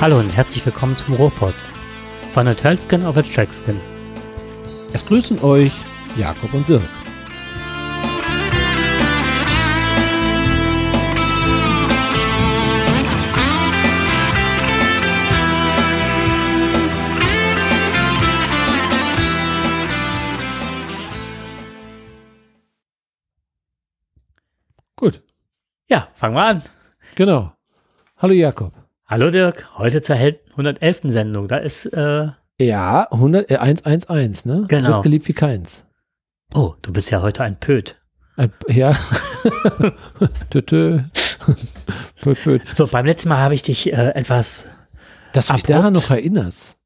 [0.00, 1.54] Hallo und herzlich willkommen zum Ruhrpott.
[2.32, 3.80] Von der Tölskin auf der Trackskin.
[4.92, 5.72] Es grüßen euch
[6.16, 6.82] Jakob und Dirk.
[24.96, 25.22] Gut,
[25.88, 26.62] Ja, fangen wir an.
[27.14, 27.52] genau.
[28.18, 28.72] Hallo Jakob.
[29.08, 31.10] Hallo Dirk, heute zur Hel- 111.
[31.12, 31.48] Sendung.
[31.48, 34.64] Da ist, äh, Ja, 100, äh, 111, ne?
[34.68, 34.82] Genau.
[34.82, 35.84] Du bist geliebt wie keins.
[36.54, 37.96] oh, du bist ja heute ein Pöt.
[38.36, 38.94] Ein, ja.
[40.50, 40.98] tö, tö.
[42.22, 42.62] pöt, pöt.
[42.74, 44.66] So, beim letzten Mal habe ich dich äh, etwas,
[45.32, 46.78] Dass du mich daran noch erinnerst.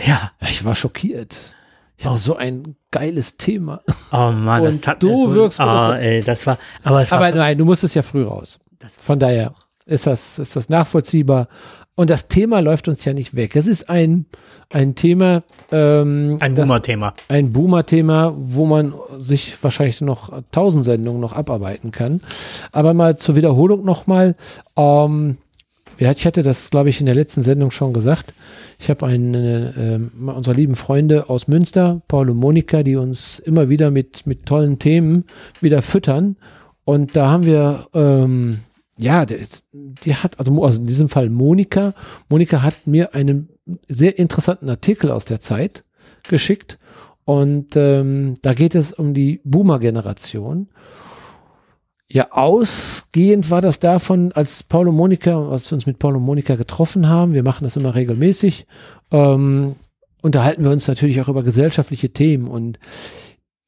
[0.00, 1.54] ja, ich war schockiert.
[1.96, 2.18] Ich hatte Oh.
[2.18, 3.82] so ein geiles Thema.
[4.10, 7.02] oh Mann, das Und tat du mir so, wirkst das vor- ey, das war, aber
[7.02, 8.58] es war, Aber nein, du musstest ja früh raus.
[8.80, 9.54] Das- Von daher
[9.86, 11.48] ist das, ist das nachvollziehbar.
[11.94, 13.54] Und das Thema läuft uns ja nicht weg.
[13.54, 14.24] Es ist ein,
[14.70, 17.14] ein Thema, ähm, ein Boomer-Thema.
[17.28, 22.22] ein Boomer-Thema, wo man sich wahrscheinlich noch tausend Sendungen noch abarbeiten kann.
[22.72, 24.36] Aber mal zur Wiederholung nochmal.
[24.74, 25.36] Ähm,
[25.98, 28.32] ja, ich hatte das, glaube ich, in der letzten Sendung schon gesagt.
[28.80, 33.38] Ich habe einen äh, ähm, unserer lieben Freunde aus Münster, Paul und Monika, die uns
[33.38, 35.24] immer wieder mit, mit tollen Themen
[35.60, 36.36] wieder füttern.
[36.84, 38.60] Und da haben wir, ähm,
[39.02, 41.94] ja, ist- die hat, also, also in diesem Fall Monika.
[42.28, 43.48] Monika hat mir einen
[43.88, 45.84] sehr interessanten Artikel aus der Zeit
[46.22, 46.78] geschickt.
[47.24, 50.68] Und ähm, da geht es um die Boomer-Generation.
[52.10, 56.24] Ja, ausgehend war das davon, als Paul und Monika, als wir uns mit Paul und
[56.24, 58.66] Monika getroffen haben, wir machen das immer regelmäßig,
[59.12, 59.76] ähm,
[60.20, 62.48] unterhalten wir uns natürlich auch über gesellschaftliche Themen.
[62.48, 62.78] Und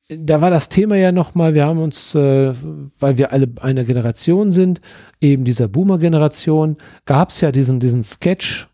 [0.09, 2.53] da war das Thema ja nochmal, wir haben uns, äh,
[3.01, 4.81] weil wir alle eine Generation sind,
[5.21, 8.69] eben dieser Boomer-Generation, gab es ja diesen, diesen Sketch,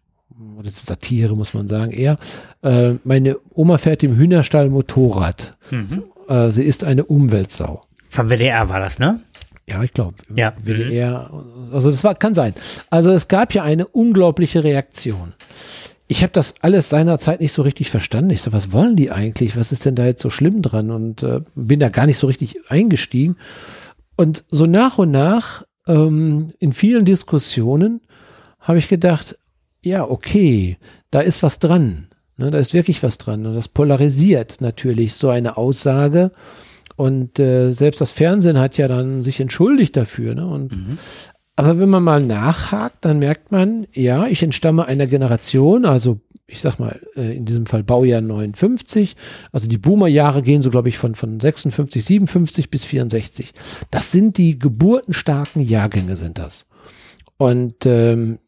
[0.55, 2.19] oder das ist Satire, muss man sagen, eher,
[2.62, 5.56] äh, meine Oma fährt im Hühnerstall Motorrad.
[5.71, 6.05] Mhm.
[6.28, 7.82] Äh, sie ist eine Umweltsau.
[8.09, 9.21] Vom WDR war das, ne?
[9.69, 10.16] Ja, ich glaube.
[10.34, 10.53] Ja.
[10.60, 11.31] WDR.
[11.72, 12.55] Also das war, kann sein.
[12.91, 15.34] Also es gab ja eine unglaubliche Reaktion.
[16.10, 18.31] Ich habe das alles seinerzeit nicht so richtig verstanden.
[18.31, 19.56] Ich so, was wollen die eigentlich?
[19.56, 20.91] Was ist denn da jetzt so schlimm dran?
[20.91, 23.37] Und äh, bin da gar nicht so richtig eingestiegen.
[24.16, 28.00] Und so nach und nach ähm, in vielen Diskussionen
[28.59, 29.38] habe ich gedacht,
[29.84, 30.78] ja, okay,
[31.12, 32.09] da ist was dran.
[32.37, 33.47] Ne, da ist wirklich was dran.
[33.47, 36.32] Und das polarisiert natürlich so eine Aussage.
[36.97, 40.34] Und äh, selbst das Fernsehen hat ja dann sich entschuldigt dafür.
[40.34, 40.44] Ne?
[40.44, 40.72] Und,
[41.60, 46.62] Aber wenn man mal nachhakt, dann merkt man, ja, ich entstamme einer Generation, also ich
[46.62, 49.15] sag mal, äh, in diesem Fall Baujahr 59,
[49.53, 53.53] also die Boomer-Jahre gehen so, glaube ich, von, von 56, 57 bis 64.
[53.91, 56.66] Das sind die geburtenstarken Jahrgänge, sind das.
[57.37, 58.38] Und ähm,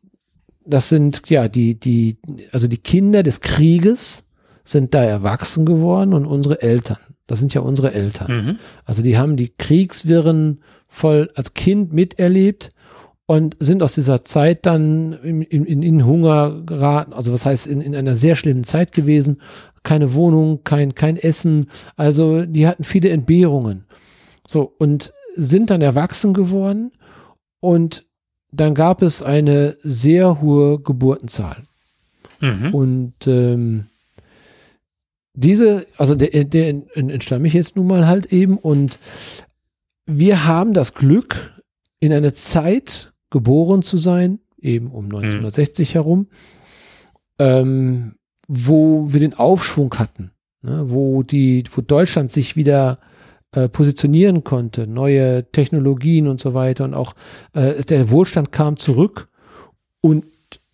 [0.64, 2.16] das sind ja die, die,
[2.50, 4.26] also die Kinder des Krieges
[4.64, 6.96] sind da erwachsen geworden und unsere Eltern.
[7.26, 8.46] Das sind ja unsere Eltern.
[8.46, 8.58] Mhm.
[8.86, 12.70] Also die haben die Kriegswirren voll als Kind miterlebt
[13.26, 17.80] und sind aus dieser Zeit dann in, in, in Hunger geraten, also was heißt in,
[17.80, 19.40] in einer sehr schlimmen Zeit gewesen.
[19.82, 21.68] Keine Wohnung, kein, kein Essen.
[21.96, 23.84] Also die hatten viele Entbehrungen.
[24.46, 26.92] So, und sind dann erwachsen geworden
[27.60, 28.04] und
[28.50, 31.62] dann gab es eine sehr hohe Geburtenzahl.
[32.40, 32.74] Mhm.
[32.74, 33.86] Und ähm,
[35.34, 38.98] diese, also der, der entstamme ich jetzt nun mal halt eben und
[40.04, 41.52] wir haben das Glück,
[42.02, 46.28] in einer Zeit geboren zu sein, eben um 1960 herum,
[47.40, 48.14] ähm,
[48.46, 53.00] wo wir den Aufschwung hatten, ne, wo die, wo Deutschland sich wieder
[53.50, 57.14] äh, positionieren konnte, neue Technologien und so weiter und auch
[57.54, 59.28] äh, der Wohlstand kam zurück
[60.00, 60.24] und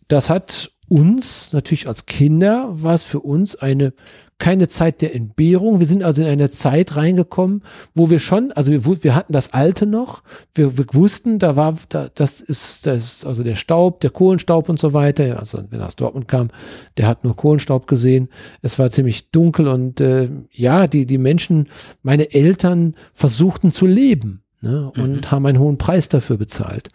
[0.09, 3.93] das hat uns natürlich als Kinder war es für uns eine
[4.39, 5.81] keine Zeit der Entbehrung.
[5.81, 7.63] Wir sind also in eine Zeit reingekommen,
[7.95, 10.23] wo wir schon, also wir, wir hatten das Alte noch.
[10.55, 14.69] Wir, wir wussten, da war, da, das ist, das ist also der Staub, der Kohlenstaub
[14.69, 15.39] und so weiter.
[15.39, 16.49] Also wenn er aus Dortmund kam,
[16.97, 18.29] der hat nur Kohlenstaub gesehen.
[18.63, 21.67] Es war ziemlich dunkel und äh, ja, die die Menschen,
[22.03, 26.89] meine Eltern versuchten zu leben ne, und haben einen hohen Preis dafür bezahlt.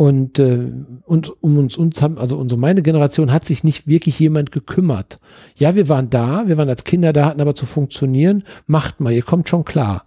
[0.00, 0.66] Und, äh,
[1.04, 5.18] und um uns, uns haben, also unsere meine Generation hat sich nicht wirklich jemand gekümmert.
[5.56, 9.12] Ja, wir waren da, wir waren als Kinder da, hatten aber zu funktionieren, macht mal,
[9.12, 10.04] ihr kommt schon klar.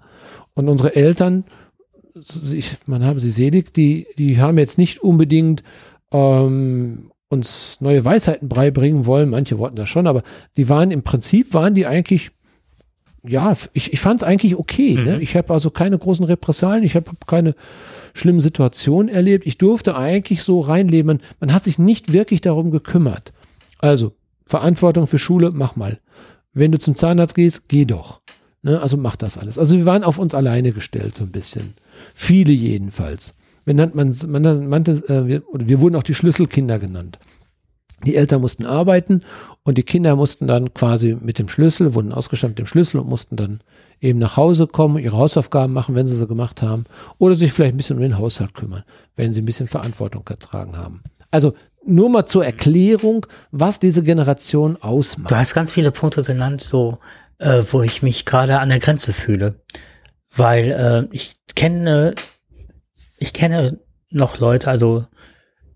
[0.56, 1.44] Und unsere Eltern,
[2.16, 5.62] ich, man habe sie selig, die, die haben jetzt nicht unbedingt
[6.12, 10.24] ähm, uns neue Weisheiten beibringen wollen, manche wollten das schon, aber
[10.58, 12.32] die waren im Prinzip, waren die eigentlich
[13.26, 14.96] ja, ich, ich fand es eigentlich okay.
[14.96, 15.16] Ne?
[15.16, 15.22] Mhm.
[15.22, 17.56] Ich habe also keine großen Repressalien, ich habe keine
[18.14, 19.46] schlimmen Situationen erlebt.
[19.46, 21.20] Ich durfte eigentlich so reinleben.
[21.40, 23.34] Man, hat sich nicht wirklich darum gekümmert.
[23.80, 24.14] Also,
[24.46, 26.00] Verantwortung für Schule, mach mal.
[26.54, 28.22] Wenn du zum Zahnarzt gehst, geh doch.
[28.62, 28.80] Ne?
[28.80, 29.58] Also mach das alles.
[29.58, 31.74] Also wir waren auf uns alleine gestellt, so ein bisschen.
[32.14, 33.34] Viele jedenfalls.
[33.66, 37.20] Man, nannt- man, man nannte, äh, wir, wir wurden auch die Schlüsselkinder genannt.
[38.06, 39.22] Die Eltern mussten arbeiten
[39.64, 43.08] und die Kinder mussten dann quasi mit dem Schlüssel, wurden ausgestattet mit dem Schlüssel und
[43.08, 43.62] mussten dann
[44.04, 46.86] eben nach Hause kommen, ihre Hausaufgaben machen, wenn sie sie gemacht haben,
[47.20, 48.84] oder sich vielleicht ein bisschen um den Haushalt kümmern,
[49.16, 51.02] wenn sie ein bisschen Verantwortung getragen haben.
[51.32, 51.54] Also
[51.86, 55.32] nur mal zur Erklärung, was diese Generation ausmacht.
[55.32, 57.00] Du hast ganz viele Punkte genannt, so
[57.40, 59.56] äh, wo ich mich gerade an der Grenze fühle,
[60.36, 62.14] weil äh, ich kenne,
[63.18, 63.80] ich kenne
[64.10, 65.06] noch Leute, also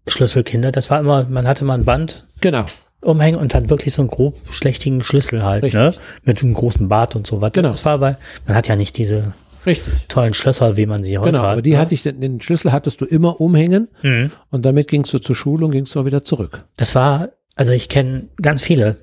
[0.05, 0.71] Schlüsselkinder.
[0.71, 2.65] Das war immer, man hatte mal ein Band Genau,
[3.01, 5.79] umhängen und dann wirklich so einen grob schlechtigen Schlüssel halt, Richtig.
[5.79, 5.93] ne?
[6.23, 7.61] Mit einem großen Bart und so weiter.
[7.61, 7.69] Genau.
[7.69, 8.17] Das war bei,
[8.47, 9.33] man hat ja nicht diese
[9.65, 9.93] richtig.
[10.07, 11.49] tollen Schlösser, wie man sie heute Genau, hat.
[11.53, 11.77] aber die ne?
[11.77, 14.31] hatte ich, den, Schlüssel hattest du immer umhängen Mhm.
[14.49, 16.59] und damit gingst du zur Schule und gingst du auch wieder zurück.
[16.75, 18.97] Das war, also ich kenne ganz viele.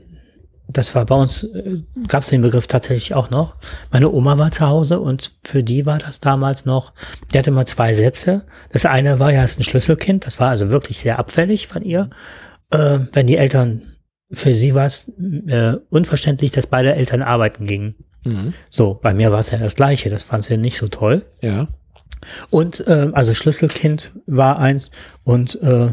[0.67, 3.55] Das war bei uns, äh, gab es den Begriff tatsächlich auch noch.
[3.93, 6.95] Meine Oma war zu Hause und für die war das damals noch,
[7.33, 8.45] die hatte mal zwei Sätze.
[8.73, 12.09] Das eine war ja, ist ein Schlüsselkind, das war also wirklich sehr abfällig von ihr.
[12.75, 13.83] Äh, wenn die Eltern,
[14.33, 15.09] für sie war es
[15.47, 17.95] äh, unverständlich, dass beide Eltern arbeiten gingen.
[18.27, 18.55] Mhm.
[18.71, 21.25] So, bei mir war es ja das Gleiche, das fand sie nicht so toll.
[21.43, 21.69] Ja,
[22.51, 24.91] Und ähm, also Schlüsselkind war eins
[25.25, 25.93] und äh,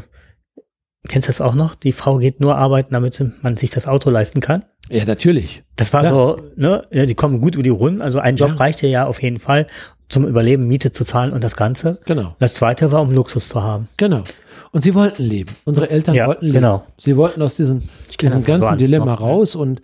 [1.07, 1.75] kennst du das auch noch?
[1.75, 4.63] Die Frau geht nur arbeiten, damit man sich das Auto leisten kann.
[4.89, 5.63] ja, natürlich.
[5.75, 6.09] Das war Ja.
[6.09, 8.01] so, ne, ja, die kommen gut über die Runden.
[8.01, 8.55] Also ein Job Ja.
[8.55, 9.67] reichte ja auf jeden Fall
[10.09, 11.99] zum Überleben, Miete zu zahlen und das Ganze.
[12.05, 13.87] Genau, Das zweite war, um Luxus zu haben.
[13.97, 14.23] genau.
[14.71, 15.51] Und sie wollten leben.
[15.65, 16.55] Unsere Eltern Ja, wollten leben.
[16.55, 16.85] genau.
[16.97, 17.81] Sie wollten aus diesem,
[18.19, 19.81] diesem so ganzen alles Dilemma noch, raus und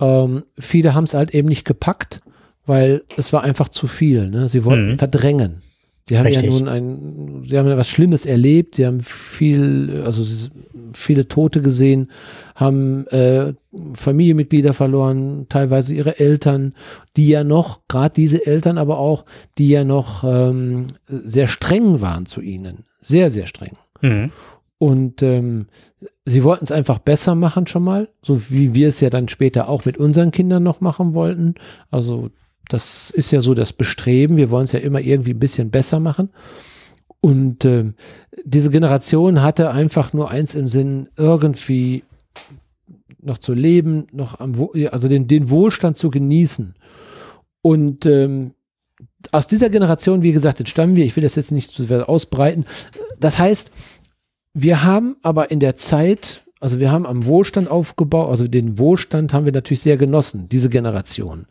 [0.00, 2.20] ähm, viele haben es halt eben nicht gepackt,
[2.66, 4.30] weil es war einfach zu viel.
[4.30, 4.48] Ne?
[4.48, 4.98] Sie wollten Mhm.
[4.98, 5.62] verdrängen.
[6.08, 6.44] Die haben Richtig.
[6.46, 10.48] ja nun ein, sie haben ja was Schlimmes erlebt, sie haben viel, also sie-
[10.94, 12.10] viele Tote gesehen,
[12.56, 13.52] haben äh,
[13.94, 16.74] Familienmitglieder verloren, teilweise ihre Eltern,
[17.16, 19.24] die ja noch, gerade diese Eltern aber auch,
[19.58, 22.84] die ja noch ähm, sehr streng waren zu ihnen.
[23.00, 23.72] Sehr, sehr streng.
[24.00, 24.30] Mhm.
[24.78, 25.66] Und ähm,
[26.24, 29.68] sie wollten es einfach besser machen schon mal, so wie wir es ja dann später
[29.68, 31.54] auch mit unseren Kindern noch machen wollten.
[31.90, 32.30] Also
[32.68, 34.36] das ist ja so das Bestreben.
[34.36, 36.30] Wir wollen es ja immer irgendwie ein bisschen besser machen.
[37.20, 37.94] Und ähm,
[38.44, 42.04] diese Generation hatte einfach nur eins im Sinn, irgendwie
[43.20, 44.54] noch zu leben, noch am,
[44.90, 46.74] also den, den Wohlstand zu genießen.
[47.60, 48.54] Und ähm,
[49.32, 51.04] aus dieser Generation, wie gesagt, entstammen wir.
[51.04, 52.64] Ich will das jetzt nicht zu sehr ausbreiten.
[53.20, 53.70] Das heißt,
[54.52, 59.32] wir haben aber in der Zeit, also wir haben am Wohlstand aufgebaut, also den Wohlstand
[59.32, 61.46] haben wir natürlich sehr genossen, diese Generation.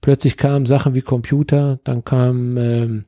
[0.00, 3.04] Plötzlich kamen Sachen wie Computer, dann kamen ähm,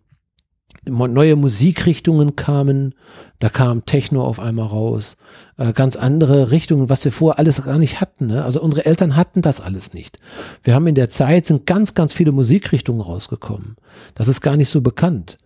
[0.89, 2.95] neue Musikrichtungen kamen,
[3.39, 5.17] da kam Techno auf einmal raus,
[5.57, 8.29] äh, ganz andere Richtungen, was wir vorher alles gar nicht hatten.
[8.29, 8.45] Ne?
[8.45, 10.19] Also unsere Eltern hatten das alles nicht.
[10.63, 13.77] Wir haben in der Zeit sind ganz, ganz viele Musikrichtungen rausgekommen.
[14.15, 15.37] Das ist gar nicht so bekannt.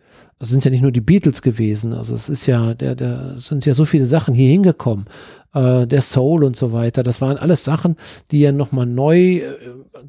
[0.42, 1.92] Das sind ja nicht nur die Beatles gewesen.
[1.92, 5.06] Also es ist ja, der, der sind ja so viele Sachen hier hingekommen.
[5.54, 7.04] Äh, der Soul und so weiter.
[7.04, 7.94] Das waren alles Sachen,
[8.32, 9.42] die ja nochmal neu äh,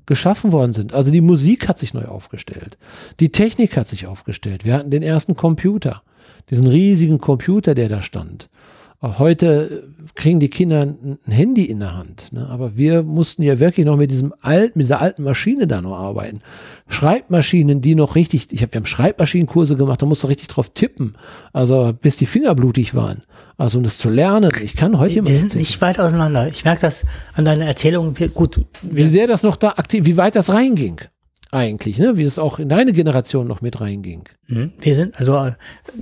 [0.07, 0.91] geschaffen worden sind.
[0.91, 2.80] Also die Musik hat sich neu aufgestellt.
[3.19, 4.65] Die Technik hat sich aufgestellt.
[4.65, 6.01] Wir hatten den ersten Computer.
[6.50, 8.50] Diesen riesigen Computer, der da stand.
[9.03, 9.83] Auch Heute
[10.15, 12.31] kriegen die Kinder ein Handy in der Hand.
[12.31, 12.47] Ne?
[12.49, 15.97] Aber wir mussten ja wirklich noch mit diesem alten, mit dieser alten Maschine da noch
[15.97, 16.39] arbeiten.
[16.87, 20.69] Schreibmaschinen, die noch richtig, ich habe, wir haben Schreibmaschinenkurse gemacht, da musst du richtig drauf
[20.73, 21.18] tippen.
[21.51, 23.23] Also bis die Finger blutig waren.
[23.57, 24.54] Also um das zu lernen.
[24.63, 26.47] Ich kann heute Wir sind nicht weit auseinander.
[26.47, 28.16] Ich merke das an deiner Erzählung.
[28.33, 31.01] Gut, wie sehr das noch da aktiv, wie weit das reinging.
[31.54, 32.18] Eigentlich, ne?
[32.18, 34.24] Wie es auch in deine Generation noch mit reinging.
[34.48, 34.72] Mhm.
[34.80, 35.52] Wir sind, also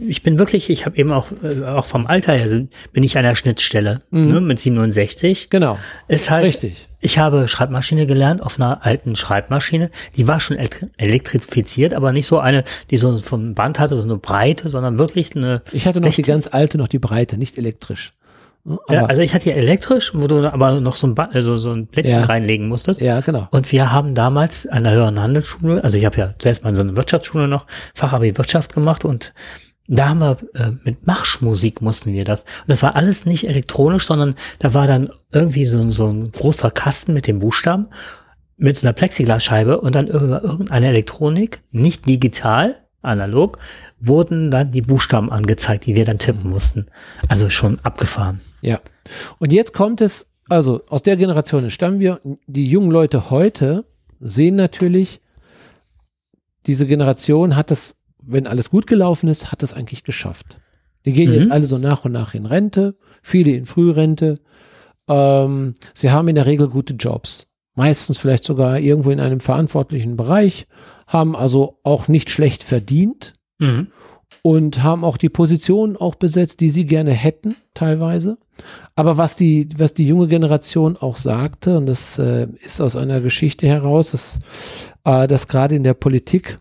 [0.07, 3.17] ich bin wirklich, ich habe eben auch, äh, auch vom Alter her sind, bin ich
[3.17, 5.49] an der Schnittstelle ne, mit 67.
[5.49, 5.77] Genau.
[6.07, 6.87] Ist halt, Richtig.
[7.01, 9.91] ich habe Schreibmaschine gelernt auf einer alten Schreibmaschine.
[10.15, 14.03] Die war schon elektri- elektrifiziert, aber nicht so eine, die so vom Band hatte, so
[14.03, 15.61] eine Breite, sondern wirklich eine.
[15.73, 18.13] Ich hatte noch die ganz alte, noch die Breite, nicht elektrisch.
[18.63, 18.77] Ne?
[18.89, 21.71] Ja, also ich hatte ja elektrisch, wo du aber noch so ein, Ba- also so
[21.71, 22.25] ein Plättchen Ja.
[22.25, 23.01] reinlegen musstest.
[23.01, 23.47] ja, genau.
[23.51, 26.81] Und wir haben damals an der höheren Handelsschule, also ich habe ja zuerst mal so
[26.81, 27.65] eine Wirtschaftsschule noch,
[27.95, 29.33] Fachabi Wirtschaft gemacht und
[29.87, 32.43] da haben wir äh, mit Marschmusik mussten wir das.
[32.43, 36.71] Und das war alles nicht elektronisch, sondern da war dann irgendwie so, so ein großer
[36.71, 37.87] Kasten mit den Buchstaben
[38.57, 43.57] mit so einer Plexiglasscheibe und dann irgendeine Elektronik, nicht digital, analog,
[44.01, 46.87] wurden dann die Buchstaben angezeigt, die wir dann tippen mussten.
[47.27, 48.41] Also schon abgefahren.
[48.61, 48.79] Ja.
[49.39, 53.85] Und jetzt kommt es, also aus der Generation stammen wir, die jungen Leute heute,
[54.19, 55.21] sehen natürlich,
[56.65, 60.59] diese Generation hat es, wenn alles gut gelaufen ist, hat es eigentlich geschafft.
[61.05, 61.37] Die gehen Mhm.
[61.37, 64.39] jetzt alle so nach und nach in Rente, viele in Frührente.
[65.07, 67.47] Ähm, sie haben in der Regel gute Jobs.
[67.73, 70.67] Meistens vielleicht sogar irgendwo in einem verantwortlichen Bereich,
[71.07, 73.87] haben also auch nicht schlecht verdient Mhm.
[74.41, 78.37] und haben auch die Position auch besetzt, die sie gerne hätten, teilweise.
[78.95, 83.21] Aber was die, was die junge Generation auch sagte, und das äh, ist aus einer
[83.21, 84.39] Geschichte heraus, dass,
[85.05, 86.57] äh, dass gerade in der Politik,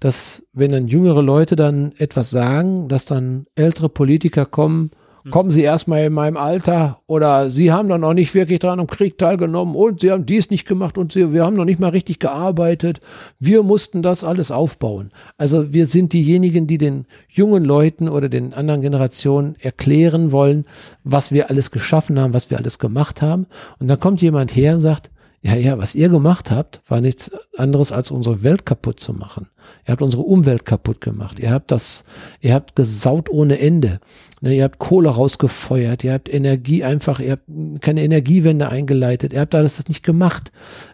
[0.00, 4.90] dass wenn dann jüngere Leute dann etwas sagen, dass dann ältere Politiker kommen,
[5.30, 8.86] kommen Sie erstmal in meinem Alter oder Sie haben doch noch nicht wirklich dran am
[8.86, 11.88] Krieg teilgenommen und Sie haben dies nicht gemacht und Sie, wir haben noch nicht mal
[11.88, 13.00] richtig gearbeitet.
[13.38, 15.12] Wir mussten das alles aufbauen.
[15.38, 20.66] Also wir sind diejenigen, die den jungen Leuten oder den anderen Generationen erklären wollen,
[21.04, 23.46] was wir alles geschaffen haben, was wir alles gemacht haben.
[23.78, 25.10] Und dann kommt jemand her und sagt,
[25.46, 29.48] ja, ja, was ihr gemacht habt, war nichts anderes als unsere Welt kaputt zu machen.
[29.86, 31.38] Ihr habt unsere Umwelt kaputt gemacht.
[31.38, 32.06] Ihr habt das,
[32.40, 34.00] ihr habt gesaut ohne Ende.
[34.40, 36.02] Ne, ihr habt Kohle rausgefeuert.
[36.02, 37.44] Ihr habt Energie einfach, ihr habt
[37.82, 39.34] keine Energiewende eingeleitet.
[39.34, 40.50] Ihr habt alles das nicht gemacht.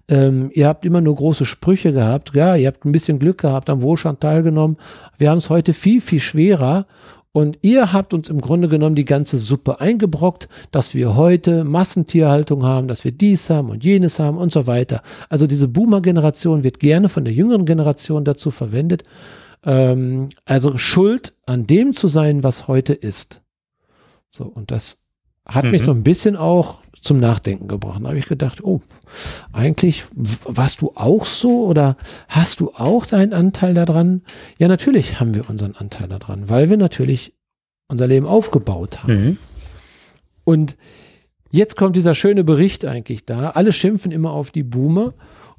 [0.08, 2.32] Ähm, ihr habt immer nur große Sprüche gehabt.
[2.34, 4.78] Ja, ihr habt ein bisschen Glück gehabt, am Wohlstand teilgenommen.
[5.16, 6.86] Wir haben es heute viel, viel schwerer.
[7.32, 12.64] Und ihr habt uns im Grunde genommen die ganze Suppe eingebrockt, dass wir heute Massentierhaltung
[12.64, 15.02] haben, dass wir dies haben und jenes haben und so weiter.
[15.28, 19.04] Also diese Boomer-Generation wird gerne von der jüngeren Generation dazu verwendet,
[19.64, 23.42] ähm, also schuld an dem zu sein, was heute ist.
[24.28, 25.06] So, und das
[25.46, 25.86] hat mich Mhm.
[25.86, 28.00] so ein bisschen auch zum Nachdenken gebracht.
[28.02, 28.80] Da habe ich gedacht, oh,
[29.52, 31.96] eigentlich warst du auch so oder
[32.28, 34.22] hast du auch deinen Anteil daran?
[34.58, 37.34] Ja, natürlich haben wir unseren Anteil daran, weil wir natürlich
[37.88, 39.12] unser Leben aufgebaut haben.
[39.12, 39.36] Mhm.
[40.44, 40.76] Und
[41.50, 43.50] jetzt kommt dieser schöne Bericht eigentlich da.
[43.50, 45.14] Alle schimpfen immer auf die Boomer.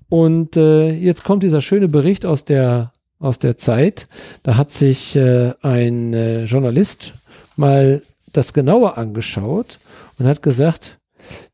[0.09, 4.07] Und äh, jetzt kommt dieser schöne Bericht aus der, aus der Zeit.
[4.43, 7.13] Da hat sich äh, ein äh, Journalist
[7.55, 8.01] mal
[8.33, 9.77] das genauer angeschaut
[10.17, 10.99] und hat gesagt,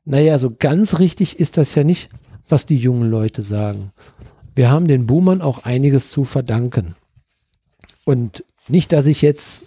[0.07, 2.09] naja, so ganz richtig ist das ja nicht,
[2.47, 3.91] was die jungen Leute sagen.
[4.55, 6.95] Wir haben den Boomern auch einiges zu verdanken.
[8.05, 9.65] Und nicht, dass ich jetzt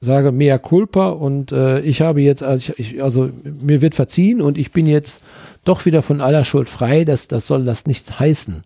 [0.00, 4.56] sage, mea culpa und äh, ich habe jetzt, also, ich, also mir wird verziehen und
[4.56, 5.22] ich bin jetzt
[5.64, 8.64] doch wieder von aller Schuld frei, das, das soll das nichts heißen.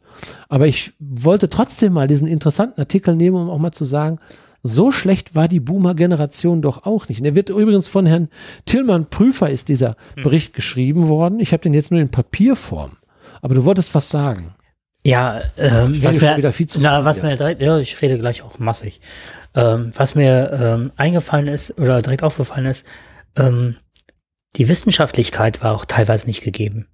[0.49, 4.19] Aber ich wollte trotzdem mal diesen interessanten Artikel nehmen, um auch mal zu sagen,
[4.63, 7.19] so schlecht war die Boomer-Generation doch auch nicht.
[7.19, 8.29] Und der wird übrigens von Herrn
[8.67, 11.41] Tillmann Prüfer ist dieser Bericht geschrieben worden.
[11.41, 12.97] Ich habe den jetzt nur in Papierform.
[13.43, 14.55] Aber du wolltest was sagen.
[15.05, 18.19] Ja, ähm, Ich was mir, wieder viel zu na, was mir direkt, ja, ich rede
[18.19, 19.01] gleich auch massig.
[19.55, 22.87] Ähm, was mir ähm, eingefallen ist oder direkt aufgefallen ist,
[23.37, 23.77] ähm,
[24.57, 26.87] die Wissenschaftlichkeit war auch teilweise nicht gegeben.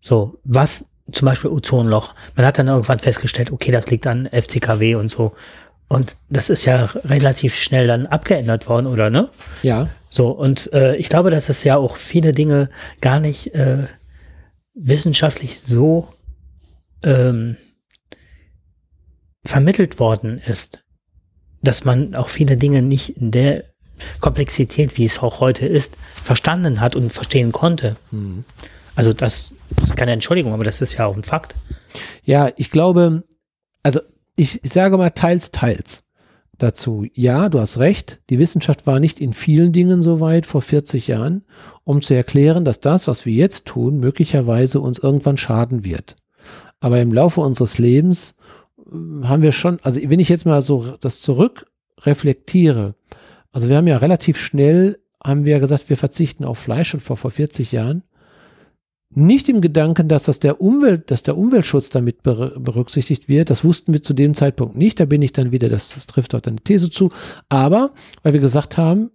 [0.00, 2.14] So, was zum Beispiel Ozonloch.
[2.36, 5.34] Man hat dann irgendwann festgestellt, okay, das liegt an FCKW und so.
[5.88, 9.28] Und das ist ja relativ schnell dann abgeändert worden, oder ne?
[9.62, 9.88] Ja.
[10.10, 12.68] So, und äh, ich glaube, dass es ja auch viele Dinge
[13.00, 13.86] gar nicht äh,
[14.74, 16.12] wissenschaftlich so
[17.02, 17.56] ähm,
[19.44, 20.84] vermittelt worden ist,
[21.62, 23.64] dass man auch viele Dinge nicht in der
[24.20, 27.96] Komplexität, wie es auch heute ist, verstanden hat und verstehen konnte.
[28.10, 28.44] Hm.
[28.94, 31.54] Also das ist keine Entschuldigung, aber das ist ja auch ein Fakt.
[32.24, 33.24] Ja, ich glaube,
[33.82, 34.00] also
[34.38, 36.04] ich, ich sage mal teils, teils
[36.58, 37.04] dazu.
[37.14, 41.08] Ja, du hast recht, die Wissenschaft war nicht in vielen Dingen so weit vor 40
[41.08, 41.44] Jahren,
[41.84, 46.16] um zu erklären, dass das, was wir jetzt tun, möglicherweise uns irgendwann schaden wird.
[46.80, 48.36] Aber im Laufe unseres Lebens
[48.78, 51.66] äh, haben wir schon, also wenn ich jetzt mal so das zurück
[52.02, 52.94] reflektiere,
[53.50, 57.16] also wir haben ja relativ schnell, haben wir gesagt, wir verzichten auf Fleisch und vor,
[57.16, 58.04] vor 40 Jahren
[59.14, 63.48] nicht im Gedanken, dass das der Umwelt, dass der Umweltschutz damit ber berücksichtigt wird.
[63.50, 65.00] Das wussten wir zu dem Zeitpunkt nicht.
[65.00, 67.08] Da bin ich dann wieder, das, das trifft dort eine These zu.
[67.48, 69.10] Aber weil wir gesagt haben,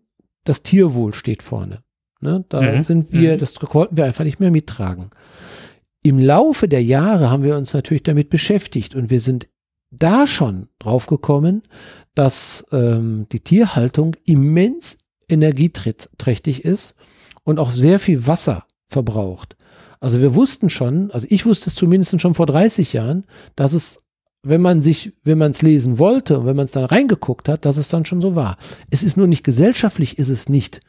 [0.45, 1.83] das Tierwohl steht vorne.
[2.21, 2.43] Ne?
[2.49, 2.81] Da Mhm.
[2.83, 3.37] sind wir, Mhm.
[3.37, 5.11] das konnten wir einfach nicht mehr mittragen.
[6.01, 9.47] Im Laufe der Jahre haben wir uns natürlich damit beschäftigt und wir sind
[9.91, 11.61] da schon drauf gekommen,
[12.15, 14.97] dass ähm, die Tierhaltung immens
[15.29, 16.95] energieträchtig ist
[17.43, 19.55] und auch sehr viel Wasser verbraucht.
[20.03, 23.23] Also wir wussten schon, also ich wusste es zumindest schon vor 30 Jahren,
[23.55, 23.99] dass es,
[24.41, 27.63] wenn man sich, wenn man es lesen wollte und wenn man es dann reingeguckt hat,
[27.63, 28.57] dass es dann schon so war.
[28.89, 30.81] Es ist nur nicht gesellschaftlich, ist es nicht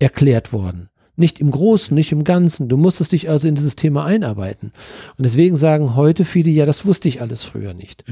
[0.00, 0.88] erklärt worden.
[1.14, 2.68] Nicht im Großen, nicht im Ganzen.
[2.68, 4.72] Du musstest dich also in dieses Thema einarbeiten.
[5.16, 8.04] Und deswegen sagen heute viele, ja, das wusste ich alles früher nicht.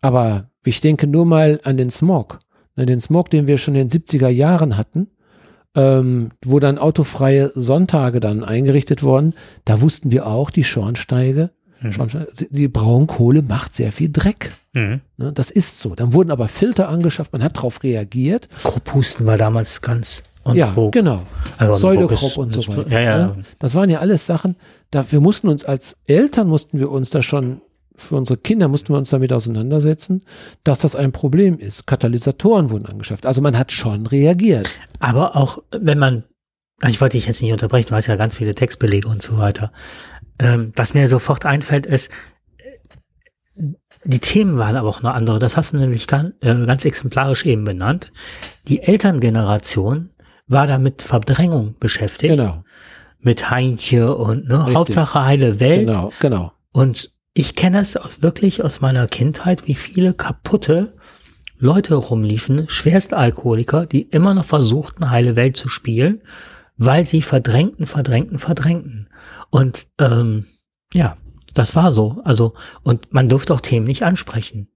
[0.00, 2.38] Aber ich denke nur mal an den Smog.
[2.76, 5.08] Den Smog, den wir schon in den 70er Jahren hatten,
[5.76, 9.34] ähm, wo dann autofreie Sonntage dann eingerichtet wurden,
[9.64, 11.92] da wussten wir auch, die Schornsteige, Mhm.
[11.92, 14.50] Schornstein, die Braunkohle macht sehr viel Dreck.
[14.72, 15.00] Mhm.
[15.16, 15.32] Ne?
[15.32, 15.94] Das ist so.
[15.94, 18.48] Dann wurden aber Filter angeschafft, man hat darauf reagiert.
[18.64, 21.22] Krupphusten war damals ganz und ja, wo- genau.
[21.56, 22.90] also Pseudokrop ist- und so weiter.
[22.90, 23.26] Ja, ja.
[23.28, 23.36] ne?
[23.60, 24.56] Das waren ja alles Sachen,
[24.90, 27.60] da wir mussten uns als Eltern mussten wir uns da schon
[28.00, 30.22] für unsere Kinder mussten wir uns damit auseinandersetzen,
[30.64, 31.86] dass das ein Problem ist.
[31.86, 33.26] Katalysatoren wurden angeschafft.
[33.26, 34.70] Also man hat schon reagiert.
[34.98, 36.24] Aber auch, wenn man,
[36.86, 39.72] ich wollte dich jetzt nicht unterbrechen, du hast ja ganz viele Textbelege und so weiter.
[40.38, 42.10] Ähm, was mir sofort einfällt, ist,
[44.04, 45.38] die Themen waren aber auch noch andere.
[45.38, 48.12] Das hast du nämlich ganz, äh, ganz exemplarisch eben benannt.
[48.68, 50.10] Die Elterngeneration
[50.46, 52.36] war da mit Verdrängung beschäftigt.
[52.36, 52.64] Genau,
[53.20, 54.76] Mit Heinche und ne, Richtig.
[54.76, 55.86] Hauptsache heile Welt.
[55.86, 56.52] genau, genau.
[56.72, 60.92] Und ich kenne es aus, wirklich aus meiner Kindheit, wie viele kaputte
[61.58, 66.20] Leute rumliefen, Schwerstalkoholiker, die immer noch versuchten, heile Welt zu spielen,
[66.76, 69.08] weil sie verdrängten, verdrängten, verdrängten.
[69.50, 70.46] Und ähm,
[70.92, 71.16] ja,
[71.54, 72.20] das war so.
[72.24, 74.68] Also, und man durfte auch Themen nicht ansprechen.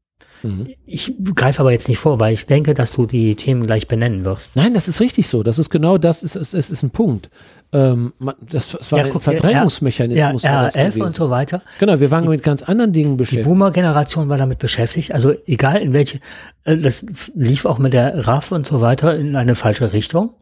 [0.42, 0.68] Mhm.
[0.86, 4.24] Ich greife aber jetzt nicht vor, weil ich denke, dass du die Themen gleich benennen
[4.24, 4.56] wirst.
[4.56, 5.42] Nein, das ist richtig so.
[5.42, 7.30] Das ist genau das, ist, ist, ist, ist ein Punkt.
[7.74, 8.12] Ähm,
[8.50, 10.42] das, das war Ja, ein guck, Verdrängungsmechanismus.
[10.42, 11.02] Ja, gewesen.
[11.02, 11.62] und so weiter.
[11.78, 13.48] Genau, wir waren mit ganz anderen Dingen Die beschäftigt.
[13.48, 15.12] Boomer-Generation war damit beschäftigt.
[15.12, 16.20] Also egal in welche,
[16.64, 20.34] äh, das lief auch mit der RAF und so weiter in eine falsche Richtung.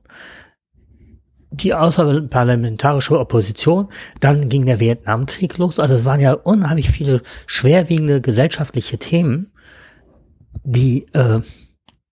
[1.53, 3.89] Die außerparlamentarische Opposition,
[4.21, 5.79] dann ging der Vietnamkrieg los.
[5.79, 9.53] Also es waren ja unheimlich viele schwerwiegende gesellschaftliche Themen,
[10.65, 11.41] die äh,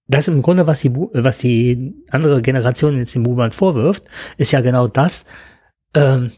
[0.08, 4.04] das im Grunde, was die, was die andere Generation jetzt den Boomern vorwirft,
[4.38, 5.26] ist ja genau das,
[5.94, 6.32] ähm,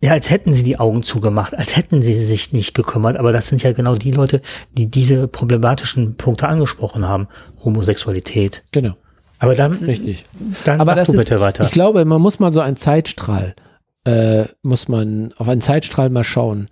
[0.00, 3.16] ja, als hätten sie die Augen zugemacht, als hätten sie sich nicht gekümmert.
[3.16, 7.28] Aber das sind ja genau die Leute, die diese problematischen Punkte angesprochen haben.
[7.64, 8.64] Homosexualität.
[8.72, 8.94] Genau,
[9.38, 10.24] Aber dann, richtig.
[10.64, 11.64] dann Aber das du ist, bitte weiter.
[11.64, 13.54] ich glaube, man muss mal so einen Zeitstrahl,
[14.04, 16.68] äh, muss man auf einen Zeitstrahl mal schauen.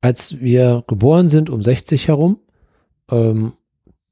[0.00, 2.38] Als wir geboren sind, um 60 herum,
[3.10, 3.52] ähm,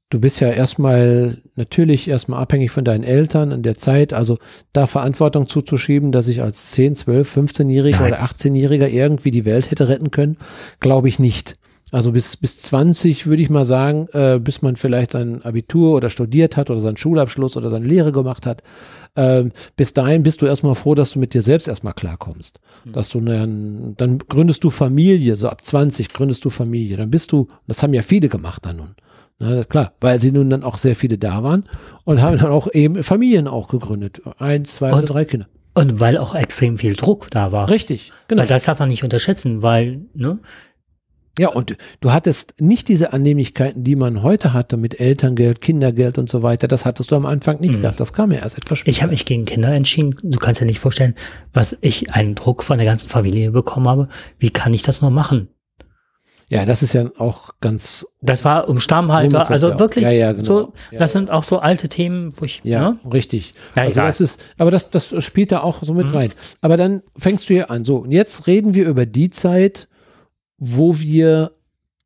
[0.09, 4.37] du bist ja erstmal natürlich erstmal abhängig von deinen Eltern in der Zeit, also
[4.73, 8.13] da Verantwortung zuzuschieben, dass ich als 10, 12, 15-Jähriger Nein.
[8.13, 10.37] oder 18-Jähriger irgendwie die Welt hätte retten können,
[10.79, 11.55] glaube ich nicht.
[11.91, 16.09] Also bis, bis 20 würde ich mal sagen, äh, bis man vielleicht sein Abitur oder
[16.11, 18.61] studiert hat oder seinen Schulabschluss oder seine Lehre gemacht hat.
[19.15, 22.59] Ähm, bis dahin bist du erstmal froh, dass du mit dir selbst erstmal klarkommst.
[22.85, 26.95] Dass du dann, dann gründest du Familie, so ab 20 gründest du Familie.
[26.95, 28.95] Dann bist du, das haben ja viele gemacht dann nun.
[29.39, 31.63] Na, klar, weil sie nun dann auch sehr viele da waren
[32.03, 34.21] und haben dann auch eben Familien auch gegründet.
[34.37, 35.47] Eins, zwei Und- oder drei Kinder.
[35.75, 37.69] Und weil auch extrem viel Druck da war.
[37.69, 38.41] Richtig, genau.
[38.41, 40.39] Weil das darf man nicht unterschätzen, weil, ne?
[41.37, 46.27] Ja, und du hattest nicht diese Annehmlichkeiten, die man heute hatte mit Elterngeld, Kindergeld und
[46.27, 46.67] so weiter.
[46.67, 47.81] Das hattest du am Anfang nicht Mhm.
[47.83, 47.99] gehabt.
[48.01, 48.89] Das kam ja erst etwas später.
[48.91, 50.15] Ich habe mich gegen Kinder entschieden.
[50.21, 51.15] Du kannst dir nicht vorstellen,
[51.53, 54.09] was ich einen Druck von der ganzen Familie bekommen habe.
[54.37, 55.47] Wie kann ich das nur machen?
[56.49, 60.31] Ja, das ist ja auch ganz, Das war um Stammhalter, also ja wirklich Ja, ja,
[60.31, 60.43] genau.
[60.43, 60.59] so,
[60.91, 61.19] Ja, das ja.
[61.19, 62.99] sind auch so alte Themen, wo ich, ja, ne?
[63.13, 63.53] richtig.
[63.75, 64.07] Ja, also egal.
[64.07, 66.15] das ist, aber das, das spielt da auch so mit Mhm.
[66.15, 66.29] rein.
[66.61, 67.85] Aber dann fängst du hier an.
[67.85, 69.87] So, und jetzt reden wir über die Zeit,
[70.57, 71.51] wo wir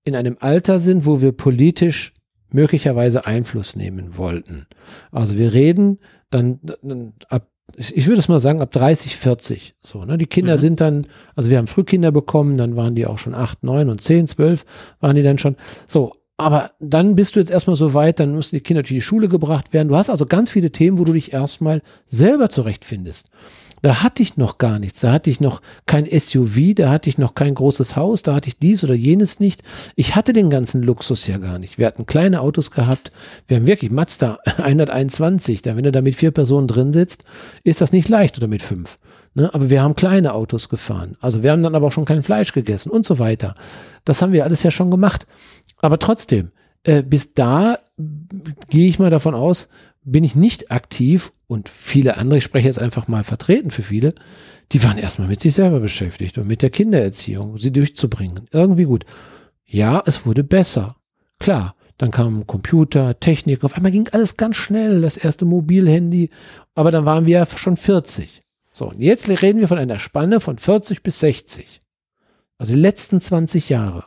[0.04, 2.14] in einem Alter sind, wo wir politisch
[2.52, 4.68] möglicherweise Einfluss nehmen wollten.
[5.12, 9.76] Also wir reden dann, dann ab, ich ich würde es mal sagen, ab 30, 40.
[9.82, 10.18] So, ne?
[10.18, 10.60] Die Kinder Mhm.
[10.60, 14.02] sind dann, also wir haben Frühkinder bekommen, dann waren die auch schon 8, 9 und
[14.02, 14.66] 10, 12,
[15.00, 15.56] waren die dann schon.
[15.88, 19.02] So, aber dann bist du jetzt erstmal so weit, dann müssen die Kinder durch die
[19.02, 19.88] Schule gebracht werden.
[19.88, 23.30] Du hast also ganz viele Themen, wo du dich erstmal selber zurechtfindest.
[23.84, 25.02] Da hatte ich noch gar nichts.
[25.02, 28.48] Da hatte ich noch kein SUV, da hatte ich noch kein großes Haus, da hatte
[28.48, 29.62] ich dies oder jenes nicht.
[29.98, 31.78] Ich hatte den ganzen Luxus ja gar nicht.
[31.78, 33.12] Wir hatten kleine Autos gehabt.
[33.46, 35.64] Wir haben wirklich Mazda 121.
[35.64, 37.26] Da, wenn du da mit vier Personen drin sitzt,
[37.66, 39.00] ist das nicht leicht oder mit fünf.
[39.34, 39.54] Ne?
[39.54, 41.18] Aber wir haben kleine Autos gefahren.
[41.20, 43.54] Also wir haben dann aber auch schon kein Fleisch gegessen und so weiter.
[44.06, 45.28] Das haben wir alles ja schon gemacht.
[45.82, 46.52] Aber trotzdem,
[46.84, 47.80] äh, bis da
[48.70, 49.68] gehe ich mal davon aus,
[50.04, 54.14] bin ich nicht aktiv und viele andere, ich spreche jetzt einfach mal vertreten für viele,
[54.72, 58.48] die waren erstmal mit sich selber beschäftigt und mit der Kindererziehung, sie durchzubringen.
[58.52, 59.06] Irgendwie gut.
[59.66, 60.96] Ja, es wurde besser.
[61.40, 66.30] Klar, dann kam Computer, Technik, auf einmal ging alles ganz schnell, das erste Mobilhandy,
[66.76, 68.42] aber dann waren wir ja schon 40.
[68.72, 71.80] So, und jetzt reden wir von einer Spanne von 40 bis 60.
[72.58, 74.06] Also die letzten 20 Jahre.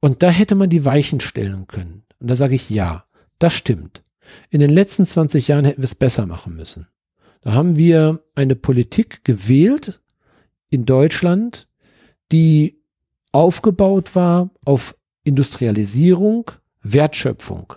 [0.00, 2.02] Und da hätte man die Weichen stellen können.
[2.18, 3.04] Und da sage ich ja,
[3.38, 4.01] das stimmt.
[4.50, 6.88] In den letzten 20 Jahren hätten wir es besser machen müssen.
[7.42, 10.00] Da haben wir eine Politik gewählt
[10.70, 11.68] in Deutschland,
[12.30, 12.80] die
[13.32, 16.50] aufgebaut war auf Industrialisierung,
[16.82, 17.74] Wertschöpfung.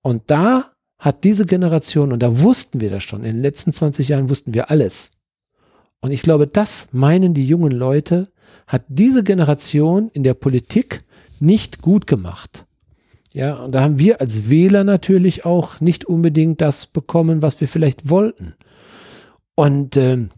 [0.00, 4.08] Und da hat diese Generation, und da wussten wir das schon, in den letzten 20
[4.08, 5.10] Jahren wussten wir alles.
[6.00, 8.30] Und ich glaube, das meinen die jungen Leute,
[8.66, 11.04] hat diese Generation in der Politik
[11.40, 12.66] nicht gut gemacht.
[13.34, 17.66] Ja, und da haben wir als Wähler natürlich auch nicht unbedingt das bekommen, was wir
[17.66, 18.54] vielleicht wollten.
[19.56, 20.30] Und ähm,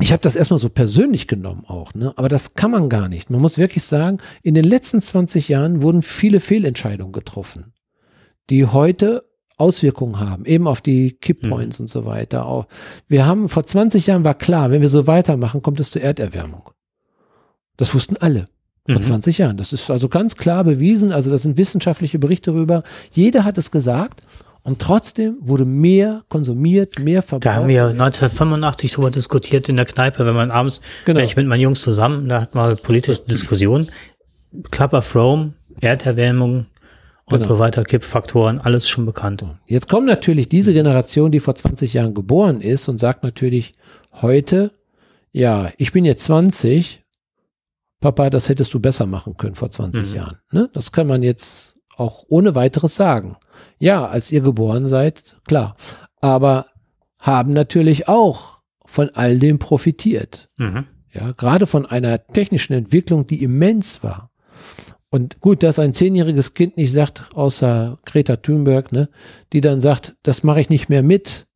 [0.00, 2.12] ich habe das erstmal so persönlich genommen auch, ne?
[2.16, 3.30] aber das kann man gar nicht.
[3.30, 7.72] Man muss wirklich sagen, in den letzten 20 Jahren wurden viele Fehlentscheidungen getroffen,
[8.50, 11.84] die heute Auswirkungen haben, eben auf die Kipppoints mhm.
[11.84, 12.46] und so weiter.
[12.46, 12.66] Auch
[13.06, 16.70] wir haben vor 20 Jahren war klar, wenn wir so weitermachen, kommt es zur Erderwärmung.
[17.76, 18.46] Das wussten alle
[18.86, 19.02] vor mhm.
[19.02, 19.56] 20 Jahren.
[19.56, 21.12] Das ist also ganz klar bewiesen.
[21.12, 22.82] Also das sind wissenschaftliche Berichte darüber.
[23.12, 24.20] Jeder hat es gesagt.
[24.62, 27.44] Und trotzdem wurde mehr konsumiert, mehr verbraucht.
[27.44, 31.18] Da haben wir 1985 darüber diskutiert in der Kneipe, wenn man abends, genau.
[31.18, 33.90] wenn ich mit meinen Jungs zusammen, da hat man politische Diskussionen.
[34.70, 36.64] Club of Rome, Erderwärmung
[37.26, 37.54] und genau.
[37.54, 39.44] so weiter, Kippfaktoren, alles schon bekannt.
[39.66, 43.72] Jetzt kommt natürlich diese Generation, die vor 20 Jahren geboren ist und sagt natürlich
[44.12, 44.72] heute,
[45.32, 47.03] ja, ich bin jetzt 20,
[48.04, 50.14] Papa, das hättest du besser machen können vor 20 mhm.
[50.14, 50.36] Jahren.
[50.52, 50.68] Ne?
[50.74, 53.38] Das kann man jetzt auch ohne weiteres sagen.
[53.78, 55.74] Ja, als ihr geboren seid, klar.
[56.20, 56.66] Aber
[57.18, 60.48] haben natürlich auch von all dem profitiert.
[60.58, 60.84] Mhm.
[61.14, 64.30] Ja, gerade von einer technischen Entwicklung, die immens war.
[65.08, 69.08] Und gut, dass ein zehnjähriges Kind nicht sagt, außer Greta Thunberg, ne,
[69.54, 71.46] die dann sagt, das mache ich nicht mehr mit.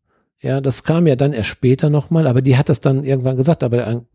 [0.41, 3.63] Ja, das kam ja dann erst später nochmal, aber die hat das dann irgendwann gesagt,
[3.63, 4.07] aber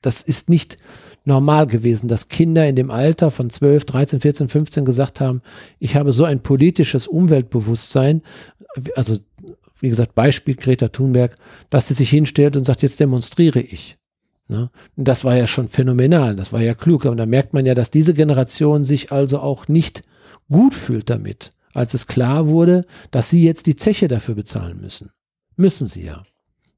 [0.00, 0.76] das ist nicht
[1.24, 5.42] normal gewesen, dass Kinder in dem Alter von 12, 13, 14, 15 gesagt haben,
[5.78, 8.22] ich habe so ein politisches Umweltbewusstsein,
[8.96, 9.16] also
[9.80, 11.36] wie gesagt, Beispiel Greta Thunberg,
[11.70, 13.96] dass sie sich hinstellt und sagt, jetzt demonstriere ich.
[14.48, 14.70] Ne?
[14.96, 17.04] Das war ja schon phänomenal, das war ja klug.
[17.04, 20.02] Und da merkt man ja, dass diese Generation sich also auch nicht
[20.48, 25.10] gut fühlt damit, als es klar wurde, dass sie jetzt die Zeche dafür bezahlen müssen.
[25.56, 26.22] Müssen sie ja.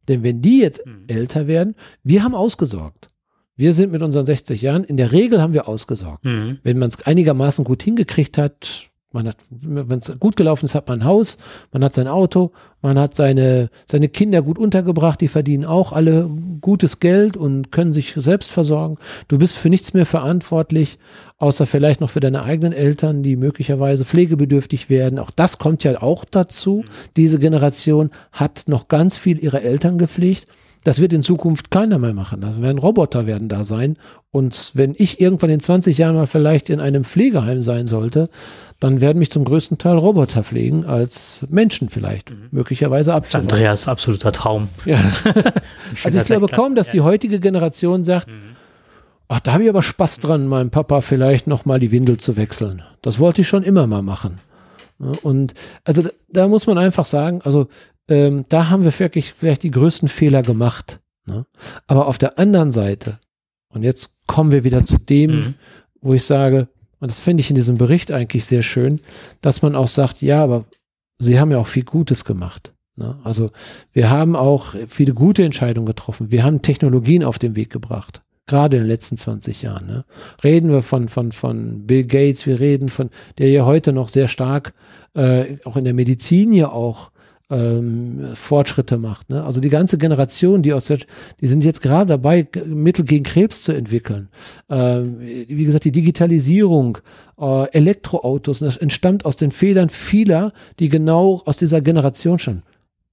[0.08, 1.04] Denn wenn die jetzt mhm.
[1.08, 3.08] älter werden, wir haben ausgesorgt.
[3.56, 6.24] Wir sind mit unseren 60 Jahren, in der Regel haben wir ausgesorgt.
[6.24, 6.58] Mhm.
[6.62, 10.88] Wenn man es einigermaßen gut hingekriegt hat, man hat, wenn es gut gelaufen ist, hat
[10.88, 11.38] man ein Haus,
[11.72, 12.50] man hat sein Auto,
[12.82, 16.28] man hat seine, seine Kinder gut untergebracht, die verdienen auch alle
[16.60, 18.96] gutes Geld und können sich selbst versorgen.
[19.28, 20.96] Du bist für nichts mehr verantwortlich,
[21.38, 25.20] außer vielleicht noch für deine eigenen Eltern, die möglicherweise pflegebedürftig werden.
[25.20, 26.78] Auch das kommt ja auch dazu.
[26.84, 26.90] Mhm.
[27.16, 30.48] Diese Generation hat noch ganz viel ihrer Eltern gepflegt.
[30.84, 32.42] Das wird in Zukunft keiner mehr machen.
[32.42, 33.96] Das werden Roboter werden da sein.
[34.30, 38.28] Und wenn ich irgendwann in 20 Jahren mal vielleicht in einem Pflegeheim sein sollte,
[38.80, 42.48] dann werden mich zum größten Teil Roboter pflegen als Menschen vielleicht, mhm.
[42.50, 43.50] möglicherweise absolut.
[43.50, 44.68] Andreas absoluter Traum.
[44.84, 44.98] Ja.
[46.04, 48.56] also ich glaube kaum, dass die heutige Generation sagt, mhm.
[49.28, 52.36] ach, da habe ich aber Spaß dran, meinem Papa vielleicht noch mal die Windel zu
[52.36, 52.82] wechseln.
[53.00, 54.38] Das wollte ich schon immer mal machen.
[55.22, 57.68] Und also da muss man einfach sagen, also
[58.08, 61.00] ähm, da haben wir wirklich vielleicht die größten Fehler gemacht.
[61.26, 61.46] Ne?
[61.86, 63.18] Aber auf der anderen Seite,
[63.68, 65.54] und jetzt kommen wir wieder zu dem, mhm.
[66.00, 66.68] wo ich sage,
[67.00, 69.00] und das finde ich in diesem Bericht eigentlich sehr schön,
[69.40, 70.64] dass man auch sagt, ja, aber
[71.18, 72.74] sie haben ja auch viel Gutes gemacht.
[72.96, 73.18] Ne?
[73.24, 73.50] Also
[73.92, 76.30] wir haben auch viele gute Entscheidungen getroffen.
[76.30, 79.86] Wir haben Technologien auf den Weg gebracht gerade in den letzten 20 Jahren.
[79.86, 80.04] Ne?
[80.42, 84.28] Reden wir von, von, von Bill Gates, wir reden von, der ja heute noch sehr
[84.28, 84.74] stark,
[85.14, 87.10] äh, auch in der Medizin ja auch
[87.54, 89.30] ähm, Fortschritte macht.
[89.30, 89.44] Ne?
[89.44, 90.98] Also die ganze Generation, die aus der,
[91.40, 94.28] die sind jetzt gerade dabei, Mittel gegen Krebs zu entwickeln.
[94.68, 96.98] Ähm, wie gesagt, die Digitalisierung,
[97.38, 102.62] äh, Elektroautos, das entstammt aus den Federn vieler, die genau aus dieser Generation schon.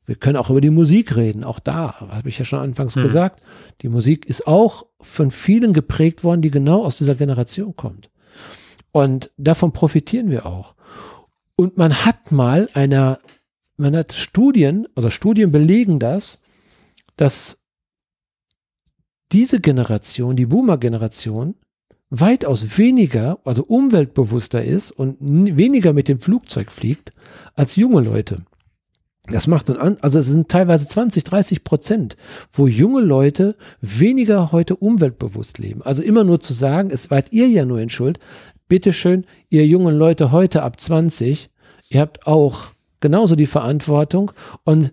[0.08, 1.44] Wir können auch über die Musik reden.
[1.44, 3.04] Auch da habe ich ja schon anfangs mhm.
[3.04, 3.42] gesagt.
[3.82, 8.10] Die Musik ist auch von vielen geprägt worden, die genau aus dieser Generation kommt.
[8.92, 10.76] Und davon profitieren wir auch.
[11.56, 13.20] Und man hat mal einer
[13.82, 16.40] man hat Studien, also Studien belegen das,
[17.18, 17.62] dass
[19.32, 21.56] diese Generation, die Boomer-Generation,
[22.10, 27.12] weitaus weniger, also umweltbewusster ist und weniger mit dem Flugzeug fliegt
[27.56, 28.44] als junge Leute.
[29.28, 32.18] Das macht dann an, also es sind teilweise 20, 30 Prozent,
[32.52, 35.82] wo junge Leute weniger heute umweltbewusst leben.
[35.84, 38.20] Also immer nur zu sagen, es wart ihr ja nur in Schuld.
[38.68, 41.50] Bitteschön, ihr jungen Leute heute ab 20,
[41.90, 44.32] ihr habt auch genauso die Verantwortung
[44.64, 44.92] und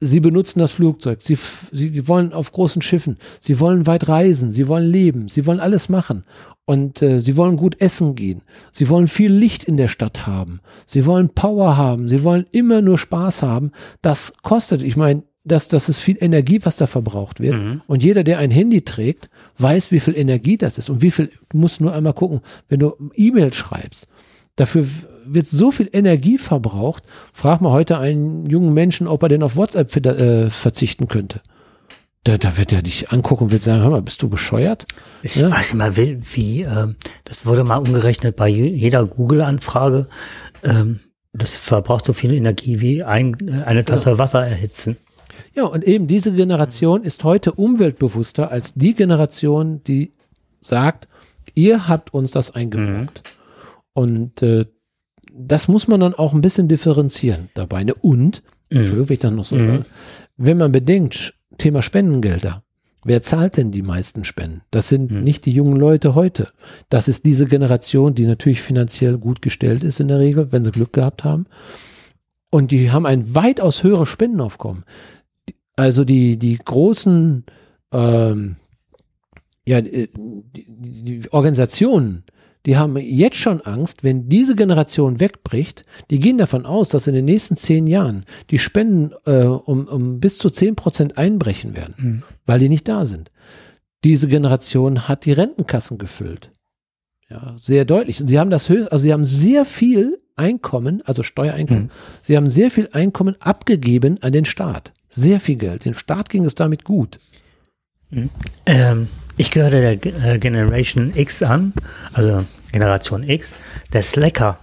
[0.00, 1.20] sie benutzen das Flugzeug.
[1.20, 1.38] Sie,
[1.72, 5.88] sie wollen auf großen Schiffen, sie wollen weit reisen, sie wollen leben, sie wollen alles
[5.88, 6.24] machen
[6.64, 8.42] und äh, sie wollen gut essen gehen.
[8.70, 10.60] Sie wollen viel Licht in der Stadt haben.
[10.86, 12.08] Sie wollen Power haben.
[12.08, 13.72] Sie wollen immer nur Spaß haben.
[14.02, 17.56] Das kostet, ich meine, das, das ist viel Energie, was da verbraucht wird.
[17.56, 17.80] Mhm.
[17.86, 20.90] Und jeder, der ein Handy trägt, weiß, wie viel Energie das ist.
[20.90, 24.06] Und wie viel, du musst nur einmal gucken, wenn du E-Mail schreibst.
[24.60, 24.86] Dafür
[25.24, 27.02] wird so viel Energie verbraucht.
[27.32, 31.40] Frag mal heute einen jungen Menschen, ob er denn auf WhatsApp äh, verzichten könnte.
[32.24, 34.84] Da, da wird er dich angucken und wird sagen, hör mal, bist du bescheuert?
[35.22, 35.50] Ich Ja.
[35.50, 40.06] weiß nicht mal, wie, wie ähm, das wurde mal umgerechnet bei je- jeder Google-Anfrage.
[40.62, 41.00] Ähm,
[41.32, 44.98] das verbraucht so viel Energie wie ein, äh, eine Tasse Wasser erhitzen.
[45.54, 50.12] Ja, und eben diese Generation ist heute umweltbewusster als die Generation, die
[50.60, 51.08] sagt,
[51.54, 53.22] ihr habt uns das eingebracht.
[53.92, 54.66] Und äh,
[55.32, 57.84] das muss man dann auch ein bisschen differenzieren dabei.
[57.84, 57.94] Ne?
[57.94, 59.66] Und, wenn ich dann noch so Mhm.
[59.66, 59.84] sage,
[60.36, 62.62] wenn man bedenkt, Thema Spendengelder,
[63.04, 64.62] wer zahlt denn die meisten Spenden?
[64.70, 65.22] Das sind Mhm.
[65.24, 66.46] nicht die jungen Leute heute.
[66.88, 70.70] Das ist diese Generation, die natürlich finanziell gut gestellt ist in der Regel, wenn sie
[70.72, 71.46] Glück gehabt haben.
[72.50, 74.84] Und die haben ein weitaus höheres Spendenaufkommen.
[75.76, 77.44] Also die, die großen
[77.92, 78.56] ähm,
[79.66, 80.66] ja, äh, die,
[81.22, 82.24] die Organisationen,
[82.66, 87.14] die haben jetzt schon Angst, wenn diese Generation wegbricht, die gehen davon aus, dass in
[87.14, 91.94] den nächsten zehn Jahren die Spenden äh, um, um bis zu zehn Prozent einbrechen werden,
[91.96, 92.22] Mhm.
[92.46, 93.30] weil die nicht da sind.
[94.04, 96.50] Diese Generation hat die Rentenkassen gefüllt.
[97.28, 98.20] Ja, sehr deutlich.
[98.20, 101.90] Und sie haben das höchst, also sie haben sehr viel Einkommen, also Steuereinkommen, Mhm.
[102.22, 104.92] sie haben sehr viel Einkommen abgegeben an den Staat.
[105.10, 105.84] Sehr viel Geld.
[105.84, 107.18] Dem Staat ging es damit gut.
[108.66, 109.08] Ähm,
[109.40, 111.72] ich gehöre der äh, Generation X an,
[112.12, 113.56] also Generation X,
[113.92, 114.58] der Slacker.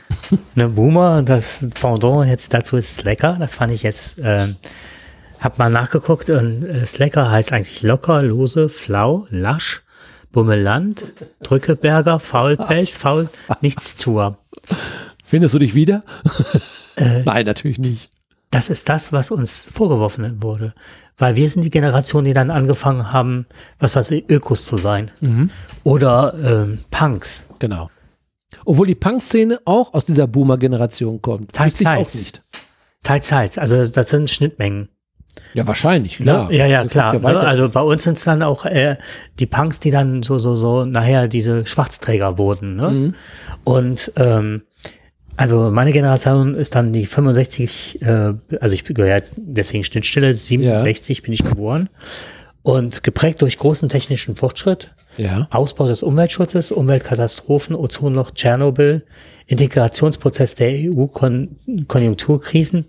[0.54, 4.56] ne, Boomer, das Pendant jetzt dazu ist Slacker, das fand ich jetzt, ähm,
[5.40, 9.82] hab mal nachgeguckt und äh, Slacker heißt eigentlich locker, lose, flau, lasch,
[10.30, 13.30] Bummeland, Drückeberger, Faulpelz, faul,
[13.62, 14.36] nichts zu.
[15.24, 16.02] Findest du dich wieder?
[16.96, 18.10] Äh, Nein, natürlich nicht.
[18.50, 20.74] Das ist das, was uns vorgeworfen wurde.
[21.16, 23.46] Weil wir sind die Generation, die dann angefangen haben,
[23.78, 25.10] was weiß ich, Ökos zu sein.
[25.84, 27.46] Oder ähm, Punks.
[27.58, 27.90] Genau.
[28.64, 31.52] Obwohl die Punk-Szene auch aus dieser Boomer-Generation kommt.
[31.52, 32.14] Teils, ich auch teils.
[32.14, 32.42] nicht.
[33.02, 33.58] Teils, teils.
[33.58, 34.88] Also das sind Schnittmengen.
[35.54, 36.48] Ja, wahrscheinlich, klar.
[36.50, 36.56] Ne?
[36.56, 37.12] Ja, ja, Das klar.
[37.12, 37.40] geht Ne?
[37.40, 38.96] Also bei uns sind es dann auch äh,
[39.38, 42.76] die Punks, die dann so, so, so nachher diese Schwarzträger wurden.
[42.76, 42.90] Ne?
[42.90, 43.14] Mhm.
[43.64, 44.62] Und ähm,
[45.38, 51.22] also meine Generation ist dann die 65, äh, also ich gehöre jetzt deswegen Schnittstelle, 67
[51.22, 51.88] bin ich geboren.
[52.62, 55.46] Und geprägt durch großen technischen Fortschritt, ja.
[55.50, 59.06] Ausbau des Umweltschutzes, Umweltkatastrophen, Ozonloch, Tschernobyl,
[59.46, 62.86] Integrationsprozess der EU-Konjunkturkrisen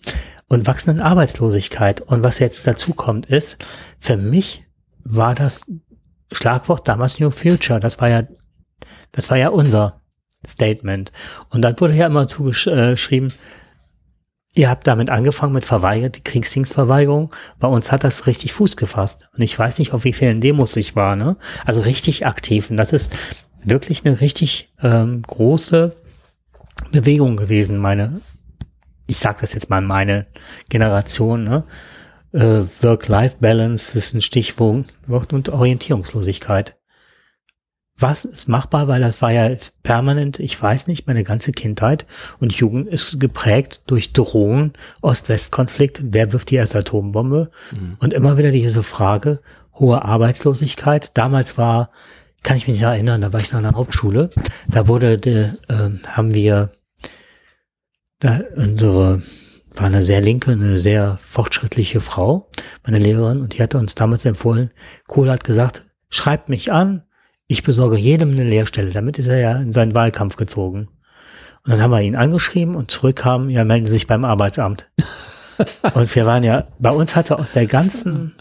[0.47, 2.01] und wachsenden Arbeitslosigkeit.
[2.01, 3.59] Und was jetzt dazu kommt, ist,
[3.99, 4.63] für mich
[5.03, 5.71] war das
[6.31, 7.79] Schlagwort damals New Future.
[7.79, 8.23] Das war ja,
[9.11, 9.98] das war ja unser
[10.47, 11.11] Statement.
[11.49, 13.33] Und dann wurde ja immer zugeschrieben,
[14.53, 17.33] ihr habt damit angefangen mit Verweigert, die Kriegsdienstverweigerung.
[17.59, 19.29] Bei uns hat das richtig Fuß gefasst.
[19.35, 21.37] Und ich weiß nicht, auf wie vielen Demos ich war, ne?
[21.65, 22.69] Also richtig aktiv.
[22.69, 23.11] Und das ist
[23.63, 25.95] wirklich eine richtig ähm, große
[26.91, 28.21] Bewegung gewesen, meine,
[29.05, 30.27] ich sag das jetzt mal, meine
[30.69, 31.63] Generation, ne?
[32.31, 36.78] Äh, Work-Life-Balance ist ein Stichwort und Orientierungslosigkeit.
[38.01, 42.05] Was ist machbar, weil das war ja permanent, ich weiß nicht, meine ganze Kindheit
[42.39, 47.51] und Jugend ist geprägt durch Drohungen, Ost-West-Konflikt, wer wirft die erste Atombombe?
[47.99, 49.41] Und immer wieder diese Frage,
[49.73, 51.17] hohe Arbeitslosigkeit.
[51.17, 51.91] Damals war,
[52.41, 54.29] kann ich mich erinnern, da war ich noch in der Hauptschule,
[54.69, 56.71] da wurde, de, äh, haben wir,
[58.19, 59.21] da unsere,
[59.75, 62.49] war eine sehr linke, eine sehr fortschrittliche Frau,
[62.85, 64.71] meine Lehrerin, und die hatte uns damals empfohlen,
[65.07, 67.03] Kohl hat gesagt, schreibt mich an,
[67.49, 68.91] ich besorge jedem eine Lehrstelle.
[68.91, 70.87] Damit ist er ja in seinen Wahlkampf gezogen.
[71.65, 74.87] Und dann haben wir ihn angeschrieben und zurückkam, ja, melden Sie sich beim Arbeitsamt.
[75.93, 78.35] und wir waren ja, bei uns hatte aus der ganzen,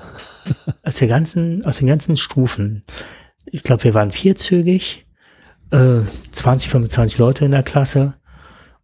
[0.83, 2.85] aus der ganzen, aus den ganzen Stufen,
[3.47, 5.07] ich glaube, wir waren vierzügig,
[5.71, 6.01] äh,
[6.33, 8.15] 20, 25 Leute in der Klasse.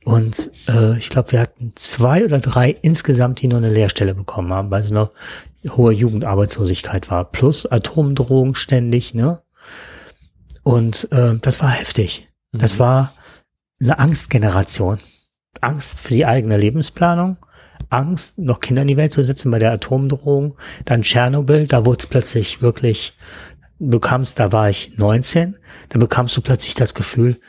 [0.04, 4.54] Und äh, ich glaube, wir hatten zwei oder drei insgesamt, die nur eine Lehrstelle bekommen
[4.54, 5.10] haben, weil es noch
[5.68, 7.30] hohe Jugendarbeitslosigkeit war.
[7.30, 9.43] Plus Atomdrohung ständig, ne?
[10.64, 12.28] Und äh, das war heftig.
[12.52, 13.12] Das war
[13.80, 14.98] eine Angstgeneration.
[15.60, 17.38] Angst für die eigene Lebensplanung,
[17.90, 21.98] Angst, noch Kinder in die Welt zu setzen bei der Atomdrohung, dann Tschernobyl, da wurde
[22.00, 23.16] es plötzlich wirklich,
[23.78, 25.56] bekamst, da war ich 19,
[25.90, 27.40] da bekamst du plötzlich das Gefühl,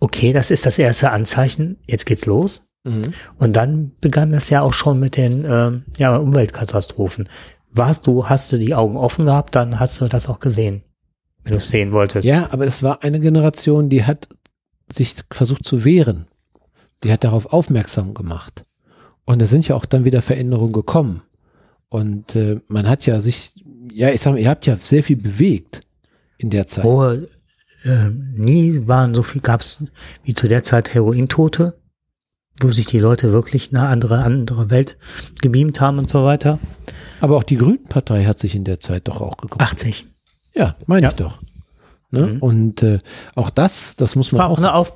[0.00, 2.72] okay, das ist das erste Anzeichen, jetzt geht's los.
[2.84, 3.14] Mhm.
[3.38, 7.28] Und dann begann das ja auch schon mit den ähm, ja, Umweltkatastrophen.
[7.70, 10.82] Warst du, hast du die Augen offen gehabt, dann hast du das auch gesehen,
[11.44, 12.26] wenn du es sehen wolltest.
[12.26, 14.28] Ja, aber das war eine Generation, die hat
[14.90, 16.26] sich versucht zu wehren.
[17.02, 18.64] Die hat darauf aufmerksam gemacht.
[19.24, 21.22] Und es sind ja auch dann wieder Veränderungen gekommen.
[21.88, 23.52] Und äh, man hat ja sich,
[23.92, 25.82] ja, ich sag mal, ihr habt ja sehr viel bewegt
[26.38, 26.84] in der Zeit.
[26.84, 27.04] Wo
[27.84, 29.84] äh, nie waren so viel, gab es
[30.22, 31.78] wie zu der Zeit Herointote.
[32.60, 34.96] wo sich die Leute wirklich eine andere, andere Welt
[35.40, 36.58] gebeamt haben und so weiter.
[37.20, 39.62] Aber auch die Grünen-Partei hat sich in der Zeit doch auch gegründet.
[39.72, 40.06] 80.
[40.54, 41.08] Ja, meine Ja.
[41.10, 41.38] ich doch.
[42.10, 42.26] Ne?
[42.26, 42.38] Mhm.
[42.40, 42.98] Und äh,
[43.34, 44.94] auch das, das muss Es man war auch eine Auf,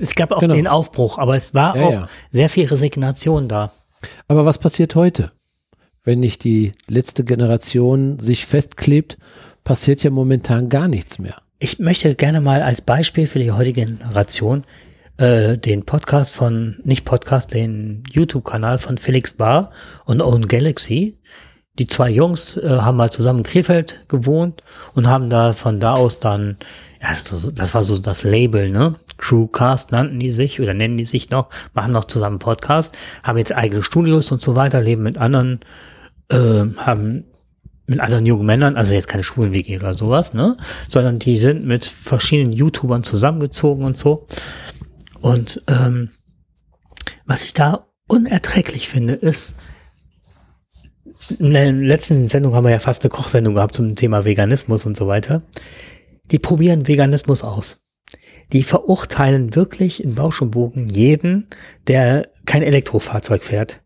[0.00, 0.54] es gab auch Genau.
[0.54, 2.08] den Aufbruch, aber es war Ja, auch ja.
[2.30, 3.72] sehr viel Resignation da.
[4.28, 5.32] Aber was passiert heute?
[6.04, 9.18] Wenn nicht die letzte Generation sich festklebt,
[9.64, 11.36] passiert ja momentan gar nichts mehr.
[11.58, 14.64] Ich möchte gerne mal als Beispiel für die heutige Generation
[15.16, 19.72] äh, den Podcast von, nicht Podcast, den YouTube-Kanal von Felix Bar
[20.04, 21.18] und Own Galaxy.
[21.78, 24.62] Die zwei Jungs äh, haben mal zusammen in Krefeld gewohnt
[24.94, 26.56] und haben da von da aus dann,
[27.00, 28.96] ja, das, das war so das Label, ne?
[29.18, 33.54] Crewcast nannten die sich oder nennen die sich noch, machen noch zusammen Podcast, haben jetzt
[33.54, 35.60] eigene Studios und so weiter, leben mit anderen,
[36.28, 37.24] äh, haben
[37.86, 40.56] mit anderen jungen Männern, also jetzt keine schwulen WG oder sowas, ne?
[40.88, 44.26] Sondern die sind mit verschiedenen YouTubern zusammengezogen und so.
[45.20, 46.10] Und ähm,
[47.24, 49.54] was ich da unerträglich finde, ist,
[51.30, 54.96] in der letzten Sendung haben wir ja fast eine Kochsendung gehabt zum Thema Veganismus und
[54.96, 55.42] so weiter.
[56.30, 57.80] Die probieren Veganismus aus.
[58.52, 61.46] Die verurteilen wirklich in Bausch und Bogen jeden,
[61.86, 63.80] der kein Elektrofahrzeug fährt.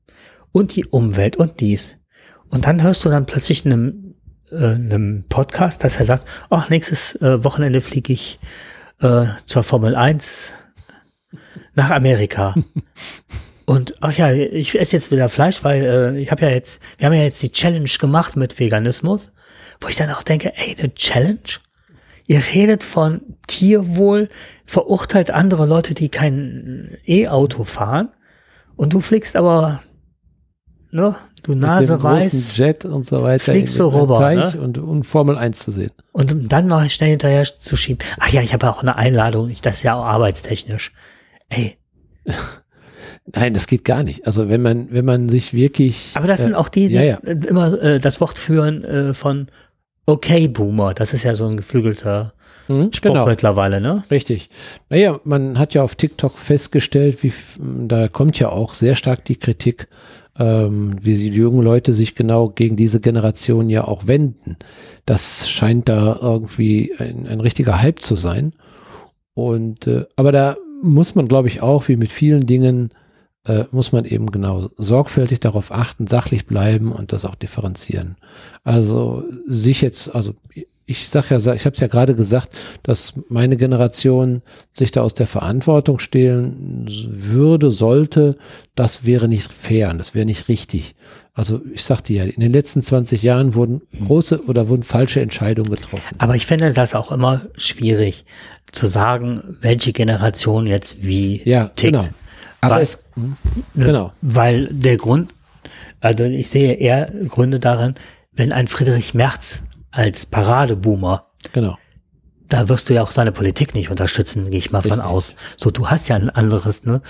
[0.53, 1.99] Und die Umwelt und dies.
[2.49, 4.15] Und dann hörst du dann plötzlich in einem,
[4.51, 8.39] äh, einem Podcast, dass er sagt, ach, nächstes äh, Wochenende fliege ich
[9.01, 10.55] äh, zur Formel 1
[11.75, 12.55] nach Amerika.
[13.67, 17.07] Und ach ja, ich esse jetzt wieder Fleisch, weil äh, ich habe ja jetzt, wir
[17.07, 19.33] haben ja jetzt die Challenge gemacht mit Veganismus,
[19.81, 21.39] wo ich dann auch denke, ey, eine Challenge?
[22.27, 24.29] Ihr redet von Tierwohl,
[24.65, 28.09] verurteilt andere Leute, die kein E-Auto fahren
[28.77, 29.83] und du fliegst aber,
[30.91, 34.61] ne, du Nase weiß Jet und so weiter fliegst den rüber, Teich ne?
[34.61, 35.91] und, und Formel 1 zu sehen.
[36.13, 37.99] und um dann noch schnell hinterher zu schieben.
[38.21, 40.93] Ach ja, ich habe auch eine Einladung, ich- das ist ja auch arbeitstechnisch.
[41.49, 41.77] Ey,
[43.27, 44.27] Nein, das geht gar nicht.
[44.27, 46.11] Also wenn man, wenn man sich wirklich.
[46.15, 47.17] Aber das sind äh, auch die, die ja, ja.
[47.19, 49.47] immer äh, das Wort führen äh, von
[50.07, 50.95] Okay Boomer.
[50.95, 52.35] Das ist ja so ein geflügelter
[52.67, 53.27] hm, Spruch genau.
[53.27, 54.03] mittlerweile, ne?
[54.11, 54.51] Richtig.
[54.89, 57.33] Naja, man hat ja auf TikTok festgestellt, wie
[57.87, 59.87] da kommt ja auch sehr stark die Kritik,
[60.39, 64.57] ähm, wie die jungen Leute sich genau gegen diese Generation ja auch wenden.
[65.07, 68.53] Das scheint da irgendwie ein, ein richtiger Hype zu sein.
[69.35, 72.91] Und äh, aber da muss man, glaube ich, auch wie mit vielen Dingen
[73.45, 78.17] äh, muss man eben genau sorgfältig darauf achten, sachlich bleiben und das auch differenzieren.
[78.65, 80.35] Also sich jetzt, also
[80.85, 82.51] ich sag ja, ich habe es ja gerade gesagt,
[82.83, 88.37] dass meine Generation sich da aus der Verantwortung stehlen würde, sollte,
[88.75, 90.95] das wäre nicht fair und das wäre nicht richtig.
[91.35, 95.71] Also ich sagte ja, in den letzten 20 Jahren wurden große oder wurden falsche Entscheidungen
[95.71, 96.17] getroffen.
[96.19, 98.25] Aber ich finde das auch immer schwierig
[98.71, 101.93] zu sagen, welche Generation jetzt wie Ja, tickt.
[101.93, 102.05] genau.
[102.63, 103.37] Aber Weil- es, hm,
[103.75, 104.13] genau.
[104.23, 105.35] Weil der Grund,
[106.01, 107.95] also ich sehe eher Gründe darin,
[108.33, 111.77] wenn ein Friedrich Merz als Paradeboomer Genau.
[112.49, 115.07] da wirst du ja auch seine Politik nicht unterstützen, gehe ich mal von Richtig.
[115.07, 115.35] aus.
[115.57, 117.03] So, du hast ja ein anderes ne,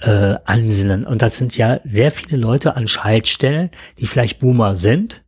[0.00, 1.06] äh, Ansinnen.
[1.06, 5.22] Und das sind ja sehr viele Leute an Schaltstellen, die vielleicht Boomer sind,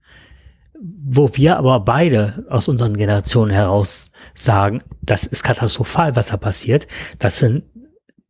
[0.82, 6.86] wo wir aber beide aus unseren Generationen heraus sagen, das ist katastrophal, was da passiert.
[7.18, 7.64] Das sind,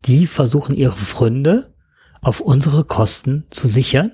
[0.06, 1.72] die versuchen ihre Fründe
[2.22, 4.12] auf unsere Kosten zu sichern.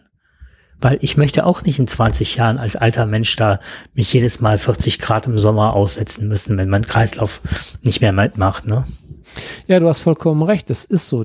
[0.81, 3.61] Weil ich möchte auch nicht in 20 Jahren als alter Mensch da
[3.95, 7.41] mich jedes Mal 40 Grad im Sommer aussetzen müssen, wenn mein Kreislauf
[7.83, 8.85] nicht mehr mitmacht, ne?
[9.67, 10.71] Ja, du hast vollkommen recht.
[10.71, 11.25] Das ist so.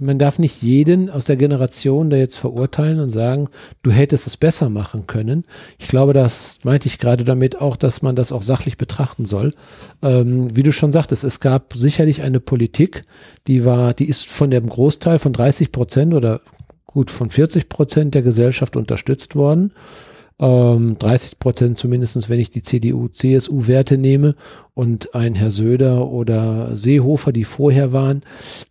[0.00, 3.48] Man darf nicht jeden aus der Generation da jetzt verurteilen und sagen,
[3.82, 5.44] du hättest es besser machen können.
[5.78, 9.52] Ich glaube, das meinte ich gerade damit auch, dass man das auch sachlich betrachten soll.
[10.02, 13.02] Ähm, wie du schon sagtest, es gab sicherlich eine Politik,
[13.46, 16.40] die war, die ist von dem Großteil von 30 Prozent oder
[16.94, 19.72] gut von 40 Prozent der Gesellschaft unterstützt worden.
[20.40, 24.34] Ähm, 30 Prozent zumindestens, wenn ich die CDU, CSU-Werte nehme
[24.74, 28.22] und ein Herr Söder oder Seehofer, die vorher waren,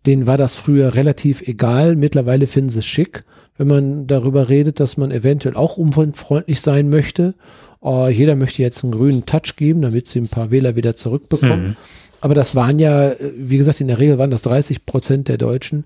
[0.04, 1.96] denen war das früher relativ egal.
[1.96, 3.24] Mittlerweile finden sie es schick,
[3.56, 7.34] wenn man darüber redet, dass man eventuell auch umweltfreundlich sein möchte.
[7.82, 11.68] Äh, jeder möchte jetzt einen grünen Touch geben, damit sie ein paar Wähler wieder zurückbekommen.
[11.68, 11.76] Mhm.
[12.24, 15.36] Aber das waren ja, äh, wie gesagt, in der Regel waren das 30 Prozent der
[15.36, 15.84] Deutschen,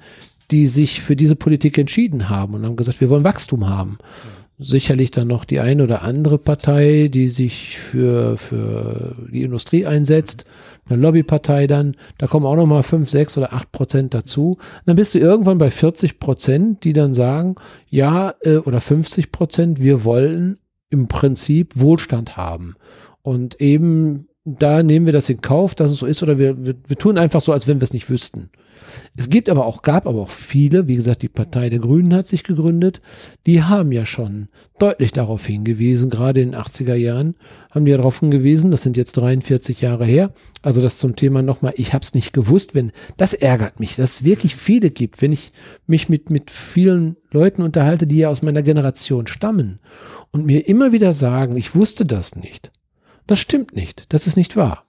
[0.51, 3.99] die sich für diese Politik entschieden haben und haben gesagt, wir wollen Wachstum haben.
[4.59, 10.46] Sicherlich dann noch die eine oder andere Partei, die sich für, für die Industrie einsetzt,
[10.88, 14.59] eine Lobbypartei dann, da kommen auch noch mal fünf, sechs oder acht Prozent dazu.
[14.86, 17.57] Dann bist du irgendwann bei 40 Prozent, die dann sagen,
[17.88, 20.59] ja, äh, oder 50 Prozent, wir wollen
[20.90, 22.76] im Prinzip Wohlstand haben
[23.22, 24.28] und eben
[24.59, 27.18] da nehmen wir das in Kauf, dass es so ist, oder wir, wir, wir tun
[27.18, 28.51] einfach so, als wenn wir es nicht wüssten.
[29.16, 32.28] Es gibt aber auch, gab aber auch viele, wie gesagt, die Partei der Grünen hat
[32.28, 33.01] sich gegründet,
[33.46, 37.34] die haben ja schon deutlich darauf hingewiesen, gerade in den 80er Jahren
[37.70, 40.32] haben die darauf hingewiesen, das sind jetzt 43 Jahre her,
[40.62, 44.20] also das zum Thema nochmal, ich habe es nicht gewusst, wenn, das ärgert mich, dass
[44.20, 45.53] es wirklich viele gibt, wenn ich
[45.86, 49.80] mich mit, mit vielen Leuten unterhalte, die ja aus meiner Generation stammen
[50.30, 52.70] und mir immer wieder sagen, ich wusste das nicht.
[53.29, 54.85] Das stimmt nicht, das ist nicht wahr.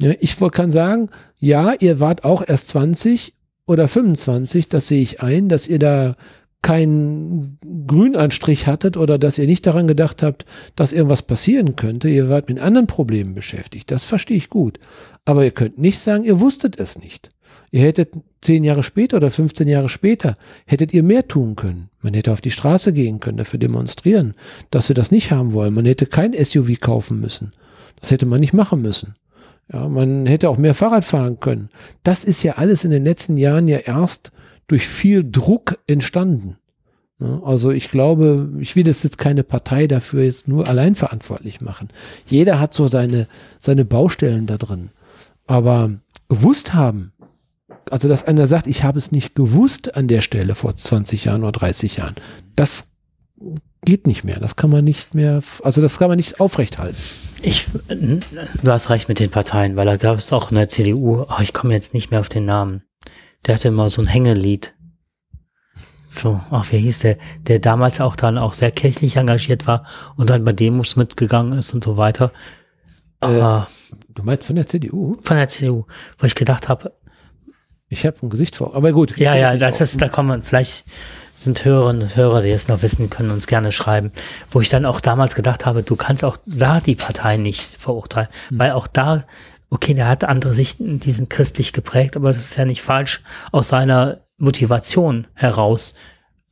[0.00, 1.08] Ja, ich kann sagen,
[1.38, 3.32] ja, ihr wart auch erst 20
[3.66, 6.16] oder 25, das sehe ich ein, dass ihr da
[6.60, 12.08] keinen Grünanstrich hattet oder dass ihr nicht daran gedacht habt, dass irgendwas passieren könnte.
[12.08, 13.92] Ihr wart mit anderen Problemen beschäftigt.
[13.92, 14.80] Das verstehe ich gut.
[15.24, 17.30] Aber ihr könnt nicht sagen, ihr wusstet es nicht.
[17.70, 18.10] Ihr hättet
[18.40, 21.90] zehn Jahre später oder 15 Jahre später, hättet ihr mehr tun können.
[22.02, 24.34] Man hätte auf die Straße gehen können, dafür demonstrieren,
[24.70, 25.74] dass wir das nicht haben wollen.
[25.74, 27.52] Man hätte kein SUV kaufen müssen.
[28.00, 29.14] Das hätte man nicht machen müssen.
[29.72, 31.68] Ja, man hätte auch mehr Fahrrad fahren können.
[32.02, 34.32] Das ist ja alles in den letzten Jahren ja erst
[34.66, 36.56] durch viel Druck entstanden.
[37.20, 41.88] Also ich glaube, ich will das jetzt keine Partei dafür jetzt nur allein verantwortlich machen.
[42.26, 43.26] Jeder hat so seine,
[43.58, 44.90] seine Baustellen da drin.
[45.46, 45.90] Aber
[46.28, 47.12] gewusst haben,
[47.90, 51.42] also dass einer sagt, ich habe es nicht gewusst an der Stelle vor 20 Jahren
[51.42, 52.14] oder 30 Jahren,
[52.54, 52.92] das
[53.84, 54.38] geht nicht mehr.
[54.38, 57.00] Das kann man nicht mehr, also das kann man nicht aufrechthalten.
[57.42, 61.22] Ich, du hast recht mit den Parteien, weil da gab es auch in der CDU,
[61.22, 62.82] oh, ich komme jetzt nicht mehr auf den Namen.
[63.46, 64.74] Der hatte immer so ein Hängelied.
[66.06, 67.18] So, ach, wie hieß der?
[67.46, 69.84] Der damals auch dann auch sehr kirchlich engagiert war
[70.16, 72.32] und dann bei Demos mitgegangen ist und so weiter.
[73.20, 75.16] Aber äh, du meinst von der CDU?
[75.22, 75.84] Von der CDU,
[76.18, 76.94] wo ich gedacht habe.
[77.88, 79.16] Ich habe ein Gesicht vor, aber gut.
[79.16, 80.84] Ja, ja, das ist, da kommen vielleicht
[81.38, 84.10] sind Hörerinnen und Hörer, die es noch wissen, können uns gerne schreiben,
[84.50, 88.28] wo ich dann auch damals gedacht habe, du kannst auch da die Partei nicht verurteilen,
[88.50, 88.58] mhm.
[88.58, 89.24] weil auch da,
[89.70, 93.22] okay, der hat andere Sichten, die sind christlich geprägt, aber das ist ja nicht falsch
[93.52, 95.94] aus seiner Motivation heraus,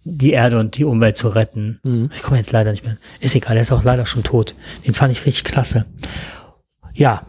[0.04, 1.80] die Erde und die Umwelt zu retten.
[1.82, 2.10] Mhm.
[2.14, 2.96] Ich komme jetzt leider nicht mehr.
[3.18, 4.54] Ist egal, er ist auch leider schon tot.
[4.86, 5.84] Den fand ich richtig klasse.
[6.94, 7.26] Ja.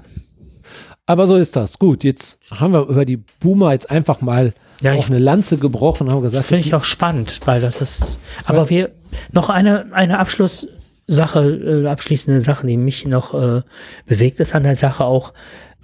[1.07, 1.79] Aber so ist das.
[1.79, 6.11] Gut, jetzt haben wir über die Boomer jetzt einfach mal ja, auch eine Lanze gebrochen,
[6.11, 6.45] haben gesagt.
[6.45, 8.19] Finde ich auch spannend, weil das ist.
[8.45, 8.91] Aber wir
[9.31, 13.61] noch eine eine Abschlusssache, äh, abschließende Sache, die mich noch äh,
[14.05, 15.33] bewegt ist an der Sache auch.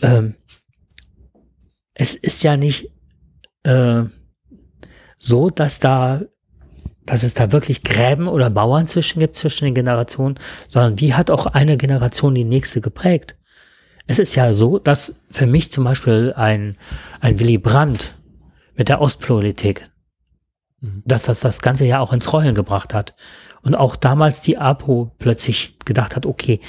[0.02, 0.36] Ähm,
[1.96, 2.92] es ist ja nicht
[3.64, 4.04] äh,
[5.18, 6.22] so, dass da
[7.06, 10.36] dass es da wirklich Gräben oder Mauern zwischen gibt zwischen den Generationen,
[10.68, 13.36] sondern wie hat auch eine Generation die nächste geprägt?
[14.08, 16.78] Es ist ja so, dass für mich zum Beispiel ein,
[17.20, 18.16] ein Willy Brandt
[18.76, 19.90] mit der Ostpolitik,
[20.82, 21.04] mhm.
[21.06, 23.16] dass das das ganze Jahr auch ins Rollen gebracht hat.
[23.62, 26.60] Und auch damals die APO plötzlich gedacht hat, okay,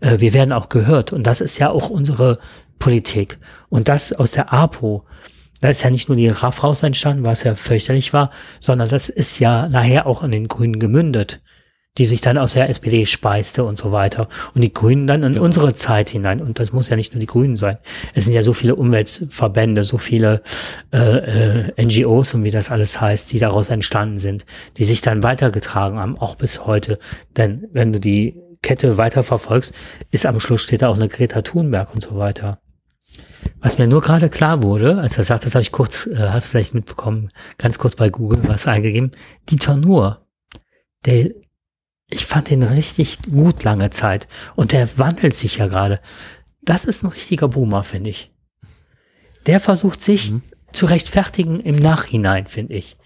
[0.00, 1.12] äh, wir werden auch gehört.
[1.12, 2.38] Und das ist ja auch unsere
[2.78, 3.38] Politik.
[3.68, 5.04] Und das aus der APO,
[5.60, 8.30] da ist ja nicht nur die RAF raus entstanden, was ja fürchterlich war,
[8.60, 11.40] sondern das ist ja nachher auch an den Grünen gemündet
[11.98, 14.28] die sich dann aus der SPD speiste und so weiter.
[14.54, 15.40] Und die Grünen dann in ja.
[15.40, 16.40] unsere Zeit hinein.
[16.40, 17.78] Und das muss ja nicht nur die Grünen sein.
[18.14, 20.42] Es sind ja so viele Umweltverbände, so viele
[20.92, 25.22] äh, äh, NGOs und wie das alles heißt, die daraus entstanden sind, die sich dann
[25.22, 26.98] weitergetragen haben, auch bis heute.
[27.36, 29.72] Denn wenn du die Kette weiterverfolgst,
[30.10, 32.58] ist am Schluss steht da auch eine Greta Thunberg und so weiter.
[33.60, 36.48] Was mir nur gerade klar wurde, als er sagt, das habe ich kurz, äh, hast
[36.48, 39.12] vielleicht mitbekommen, ganz kurz bei Google was eingegeben,
[39.48, 40.26] Dieter Nuhr,
[41.04, 41.30] der
[42.08, 44.28] ich fand den richtig gut lange Zeit.
[44.54, 46.00] Und der wandelt sich ja gerade.
[46.62, 48.30] Das ist ein richtiger Boomer, finde ich.
[49.46, 50.42] Der versucht sich mhm.
[50.72, 52.96] zu rechtfertigen im Nachhinein, finde ich.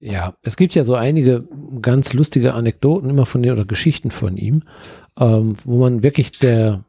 [0.00, 1.48] Ja, es gibt ja so einige
[1.80, 4.64] ganz lustige Anekdoten immer von dir oder Geschichten von ihm,
[5.18, 6.84] ähm, wo man wirklich der,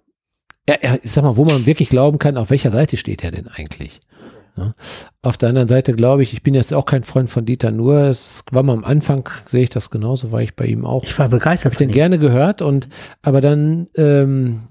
[0.68, 3.48] ja, ich sag mal, wo man wirklich glauben kann, auf welcher Seite steht er denn
[3.48, 4.02] eigentlich?
[4.58, 4.74] Ja.
[5.22, 8.04] Auf der anderen Seite glaube ich, ich bin jetzt auch kein Freund von Dieter Nur.
[8.04, 11.04] Es war mal am Anfang, sehe ich das genauso, war ich bei ihm auch.
[11.04, 11.74] Ich war begeistert.
[11.74, 12.88] Habe den gerne gehört und
[13.22, 14.62] aber dann ähm,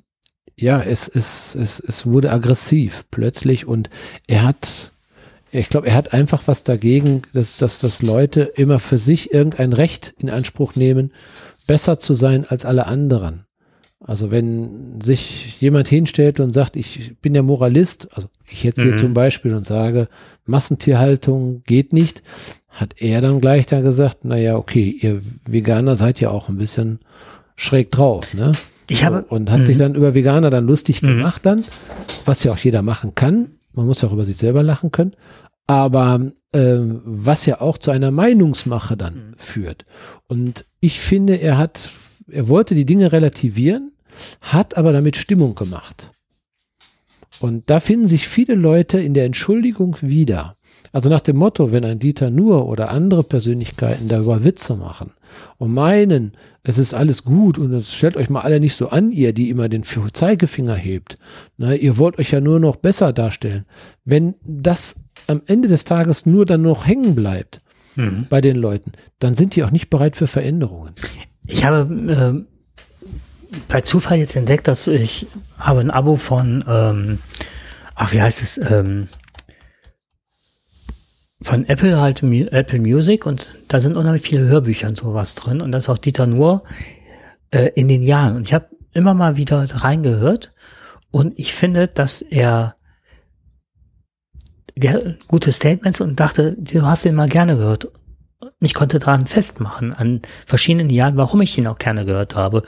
[0.56, 3.90] ja, es, es, es, es wurde aggressiv plötzlich und
[4.26, 4.92] er hat,
[5.50, 9.72] ich glaube, er hat einfach was dagegen, dass, dass, dass Leute immer für sich irgendein
[9.72, 11.12] Recht in Anspruch nehmen,
[11.66, 13.43] besser zu sein als alle anderen.
[14.06, 18.92] Also wenn sich jemand hinstellt und sagt, ich bin der Moralist, also ich jetzt hier
[18.92, 18.96] mhm.
[18.98, 20.08] zum Beispiel und sage,
[20.44, 22.22] Massentierhaltung geht nicht,
[22.68, 26.98] hat er dann gleich dann gesagt, naja, okay, ihr Veganer seid ja auch ein bisschen
[27.56, 28.52] schräg drauf, ne?
[28.88, 29.80] Ich habe, und hat sich mhm.
[29.80, 31.08] dann über Veganer dann lustig mhm.
[31.08, 31.64] gemacht dann,
[32.26, 33.52] was ja auch jeder machen kann.
[33.72, 35.12] Man muss ja auch über sich selber lachen können.
[35.66, 36.20] Aber
[36.52, 39.34] äh, was ja auch zu einer Meinungsmache dann mhm.
[39.38, 39.86] führt.
[40.28, 41.90] Und ich finde, er hat,
[42.30, 43.92] er wollte die Dinge relativieren,
[44.40, 46.10] hat aber damit Stimmung gemacht.
[47.40, 50.56] Und da finden sich viele Leute in der Entschuldigung wieder.
[50.92, 55.10] Also nach dem Motto, wenn ein Dieter Nuhr oder andere Persönlichkeiten darüber Witze machen
[55.58, 59.10] und meinen, es ist alles gut und es stellt euch mal alle nicht so an,
[59.10, 61.16] ihr, die immer den Zeigefinger hebt.
[61.56, 63.64] Na, ihr wollt euch ja nur noch besser darstellen.
[64.04, 64.94] Wenn das
[65.26, 67.60] am Ende des Tages nur dann noch hängen bleibt
[67.96, 68.26] Mhm.
[68.28, 68.90] bei den Leuten,
[69.20, 70.94] dann sind die auch nicht bereit für Veränderungen.
[71.46, 72.46] Ich habe ähm,
[73.68, 75.26] bei Zufall jetzt entdeckt, dass ich
[75.58, 77.18] habe ein Abo von, ähm,
[77.94, 79.08] ach wie heißt es, ähm,
[81.40, 85.72] von Apple halt Apple Music und da sind unheimlich viele Hörbücher und sowas drin und
[85.72, 86.64] da ist auch Dieter Nuhr
[87.50, 90.54] äh, in den Jahren und ich habe immer mal wieder reingehört
[91.10, 92.76] und ich finde, dass er
[95.28, 97.88] gute Statements und dachte, du hast den mal gerne gehört.
[98.64, 102.62] Und Ich konnte daran festmachen, an verschiedenen Jahren, warum ich ihn auch gerne gehört habe.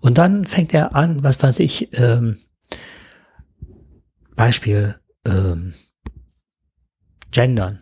[0.00, 2.38] Und dann fängt er an, was weiß ich, ähm,
[4.34, 4.94] Beispiel,
[5.26, 5.74] ähm,
[7.32, 7.80] Gendern.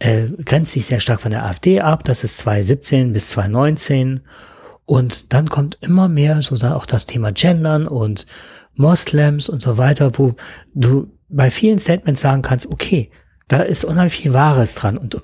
[0.00, 4.22] Er grenzt sich sehr stark von der AfD ab, das ist 2017 bis 2019.
[4.86, 8.26] Und dann kommt immer mehr so da auch das Thema Gendern und
[8.74, 10.34] Moslems und so weiter, wo
[10.74, 13.12] du bei vielen Statements sagen kannst, okay,
[13.46, 15.22] da ist unheimlich viel Wahres dran und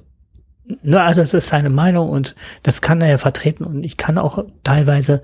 [0.83, 4.19] ne, also es ist seine Meinung und das kann er ja vertreten und ich kann
[4.19, 5.23] auch teilweise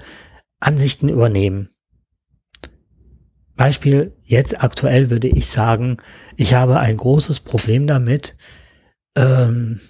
[0.60, 1.70] Ansichten übernehmen.
[3.56, 5.96] Beispiel, jetzt aktuell würde ich sagen,
[6.36, 8.36] ich habe ein großes Problem damit,
[9.14, 9.80] ähm,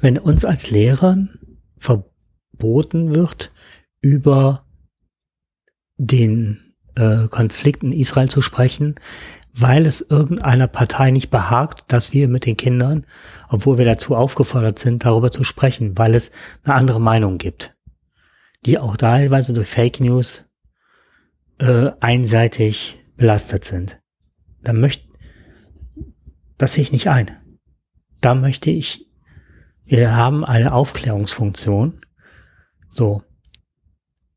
[0.00, 1.38] wenn uns als Lehrern
[1.78, 3.52] verboten wird,
[4.02, 4.66] über
[5.96, 8.96] den äh, Konflikt in Israel zu sprechen,
[9.56, 13.06] weil es irgendeiner Partei nicht behagt, dass wir mit den Kindern,
[13.48, 16.32] obwohl wir dazu aufgefordert sind, darüber zu sprechen, weil es
[16.64, 17.76] eine andere Meinung gibt,
[18.66, 20.50] die auch teilweise durch Fake News
[21.58, 24.00] äh, einseitig belastet sind.
[24.62, 25.06] Da möchte,
[26.58, 27.30] das sehe ich nicht ein.
[28.20, 29.06] Da möchte ich,
[29.84, 32.00] wir haben eine Aufklärungsfunktion.
[32.90, 33.22] So.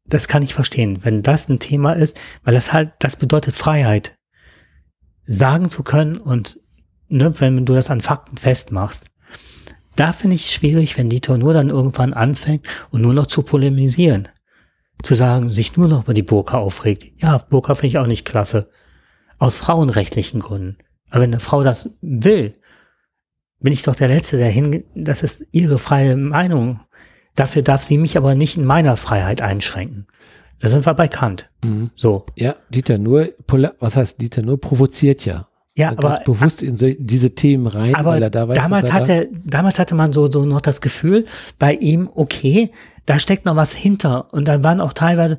[0.05, 4.17] Das kann ich verstehen, wenn das ein Thema ist, weil das halt, das bedeutet Freiheit
[5.27, 6.59] sagen zu können und
[7.09, 9.05] ne, wenn du das an Fakten festmachst.
[9.95, 13.41] Da finde ich es schwierig, wenn Dieter nur dann irgendwann anfängt und nur noch zu
[13.41, 14.29] polemisieren.
[15.03, 17.21] Zu sagen, sich nur noch über die Burka aufregt.
[17.21, 18.69] Ja, Burka finde ich auch nicht klasse.
[19.37, 20.77] Aus frauenrechtlichen Gründen.
[21.09, 22.55] Aber wenn eine Frau das will,
[23.59, 26.79] bin ich doch der Letzte, der hin, das ist ihre freie Meinung.
[27.35, 30.07] Dafür darf sie mich aber nicht in meiner Freiheit einschränken.
[30.59, 31.49] Da sind wir bei Kant.
[31.63, 31.91] Mhm.
[31.95, 32.25] So.
[32.35, 33.29] Ja, Dieter nur,
[33.79, 35.45] was heißt Dieter nur, provoziert ja.
[35.75, 38.57] Ja, Und aber ganz bewusst in so, diese Themen rein, Aber weil er da weiß,
[38.57, 41.27] damals hatte, damals hatte man so, so noch das Gefühl
[41.59, 42.71] bei ihm, okay,
[43.05, 44.33] da steckt noch was hinter.
[44.33, 45.37] Und dann waren auch teilweise,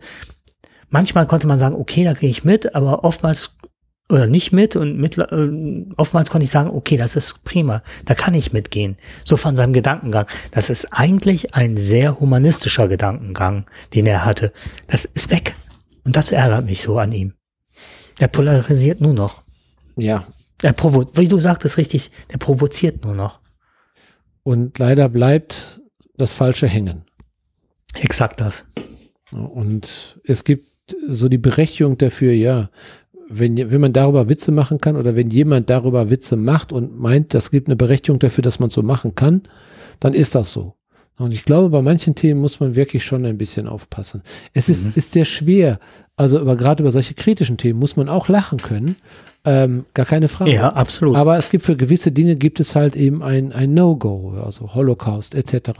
[0.90, 3.56] manchmal konnte man sagen, okay, da gehe ich mit, aber oftmals
[4.10, 8.14] oder nicht mit und mit, äh, oftmals konnte ich sagen, okay, das ist prima, da
[8.14, 8.96] kann ich mitgehen.
[9.24, 10.26] So von seinem Gedankengang.
[10.50, 14.52] Das ist eigentlich ein sehr humanistischer Gedankengang, den er hatte.
[14.86, 15.54] Das ist weg.
[16.04, 17.34] Und das ärgert mich so an ihm.
[18.18, 19.42] Er polarisiert nur noch.
[19.96, 20.26] ja.
[20.60, 23.38] Er provo wie du sagtest richtig, der provoziert nur noch.
[24.42, 25.80] Und leider bleibt
[26.16, 27.04] das Falsche hängen.
[27.94, 28.64] Exakt das.
[29.30, 30.66] Und es gibt
[31.06, 32.70] so die Berechtigung dafür, ja,
[33.28, 37.34] wenn, wenn man darüber Witze machen kann oder wenn jemand darüber Witze macht und meint,
[37.34, 39.42] das gibt eine Berechtigung dafür, dass man so machen kann,
[40.00, 40.74] dann ist das so.
[41.18, 44.22] Und ich glaube, bei manchen Themen muss man wirklich schon ein bisschen aufpassen.
[44.54, 44.92] Es ist, Mhm.
[44.94, 45.80] ist sehr schwer.
[46.16, 48.96] Also über, gerade über solche kritischen Themen muss man auch lachen können.
[49.44, 50.52] Ähm, gar keine Frage.
[50.52, 51.16] Ja, absolut.
[51.16, 55.34] Aber es gibt für gewisse Dinge gibt es halt eben ein, ein No-Go, also Holocaust
[55.34, 55.70] etc.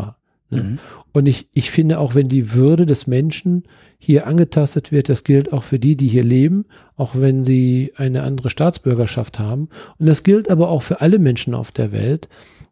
[0.51, 0.63] Ne?
[0.63, 0.79] Mhm.
[1.13, 3.63] Und ich, ich finde auch, wenn die Würde des Menschen
[3.99, 8.23] hier angetastet wird, das gilt auch für die, die hier leben, auch wenn sie eine
[8.23, 9.69] andere Staatsbürgerschaft haben.
[9.99, 12.29] Und das gilt aber auch für alle Menschen auf der Welt,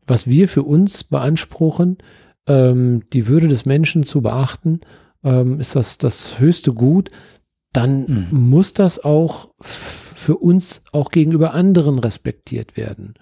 [0.06, 1.98] was wir für uns beanspruchen,
[2.46, 4.80] ähm, die Würde des Menschen zu beachten,
[5.24, 7.10] ähm, ist das das höchste Gut,
[7.72, 8.48] dann Mhm.
[8.48, 13.14] muss das auch für uns auch gegenüber anderen respektiert werden.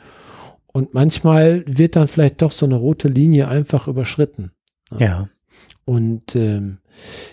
[0.67, 4.53] Und manchmal wird dann vielleicht doch so eine rote Linie einfach überschritten.
[4.99, 5.29] ja.
[5.87, 6.79] Und ähm,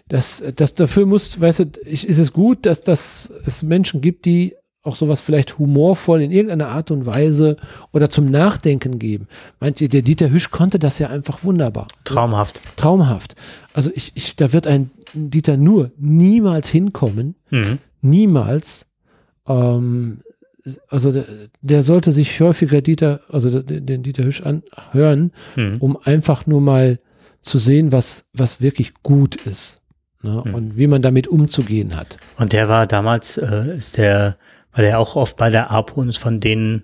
[0.08, 4.26] das, das dafür muss, weißt du, ich, ist es gut, dass, dass es Menschen gibt,
[4.26, 7.58] die auch sowas vielleicht humorvoll in irgendeiner Art und Weise
[7.94, 9.28] oder zum Nachdenken geben.
[9.60, 11.88] Manche, der Dieter Hüsch konnte das ja einfach wunderbar.
[12.04, 12.60] Traumhaft.
[12.78, 13.36] Traumhaft.
[13.74, 17.78] Also ich, ich, da wird ein Dieter nur niemals hinkommen, Mhm.
[18.02, 18.88] niemals.
[19.48, 20.22] Ähm,
[20.88, 21.26] also der,
[21.62, 25.78] der sollte sich häufiger Dieter, also den, den Dieter Hüsch anhören, Mhm.
[25.80, 27.00] um einfach nur mal
[27.42, 29.82] zu sehen, was, was wirklich gut ist.
[30.22, 30.42] Ne?
[30.42, 32.18] Und wie man damit umzugehen hat.
[32.38, 34.38] Und der war damals, äh, ist der,
[34.72, 36.84] war der auch oft bei der APO und ist von denen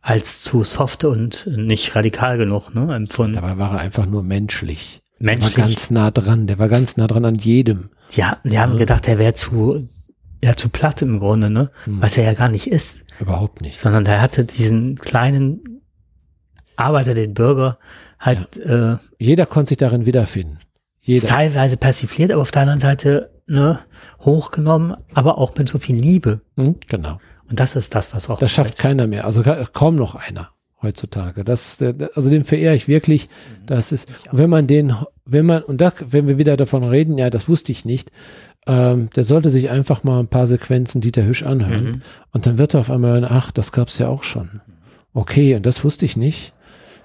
[0.00, 3.34] als zu soft und nicht radikal genug ne, empfunden.
[3.34, 5.02] Dabei war er einfach nur menschlich.
[5.18, 5.54] Menschlich.
[5.54, 6.46] Der war ganz nah dran.
[6.46, 7.90] Der war ganz nah dran an jedem.
[8.12, 9.88] Die, ha- die haben gedacht, er wäre zu,
[10.42, 11.72] ja, zu platt im Grunde, ne?
[11.86, 13.02] Was er ja gar nicht ist.
[13.18, 13.76] Überhaupt nicht.
[13.76, 15.82] Sondern der hatte diesen kleinen
[16.76, 17.78] Arbeiter, den Bürger,
[18.18, 20.58] halt äh, Jeder konnte sich darin wiederfinden.
[21.00, 21.26] Jeder.
[21.26, 23.78] teilweise persifliert, aber auf der anderen Seite ne,
[24.20, 26.42] hochgenommen, aber auch mit so viel Liebe.
[26.56, 26.76] Hm?
[26.88, 27.18] Genau.
[27.48, 29.24] Und das ist das, was auch Das schafft keiner mehr.
[29.24, 30.50] Also ka- kaum noch einer
[30.82, 31.44] heutzutage.
[31.44, 33.28] Das, der- also den verehre ich wirklich.
[33.64, 34.94] Das ist, und wenn man den,
[35.24, 38.12] wenn man, und da, wenn wir wieder davon reden, ja, das wusste ich nicht,
[38.66, 41.84] ähm, der sollte sich einfach mal ein paar Sequenzen Dieter Hüsch anhören.
[41.84, 42.02] Mhm.
[42.32, 44.60] Und dann wird er auf einmal, hören, ach, das gab's ja auch schon.
[45.14, 46.52] Okay, und das wusste ich nicht.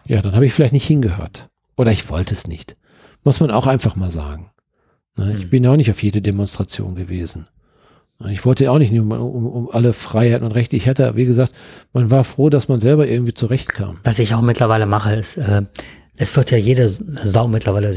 [0.05, 1.49] Ja, dann habe ich vielleicht nicht hingehört.
[1.77, 2.75] Oder ich wollte es nicht.
[3.23, 4.51] Muss man auch einfach mal sagen.
[5.15, 5.49] Ne, Ich Mhm.
[5.49, 7.47] bin ja auch nicht auf jede Demonstration gewesen.
[8.29, 10.75] Ich wollte auch nicht nur um, um, um alle Freiheiten und Rechte.
[10.75, 11.51] Ich hatte, wie gesagt,
[11.93, 13.99] man war froh, dass man selber irgendwie zurechtkam.
[14.03, 15.63] Was ich auch mittlerweile mache, ist, äh,
[16.15, 17.93] es wird ja jede Sau mittlerweile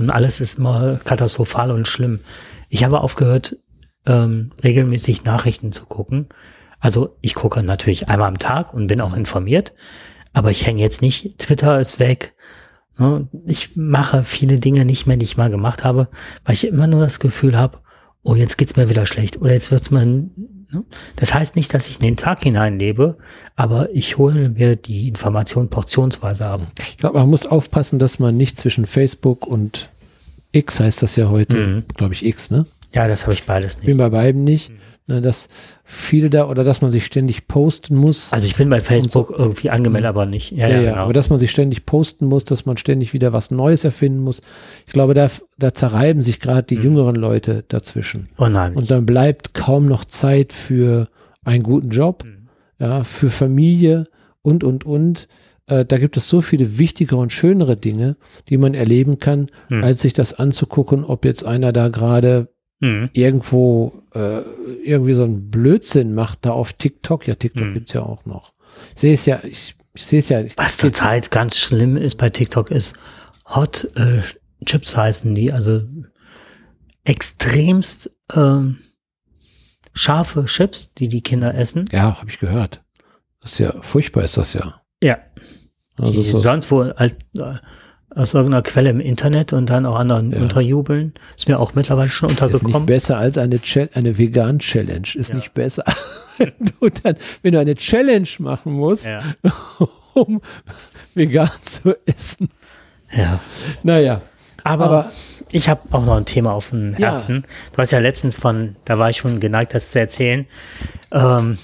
[0.00, 2.20] und alles ist mal katastrophal und schlimm.
[2.68, 3.56] Ich habe aufgehört,
[4.06, 6.26] ähm, regelmäßig Nachrichten zu gucken.
[6.80, 9.72] Also ich gucke natürlich einmal am Tag und bin auch informiert,
[10.32, 12.34] aber ich hänge jetzt nicht, Twitter ist weg.
[12.98, 13.28] Ne?
[13.46, 16.08] Ich mache viele Dinge nicht mehr, die ich mal gemacht habe,
[16.44, 17.78] weil ich immer nur das Gefühl habe,
[18.22, 20.84] oh, jetzt geht's mir wieder schlecht oder jetzt wird's mir ne?
[21.16, 23.16] Das heißt nicht, dass ich in den Tag hineinlebe,
[23.56, 26.60] aber ich hole mir die Information portionsweise ab.
[26.78, 29.90] Ich glaube, man muss aufpassen, dass man nicht zwischen Facebook und
[30.52, 31.84] X heißt das ja heute, Mhm.
[31.96, 32.66] glaube ich X, ne?
[32.94, 33.98] Ja, das habe ich beides Ich bin nicht.
[33.98, 34.70] bei beiden nicht,
[35.06, 35.48] ne, dass
[35.84, 38.32] viele da oder dass man sich ständig posten muss.
[38.32, 40.52] Also ich bin bei Facebook irgendwie angemeldet, aber nicht.
[40.52, 41.02] Ja, ja, ja, ja, genau.
[41.04, 44.42] aber dass man sich ständig posten muss, dass man ständig wieder was Neues erfinden muss.
[44.86, 45.28] Ich glaube, da,
[45.58, 48.28] da zerreiben sich gerade die jüngeren Leute dazwischen.
[48.36, 48.78] Unheimlich.
[48.78, 51.08] Und dann bleibt kaum noch Zeit für
[51.44, 52.24] einen guten Job,
[52.78, 54.06] ja, für Familie
[54.42, 55.28] und, und, und.
[55.66, 58.16] Äh, da gibt es so viele wichtigere und schönere Dinge,
[58.48, 59.84] die man erleben kann, Hm.
[59.84, 62.48] als sich das anzugucken, ob jetzt einer da gerade
[62.82, 63.10] Mhm.
[63.12, 64.40] irgendwo äh,
[64.84, 67.26] irgendwie so einen Blödsinn macht, da auf TikTok.
[67.26, 67.74] Ja, TikTok Hm.
[67.74, 68.52] gibt's ja auch noch.
[68.94, 70.40] Ich sehe es ja, ich, ich sehe es ja.
[70.40, 72.96] Ich, Was zurzeit ganz schlimm ist bei TikTok ist
[73.46, 74.22] Hot äh,
[74.64, 75.82] Chips heißen die, also
[77.04, 78.78] extremst ähm,
[79.92, 81.84] scharfe Chips, die die Kinder essen.
[81.92, 82.82] ja, habe ich gehört.
[83.40, 84.82] Das ist ja furchtbar, ist das ja.
[85.02, 85.18] Ja,
[85.98, 87.54] Also sonst wo halt, äh,
[88.14, 90.40] aus irgendeiner Quelle im Internet und dann auch anderen Ja.
[90.40, 91.14] unterjubeln.
[91.36, 92.86] Ist mir auch mittlerweile schon ist nicht untergekommen.
[92.86, 95.08] besser als eine, Chal- eine Vegan-Challenge.
[95.14, 95.36] Ist Ja.
[95.36, 95.84] nicht besser.
[96.38, 99.22] wenn, du dann, wenn du eine Challenge machen musst, Ja.
[100.14, 100.40] um
[101.14, 102.48] vegan zu essen.
[103.12, 103.38] ja.
[103.84, 104.20] Naja,
[104.64, 105.12] Aber, Aber-
[105.52, 106.94] ich habe auch noch ein Thema auf dem.
[106.94, 107.44] Herzen.
[107.72, 110.46] Du hast ja letztens von, da war ich schon geneigt, das zu erzählen.
[111.12, 111.58] Ähm,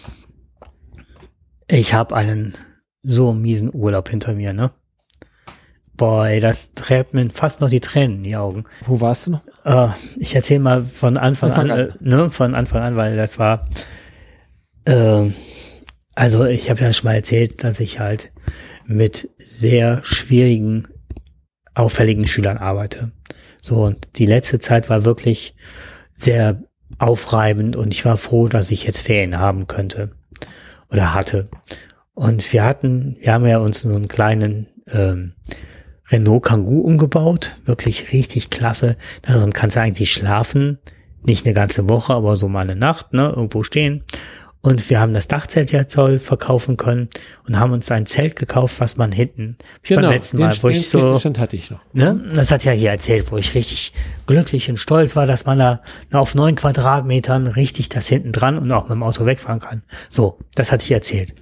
[1.69, 2.55] ich habe einen
[3.03, 4.71] so miesen Urlaub hinter mir, ne?
[5.97, 8.65] Boah, ey, das trägt mir fast noch die Tränen in die Augen.
[8.87, 9.43] wo warst du noch?
[9.65, 9.89] Äh,
[10.19, 11.89] ich erzähle mal von Anfang, Anfang an, an.
[11.89, 13.69] Äh, ne, von Anfang an, weil das war,
[14.85, 15.31] äh,
[16.15, 18.31] also ich habe ja schon mal erzählt, dass ich halt
[18.85, 20.87] mit sehr schwierigen,
[21.75, 23.13] auffälligen Schülern arbeite.
[23.63, 25.55] So, und die letzte Zeit war wirklich
[26.15, 26.63] sehr
[26.99, 30.13] aufreibend und ich war froh, dass ich jetzt Ferien haben könnte
[30.91, 31.49] oder hatte.
[32.15, 35.33] Und wir hatten, wir haben ja uns so einen kleinen ähm,
[36.11, 38.97] Renault Kangoo umgebaut, wirklich richtig klasse.
[39.23, 40.79] Darin kannst du eigentlich schlafen,
[41.23, 44.05] nicht eine ganze Woche, aber so mal eine Nacht, ne, irgendwo stehen.
[44.67, 47.09] Und wir haben das Dachzelt ja toll verkaufen können
[47.47, 49.57] und haben uns ein Zelt gekauft, was man hinten
[49.89, 51.79] beim letzten Mal, den, wo ich so, hatte ich noch.
[51.93, 53.93] ne, das hat ja hier erzählt, wo ich richtig
[54.27, 55.83] glücklich und stolz war, dass man da
[56.13, 59.83] auf neun Quadratmetern richtig das hinten dran und auch mit dem Auto wegfahren kann.
[60.09, 61.33] So, das hatte ich erzählt.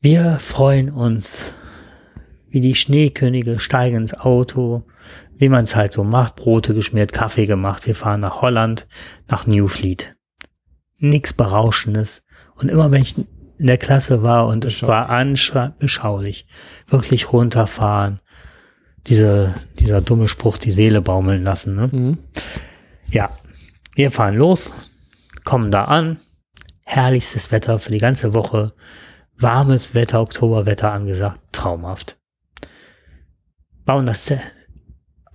[0.00, 1.54] Wir freuen uns
[2.52, 4.84] wie die Schneekönige, steigen ins Auto,
[5.38, 7.86] wie man es halt so macht, Brote geschmiert, Kaffee gemacht.
[7.86, 8.86] Wir fahren nach Holland,
[9.28, 10.14] nach Newfleet.
[10.98, 12.22] Nix Berauschendes.
[12.54, 16.46] Und immer wenn ich in der Klasse war und es war anschaulich,
[16.88, 18.20] wirklich runterfahren,
[19.06, 21.74] diese, dieser dumme Spruch, die Seele baumeln lassen.
[21.74, 21.88] Ne?
[21.90, 22.18] Mhm.
[23.10, 23.30] Ja,
[23.94, 24.74] wir fahren los,
[25.44, 26.18] kommen da an,
[26.84, 28.74] herrlichstes Wetter für die ganze Woche,
[29.38, 32.18] warmes Wetter, Oktoberwetter angesagt, traumhaft.
[33.84, 34.32] Bauen das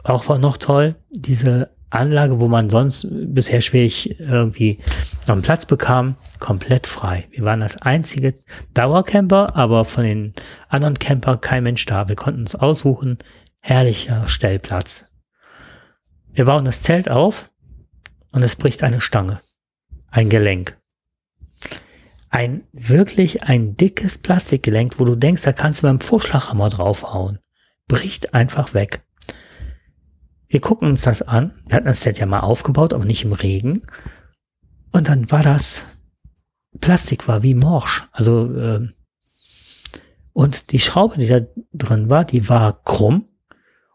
[0.04, 4.80] auch war noch toll, diese Anlage, wo man sonst bisher schwierig irgendwie
[5.28, 7.28] noch einen Platz bekam, komplett frei.
[7.32, 8.34] Wir waren das einzige
[8.74, 10.34] Dauercamper, aber von den
[10.70, 12.10] anderen Camper kein Mensch da.
[12.10, 13.18] Wir konnten uns aussuchen,
[13.60, 15.06] herrlicher Stellplatz.
[16.32, 17.50] Wir bauen das Zelt auf
[18.32, 19.40] und es bricht eine Stange,
[20.10, 20.78] ein Gelenk.
[22.30, 27.40] Ein wirklich ein dickes Plastikgelenk, wo du denkst, da kannst du beim Vorschlaghammer draufhauen.
[27.88, 29.04] Bricht einfach weg.
[30.48, 31.54] Wir gucken uns das an.
[31.68, 33.84] Wir hatten das Set ja mal aufgebaut, aber nicht im Regen.
[34.92, 35.86] Und dann war das
[36.80, 38.08] Plastik war wie morsch.
[38.12, 38.88] Also äh,
[40.34, 41.40] und die Schraube, die da
[41.74, 43.26] drin war, die war krumm.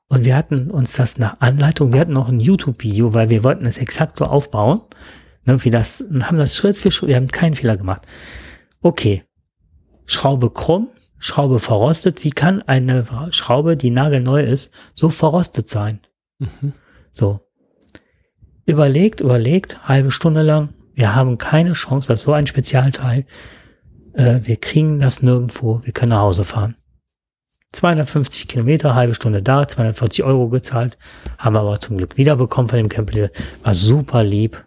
[0.09, 3.65] Und wir hatten uns das nach Anleitung, wir hatten noch ein YouTube-Video, weil wir wollten
[3.65, 4.83] es exakt so aufbauen,
[5.45, 8.03] ne, wie das, haben das Schritt für Schritt, wir haben keinen Fehler gemacht.
[8.83, 9.25] Okay,
[10.05, 10.89] Schraube krumm,
[11.23, 12.25] Schraube verrostet.
[12.25, 16.01] Wie kann eine Schraube, die nagelneu ist, so verrostet sein?
[16.41, 16.73] Mhm.
[17.13, 17.41] So.
[18.67, 20.71] Überlegt, überlegt, halbe Stunde lang.
[20.95, 23.25] Wir haben keine Chance, das ist so ein Spezialteil.
[24.15, 25.81] Äh, wir kriegen das nirgendwo.
[25.85, 26.75] Wir können nach Hause fahren.
[27.71, 30.99] 250 Kilometer, halbe Stunde da, 240 Euro gezahlt.
[31.39, 33.31] Haben wir aber zum Glück wiederbekommen von dem Camper.
[33.63, 34.65] War super lieb.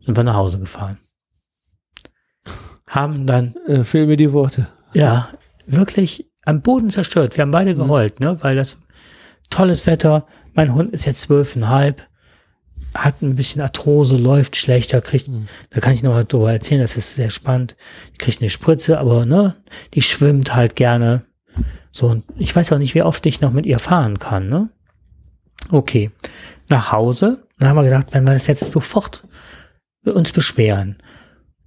[0.00, 0.98] Sind wir nach Hause gefahren.
[2.88, 4.66] Haben dann Äh, fehl mir die Worte.
[4.94, 5.28] Ja,
[5.66, 7.36] wirklich am Boden zerstört.
[7.36, 7.78] Wir haben beide Mhm.
[7.78, 8.36] geheult, ne?
[8.42, 8.78] Weil das
[9.50, 10.26] tolles Wetter.
[10.54, 12.06] Mein Hund ist jetzt zwölfeinhalb,
[12.94, 15.46] hat ein bisschen Arthrose, läuft schlechter, kriegt, Mhm.
[15.70, 17.76] da kann ich noch mal drüber erzählen, das ist sehr spannend.
[18.14, 19.56] Die kriegt eine Spritze, aber ne,
[19.94, 21.22] die schwimmt halt gerne.
[21.92, 24.70] So, und ich weiß auch nicht, wie oft ich noch mit ihr fahren kann, ne?
[25.70, 26.10] Okay.
[26.70, 27.46] Nach Hause.
[27.58, 29.24] Dann haben wir gedacht, wenn wir das jetzt sofort
[30.04, 30.96] uns beschweren,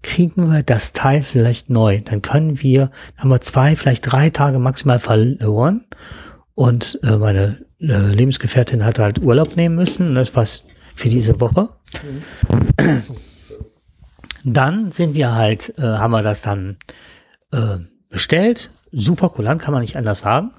[0.03, 2.01] kriegen wir das Teil vielleicht neu.
[2.01, 5.85] Dann können wir, haben wir zwei, vielleicht drei Tage maximal verloren.
[6.55, 10.09] Und äh, meine äh, Lebensgefährtin hat halt Urlaub nehmen müssen.
[10.09, 10.63] Und das war's
[10.95, 11.69] für diese Woche.
[14.43, 16.77] Dann sind wir halt, äh, haben wir das dann
[17.51, 17.77] äh,
[18.09, 18.69] bestellt.
[18.91, 20.51] Super kulant, kann man nicht anders sagen.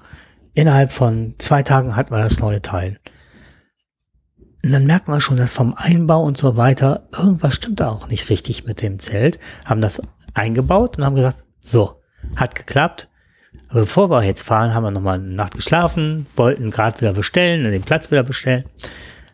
[0.53, 2.99] Innerhalb von zwei Tagen hatten wir das neue Teil.
[4.63, 8.07] Und dann merkt man schon, dass vom Einbau und so weiter, irgendwas stimmt da auch
[8.07, 9.37] nicht richtig mit dem Zelt.
[9.65, 10.01] Haben das
[10.33, 12.01] eingebaut und haben gesagt, so,
[12.35, 13.09] hat geklappt.
[13.67, 17.63] Aber bevor wir jetzt fahren, haben wir nochmal eine Nacht geschlafen, wollten gerade wieder bestellen,
[17.63, 18.63] den Platz wieder bestellen.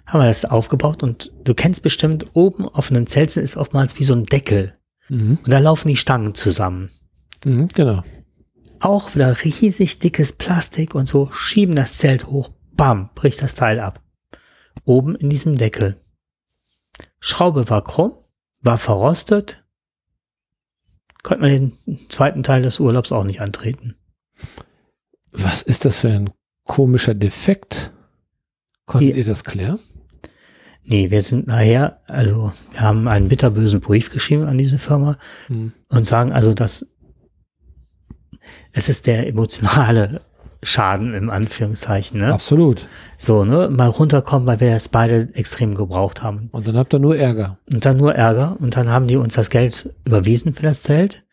[0.08, 4.06] Haben wir das aufgebaut und du kennst bestimmt, oben auf einem Zelt ist oftmals wie
[4.06, 4.74] so ein Deckel.
[5.10, 5.38] Mhm.
[5.44, 6.90] Und da laufen die Stangen zusammen.
[7.46, 8.04] Mhm, genau.
[8.80, 13.80] Auch wieder riesig dickes Plastik und so, schieben das Zelt hoch, bam, bricht das Teil
[13.80, 14.02] ab.
[14.86, 15.98] Oben in diesem Deckel.
[17.20, 18.14] Schraube war krumm,
[18.62, 19.64] war verrostet.
[21.24, 23.96] Konnte man den zweiten Teil des Urlaubs auch nicht antreten.
[25.32, 26.30] Was ist das für ein
[26.64, 27.92] komischer Defekt?
[28.86, 29.16] Konntet Ja.
[29.18, 29.80] ihr das klären?
[30.84, 35.74] Nee, wir sind nachher, also wir haben einen bitterbösen Brief geschrieben an diese Firma Mhm.
[35.90, 36.96] und sagen also, dass
[38.72, 40.22] es ist der emotionale
[40.62, 42.34] Schaden im Anführungszeichen, ne?
[42.34, 42.88] Absolut.
[43.18, 43.70] So, ne?
[43.70, 46.50] Mal runterkommen, weil wir es beide extrem gebraucht haben.
[46.52, 47.60] Und dann habt ihr nur Ärger.
[47.72, 48.58] Und dann nur Ärger.
[48.60, 51.24] Und dann haben die uns das Geld überwiesen für das Zelt.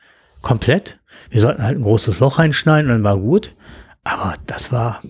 [0.43, 1.01] Komplett.
[1.31, 3.57] Wir sollten halt ein großes Loch reinschneiden und dann war gut.
[4.05, 5.01] Aber das war,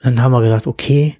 [0.00, 1.16] dann haben wir gesagt, okay,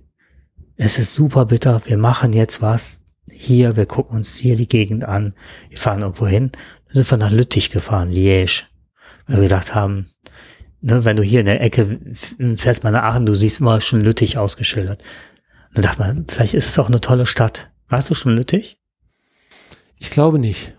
[0.77, 1.81] es ist super bitter.
[1.85, 3.77] Wir machen jetzt was hier.
[3.77, 5.35] Wir gucken uns hier die Gegend an.
[5.69, 6.51] Wir fahren irgendwo hin.
[6.87, 8.65] Dann sind wir nach Lüttich gefahren, Liège.
[9.29, 10.07] Weil wir gedacht haben,
[10.83, 11.99] ne, wenn du hier in der Ecke
[12.57, 15.03] fährst mal nach Aachen, du siehst immer schon Lüttich ausgeschildert.
[15.69, 17.71] Und dann dachte man, vielleicht ist es auch eine tolle Stadt.
[17.89, 18.79] Warst du schon Lüttich?
[19.99, 20.75] Ich glaube nicht.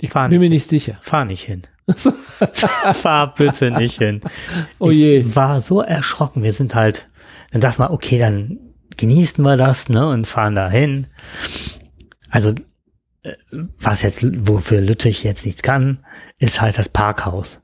[0.00, 0.98] Ich fahr Bin nicht, mir nicht sicher.
[1.00, 1.62] fahr nicht hin.
[1.86, 2.12] So.
[2.92, 4.20] fahr bitte nicht hin.
[4.78, 5.20] Oh je.
[5.20, 6.42] Ich war so erschrocken.
[6.42, 7.08] Wir sind halt,
[7.50, 8.58] dann dachte man, okay, dann
[8.96, 11.06] genießen wir das, ne, und fahren da hin.
[12.30, 12.50] Also,
[13.22, 13.34] äh,
[13.80, 16.04] was jetzt, wofür Lüttich jetzt nichts kann,
[16.38, 17.62] ist halt das Parkhaus.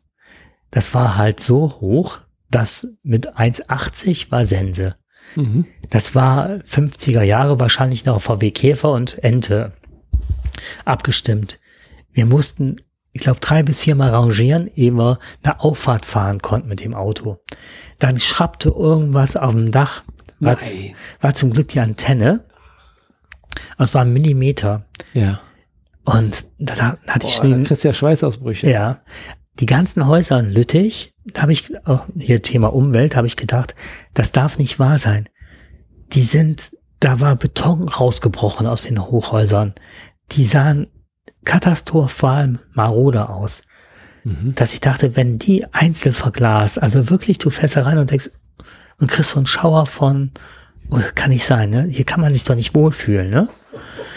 [0.74, 2.18] Das war halt so hoch,
[2.50, 4.96] dass mit 1,80 war Sense.
[5.36, 5.66] Mhm.
[5.88, 9.72] Das war 50er Jahre wahrscheinlich noch VW Käfer und Ente
[10.84, 11.60] abgestimmt.
[12.12, 12.80] Wir mussten,
[13.12, 17.38] ich glaube, drei bis viermal rangieren, ehe wir eine Auffahrt fahren konnten mit dem Auto.
[18.00, 20.02] Dann schrappte irgendwas auf dem Dach.
[20.40, 20.58] War,
[21.20, 22.44] war zum Glück die Antenne.
[23.76, 24.86] Aber es war ein Millimeter.
[25.12, 25.38] Ja.
[26.04, 28.68] Und da, da hatte ich Boah, da schon, kriegst du ja Schweißausbrüche.
[28.68, 29.02] ja,
[29.60, 33.74] die ganzen Häuser in Lüttich, da habe ich, auch hier Thema Umwelt, habe ich gedacht,
[34.12, 35.28] das darf nicht wahr sein.
[36.12, 39.74] Die sind, da war Beton rausgebrochen aus den Hochhäusern.
[40.32, 40.88] Die sahen
[41.44, 43.62] katastrophal marode aus.
[44.24, 44.54] Mhm.
[44.54, 48.30] Dass ich dachte, wenn die einzeln verglast, also wirklich, du fährst da rein und denkst,
[48.98, 50.30] und kriegst so einen Schauer von,
[50.90, 51.86] oh, kann nicht sein, ne?
[51.90, 53.48] Hier kann man sich doch nicht wohlfühlen, ne?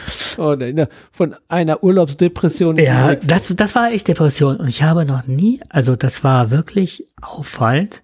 [0.38, 2.78] Oh, ne, von einer Urlaubsdepression.
[2.78, 4.58] Ja, das, das war echt Depression.
[4.58, 8.04] Und ich habe noch nie, also das war wirklich auffallend.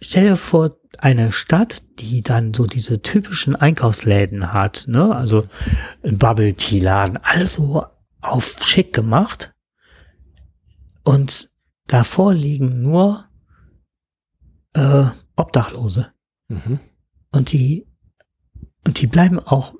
[0.00, 5.14] Stell dir vor, eine Stadt, die dann so diese typischen Einkaufsläden hat, ne?
[5.14, 5.48] Also
[6.02, 7.84] ein Bubble Tea Laden, alles so
[8.20, 9.52] auf schick gemacht.
[11.02, 11.50] Und
[11.86, 13.24] davor liegen nur
[14.74, 16.12] äh, Obdachlose.
[16.48, 16.78] Mhm.
[17.32, 17.86] Und die,
[18.86, 19.74] und die bleiben auch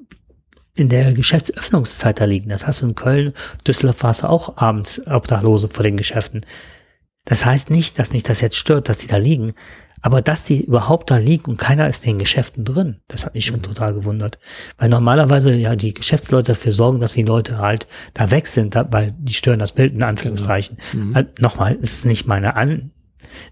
[0.74, 2.48] in der Geschäftsöffnungszeit da liegen.
[2.48, 3.34] Das hast du in Köln,
[3.66, 6.46] Düsseldorf warst du auch abends Obdachlose vor den Geschäften.
[7.24, 9.52] Das heißt nicht, dass mich das jetzt stört, dass die da liegen.
[10.04, 13.34] Aber dass die überhaupt da liegen und keiner ist in den Geschäften drin, das hat
[13.34, 13.62] mich schon Mhm.
[13.62, 14.40] total gewundert.
[14.76, 18.88] Weil normalerweise ja die Geschäftsleute dafür sorgen, dass die Leute halt da weg sind, da,
[18.90, 20.78] weil die stören das Bild in Anführungszeichen.
[20.92, 21.14] Mhm.
[21.14, 22.56] Halt, Nochmal, es ist nicht meine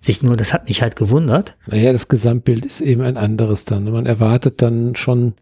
[0.02, 1.56] Ansicht, nur das hat mich halt gewundert.
[1.66, 3.84] Naja, das Gesamtbild ist eben ein anderes dann.
[3.90, 5.34] Man erwartet dann schon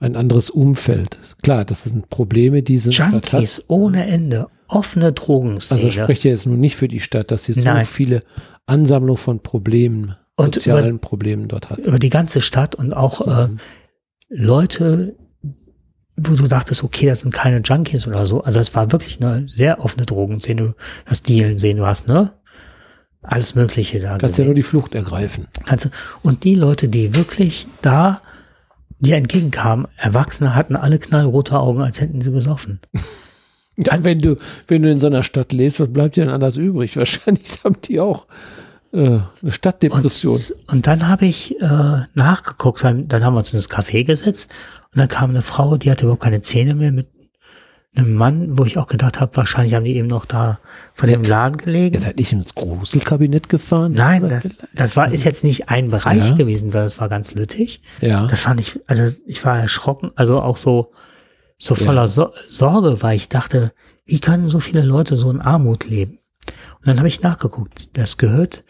[0.00, 1.18] ein anderes Umfeld.
[1.42, 3.32] Klar, das sind Probleme, die hat.
[3.32, 5.80] Junkies ohne Ende, offene Drogenszene.
[5.82, 7.84] Also spricht ja jetzt nun nicht für die Stadt, dass sie so Nein.
[7.86, 8.22] viele
[8.66, 11.78] Ansammlung von Problemen, Und sozialen Problemen dort hat.
[11.78, 13.58] über die ganze Stadt und auch äh, Mhm.
[14.30, 15.16] Leute,
[16.16, 18.42] wo du dachtest, okay, das sind keine Junkies oder so.
[18.42, 20.60] Also es war wirklich eine sehr offene Drogenszene.
[20.62, 20.74] Du
[21.06, 22.32] hast Dealen sehen, du hast, ne?
[23.24, 24.18] Alles Mögliche da.
[24.18, 25.48] Kannst ja nur die Flucht ergreifen.
[25.64, 25.88] Kannst du,
[26.22, 28.20] und die Leute, die wirklich da
[29.00, 32.80] dir entgegenkamen, Erwachsene hatten alle knallrote Augen, als hätten sie gesoffen.
[33.76, 34.36] Ja, wenn du,
[34.68, 36.96] wenn du in so einer Stadt lebst, was bleibt dir denn anders übrig?
[36.96, 38.26] Wahrscheinlich haben die auch
[38.92, 40.36] äh, eine Stadtdepression.
[40.36, 44.52] Und, und dann habe ich äh, nachgeguckt, dann, dann haben wir uns ins Café gesetzt
[44.92, 47.08] und dann kam eine Frau, die hatte überhaupt keine Zähne mehr mit
[47.96, 50.58] einem Mann, wo ich auch gedacht habe, wahrscheinlich haben die eben noch da
[50.92, 51.94] vor dem Laden gelegen.
[51.94, 53.92] Ihr seid nicht ins Gruselkabinett gefahren?
[53.92, 56.34] Nein, das, das war ist jetzt nicht ein Bereich Ja.
[56.34, 57.82] gewesen, sondern es war ganz lüttig.
[58.00, 58.26] Ja.
[58.26, 60.92] Das fand ich, also ich war erschrocken, also auch so
[61.58, 61.84] so Ja.
[61.84, 63.72] voller so Sorge, weil ich dachte,
[64.04, 66.18] wie können so viele Leute so in Armut leben?
[66.80, 67.96] Und dann habe ich nachgeguckt.
[67.96, 68.64] Das gehört,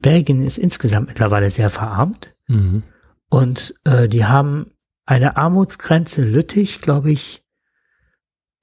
[0.00, 2.34] Belgien ist insgesamt mittlerweile sehr verarmt.
[2.48, 2.82] Mhm.
[3.28, 4.72] Und äh, die haben
[5.06, 7.42] eine Armutsgrenze Lüttich, glaube ich,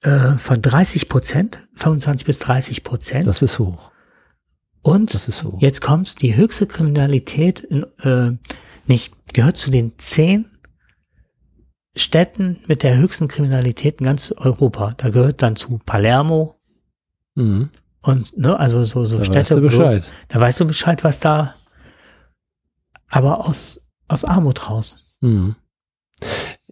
[0.02, 3.26] äh, von 30 Prozent, 25 bis 30 Prozent.
[3.26, 3.90] Das ist hoch.
[4.82, 5.60] Und ist hoch.
[5.60, 8.36] jetzt kommt's, die höchste Kriminalität in, äh,
[8.86, 10.46] nicht, gehört zu den zehn
[11.96, 14.94] Städten mit der höchsten Kriminalität in ganz Europa.
[14.96, 16.54] Da gehört dann zu Palermo
[17.34, 17.70] Mhm.
[18.02, 19.38] und ne, also so, so Da Städte.
[19.40, 20.04] weißt du wo- Bescheid.
[20.28, 21.54] Da weißt du Bescheid, was da,
[23.08, 25.04] aber aus, aus Armut raus.
[25.20, 25.56] Mhm.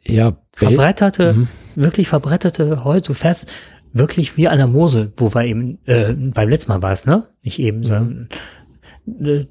[0.05, 1.49] Ja, verbretterte, Mhm.
[1.77, 3.07] Wirklich verbretterte Häuser.
[3.07, 3.49] Du fährst
[3.93, 7.27] wirklich wie an der Mosel, wo wir eben, äh, beim letzten Mal war es, ne?
[7.43, 8.29] Nicht eben, sondern,
[9.20, 9.45] äh,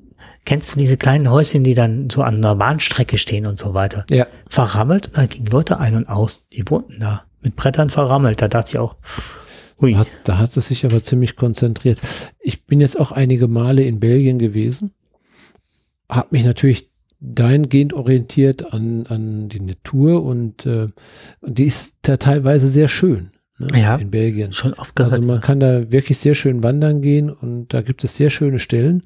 [0.46, 4.06] kennst du diese kleinen Häuschen, die dann so an einer Bahnstrecke stehen und so weiter?
[4.10, 4.28] Ja.
[4.48, 6.48] Verrammelt und da gingen Leute ein und aus.
[6.50, 7.24] Die wohnten da.
[7.42, 8.42] Mit Brettern verrammelt.
[8.42, 8.96] Da dachte ich auch,
[9.80, 9.94] hui.
[9.94, 12.00] Hat, da hat es sich aber ziemlich konzentriert.
[12.40, 14.92] Ich bin jetzt auch einige Male in Belgien gewesen,
[16.10, 16.90] habe mich natürlich
[17.34, 20.88] dahingehend orientiert an, an die Natur und, äh,
[21.42, 23.96] und die ist da teilweise sehr schön ne, Ja.
[23.96, 24.54] in Belgien.
[24.54, 25.14] Schon oft gehört.
[25.14, 28.60] Also man kann da wirklich sehr schön wandern gehen und da gibt es sehr schöne
[28.60, 29.04] Stellen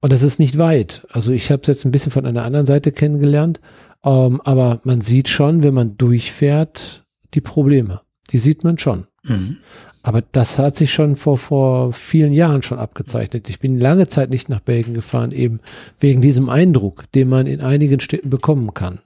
[0.00, 1.06] und das ist nicht weit.
[1.10, 3.60] Also ich habe es jetzt ein bisschen von einer anderen Seite kennengelernt,
[4.04, 7.04] ähm, aber man sieht schon, wenn man durchfährt,
[7.34, 8.00] die Probleme.
[8.30, 9.06] Die sieht man schon.
[9.22, 9.56] mhm.
[10.04, 13.48] Aber das hat sich schon vor, vor vielen Jahren schon abgezeichnet.
[13.48, 15.60] Ich bin lange Zeit nicht nach Belgien gefahren, eben
[15.98, 19.00] wegen diesem Eindruck, den man in einigen Städten bekommen kann.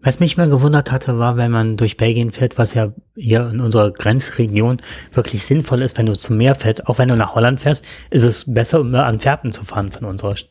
[0.00, 3.58] Was mich mal gewundert hatte, war, wenn man durch Belgien fährt, was ja hier in
[3.58, 4.76] unserer Grenzregion
[5.12, 8.22] wirklich sinnvoll ist, wenn du zum Meer fährst, auch wenn du nach Holland fährst, ist
[8.22, 10.48] es besser, um an Antwerpen zu fahren von unserer St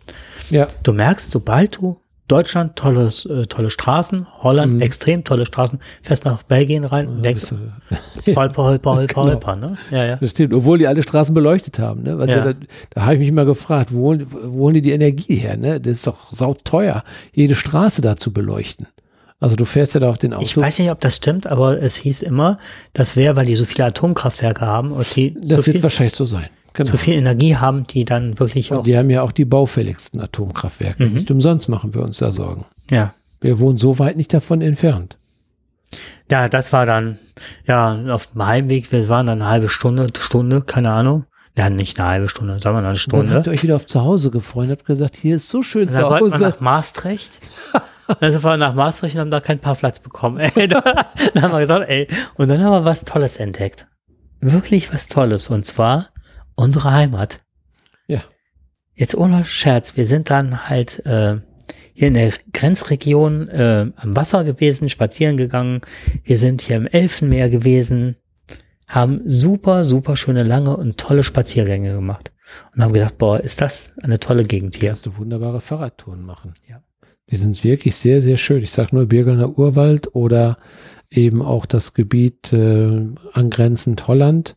[0.50, 4.82] Ja, Du merkst, sobald du Deutschland, tolles, äh, tolle Straßen, Holland, Mhm.
[4.82, 7.54] extrem tolle Straßen, fährst nach Belgien rein und denkst, das,
[8.28, 9.34] äh, holper, holper, holper, Genau.
[9.34, 9.78] holper, ne?
[9.92, 10.16] Ja, ja.
[10.18, 10.54] das stimmt.
[10.54, 12.04] Obwohl die alle Straßen beleuchtet haben.
[12.04, 12.18] Ne?
[12.18, 12.38] Was ja.
[12.38, 12.54] Ja.
[12.54, 12.60] da
[12.92, 15.58] da habe ich mich mal gefragt, wo, holen- wo holen die die Energie her?
[15.58, 15.80] Ne?
[15.80, 17.04] Das ist doch sauteuer,
[17.34, 18.88] jede Straße da zu beleuchten.
[19.40, 20.44] Also du fährst ja da auf den Auto.
[20.44, 22.58] Ich weiß nicht, ob das stimmt, aber es hieß immer,
[22.94, 26.26] das wäre, weil die so viele Atomkraftwerke haben und die so das wird wahrscheinlich so
[26.26, 26.48] sein.
[26.78, 26.92] Genau.
[26.92, 30.22] so viel Energie haben, die dann wirklich auch, Und die haben ja auch die baufälligsten
[30.22, 31.06] Atomkraftwerke.
[31.08, 31.14] Mhm.
[31.14, 32.66] Nicht umsonst machen wir uns da Sorgen.
[32.90, 33.14] ja.
[33.40, 35.18] Wir wohnen so weit nicht davon entfernt.
[36.32, 37.20] Ja, das war dann,
[37.68, 41.26] ja, auf dem Heimweg, wir waren dann eine halbe Stunde, Stunde, keine Ahnung.
[41.56, 43.34] Ja, nicht eine halbe Stunde, sagen wir eine Und dann Stunde.
[43.36, 45.90] habt ihr euch wieder auf zu Hause gefreut und habt gesagt, hier ist so schön
[45.92, 46.42] zu Hause.
[46.44, 47.40] nach Maastricht.
[48.20, 50.38] dann sind wir nach Maastricht und haben da keinen Parkplatz bekommen.
[50.40, 50.82] Ey, da,
[51.34, 53.86] dann haben wir gesagt, ey, und dann haben wir was Tolles entdeckt.
[54.42, 55.48] Wirklich was Tolles.
[55.50, 56.10] Und zwar
[56.58, 57.40] unsere Heimat.
[58.08, 58.24] Ja.
[58.94, 61.38] Jetzt ohne Scherz, wir sind dann halt äh,
[61.94, 65.82] hier in der Grenzregion äh, am Wasser gewesen, spazieren gegangen.
[66.24, 68.18] Wir sind hier im Elfenmeer gewesen,
[68.88, 72.32] haben super, super schöne, lange und tolle Spaziergänge gemacht.
[72.74, 74.90] Und haben gedacht, boah, ist das eine tolle Gegend hier.
[74.90, 76.54] Kannst du wunderbare Fahrradtouren machen.
[76.68, 76.82] Ja.
[77.30, 78.64] Die sind wirklich sehr, sehr schön.
[78.64, 80.58] Ich sage nur Birgelner Urwald oder
[81.10, 84.56] eben auch das Gebiet äh, angrenzend Holland,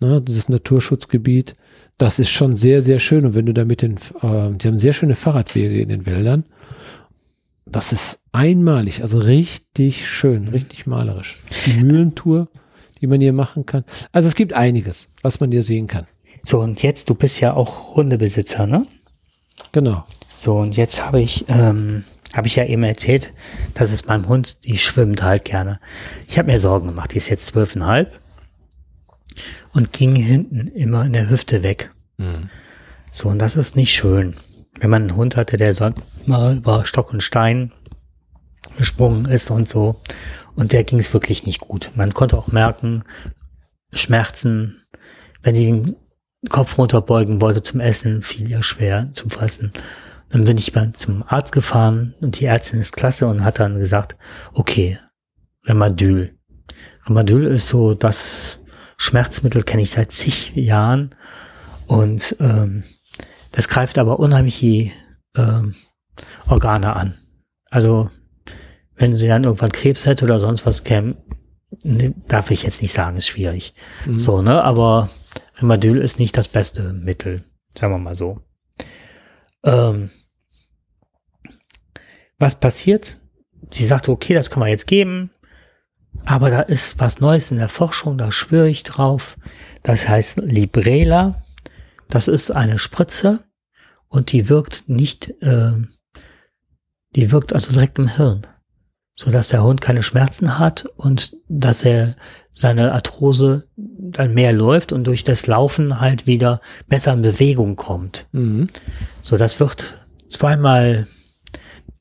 [0.00, 1.56] ne, dieses Naturschutzgebiet.
[1.98, 3.26] Das ist schon sehr, sehr schön.
[3.26, 6.44] Und wenn du da mit den, äh, die haben sehr schöne Fahrradwege in den Wäldern.
[7.66, 11.38] Das ist einmalig, also richtig schön, richtig malerisch.
[11.66, 12.48] Die Mühlentour,
[13.00, 13.84] die man hier machen kann.
[14.10, 16.06] Also es gibt einiges, was man hier sehen kann.
[16.42, 18.86] So, und jetzt, du bist ja auch Hundebesitzer, ne?
[19.72, 20.04] Genau.
[20.34, 23.32] So, und jetzt habe ich, ähm, habe ich ja eben erzählt,
[23.74, 25.80] dass es meinem Hund, die schwimmt halt gerne.
[26.26, 28.19] Ich habe mir Sorgen gemacht, die ist jetzt zwölfeinhalb
[29.72, 31.90] und ging hinten immer in der Hüfte weg.
[32.18, 32.50] Mhm.
[33.12, 34.34] So, und das ist nicht schön.
[34.78, 35.90] Wenn man einen Hund hatte, der so
[36.26, 37.72] mal über Stock und Stein
[38.76, 40.00] gesprungen ist und so.
[40.54, 41.90] Und der ging es wirklich nicht gut.
[41.94, 43.04] Man konnte auch merken,
[43.92, 44.82] Schmerzen,
[45.42, 45.96] wenn sie den
[46.48, 49.72] Kopf runterbeugen wollte zum Essen, fiel ihr schwer zum Fressen.
[50.30, 53.78] Dann bin ich mal zum Arzt gefahren und die Ärztin ist klasse und hat dann
[53.78, 54.16] gesagt,
[54.52, 54.98] okay,
[55.64, 56.38] Remadyl.
[57.06, 58.59] Remadyl ist so das
[59.00, 61.14] Schmerzmittel, kenne ich seit zig Jahren
[61.86, 62.84] und ähm,
[63.50, 64.92] das greift aber unheimlich die
[65.34, 65.74] ähm,
[66.46, 67.14] Organe an.
[67.70, 68.10] Also
[68.96, 71.16] wenn sie dann irgendwann Krebs hätte oder sonst was käme,
[71.82, 73.72] ne, darf ich jetzt nicht sagen, ist schwierig.
[74.04, 74.18] Mhm.
[74.18, 74.62] So, ne?
[74.62, 75.08] Aber
[75.58, 77.42] Rimadyl ist nicht das beste Mittel,
[77.74, 78.42] sagen wir mal so.
[79.64, 80.10] Ähm,
[82.38, 83.18] was passiert?
[83.70, 85.30] Sie sagte, okay, das kann man jetzt geben,
[86.24, 89.36] aber da ist was Neues in der Forschung, da schwöre ich drauf.
[89.82, 91.42] Das heißt Librela.
[92.08, 93.44] Das ist eine Spritze
[94.08, 95.72] und die wirkt nicht, äh,
[97.14, 98.46] die wirkt also direkt im Hirn,
[99.14, 102.16] so dass der Hund keine Schmerzen hat und dass er
[102.52, 108.26] seine Arthrose dann mehr läuft und durch das Laufen halt wieder besser in Bewegung kommt.
[108.32, 108.68] Mhm.
[109.22, 111.06] So, das wird zweimal,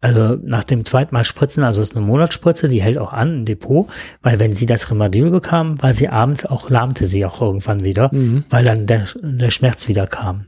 [0.02, 3.46] also nach dem zweiten Mal spritzen, also ist eine Monatsspritze, die hält auch an im
[3.46, 3.90] Depot,
[4.22, 8.10] weil wenn sie das Rimadyl bekam, weil sie abends auch lahmte sie auch irgendwann wieder,
[8.14, 8.46] Mhm.
[8.50, 10.46] weil dann der, der Schmerz wieder kam.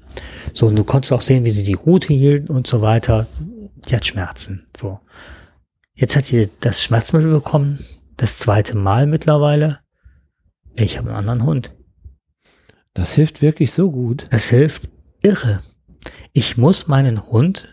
[0.53, 3.27] So, und du konntest auch sehen, wie sie die Route hielten und so weiter.
[3.89, 4.65] Die hat Schmerzen.
[4.75, 4.99] So.
[5.95, 7.79] Jetzt hat sie das Schmerzmittel bekommen,
[8.15, 9.79] das zweite Mal mittlerweile.
[10.75, 11.73] Ich habe einen anderen Hund.
[12.93, 14.25] Das hilft wirklich so gut.
[14.31, 14.89] Das hilft
[15.23, 15.59] irre.
[16.31, 17.69] Ich muss meinen Hund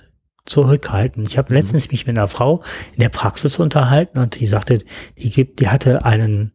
[0.49, 1.25] zurückhalten.
[1.27, 2.63] Ich habe letztens mich mit einer Frau
[2.95, 4.81] in der Praxis unterhalten und die sagte,
[5.17, 6.53] die gibt, die hatte einen,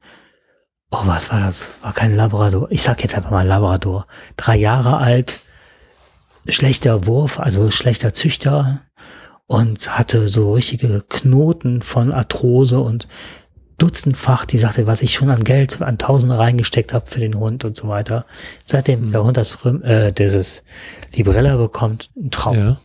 [0.91, 1.81] oh, was war das?
[1.81, 2.67] War kein Labrador.
[2.71, 4.07] Ich sag jetzt einfach mal Labrador.
[4.37, 5.39] Drei Jahre alt,
[6.47, 8.81] schlechter Wurf, also schlechter Züchter
[9.47, 13.07] und hatte so richtige Knoten von Arthrose und
[13.77, 17.65] dutzendfach, die sagte, was ich schon an Geld, an Tausende reingesteckt habe für den Hund
[17.65, 18.25] und so weiter.
[18.63, 20.63] Seitdem der Hund das äh, dieses
[21.13, 22.57] Librella bekommt, ein Traum.
[22.57, 22.77] Ja.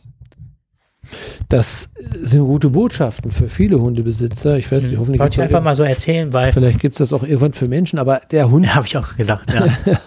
[1.49, 1.91] Das
[2.23, 4.59] sind gute Botschaften für viele Hundebesitzer.
[4.59, 7.13] Ich weiß nicht, hoffentlich Wollte ich einfach mal so erzählen, weil vielleicht gibt es das
[7.13, 9.99] auch irgendwann für Menschen, aber der Hund, habe ich auch gedacht, ja.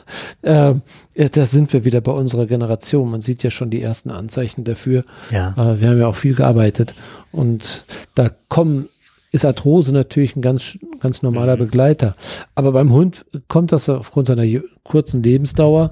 [0.71, 0.75] äh,
[1.15, 3.09] ja, da sind wir wieder bei unserer Generation.
[3.09, 5.03] Man sieht ja schon die ersten Anzeichen dafür.
[5.31, 5.53] ja.
[5.57, 6.93] Äh, wir haben ja auch viel gearbeitet
[7.31, 7.83] und
[8.15, 8.87] da kommen
[9.31, 12.15] ist Arthrose natürlich ein ganz, ganz normaler Begleiter.
[12.53, 14.45] Aber beim Hund kommt das aufgrund seiner
[14.83, 15.91] kurzen Lebensdauer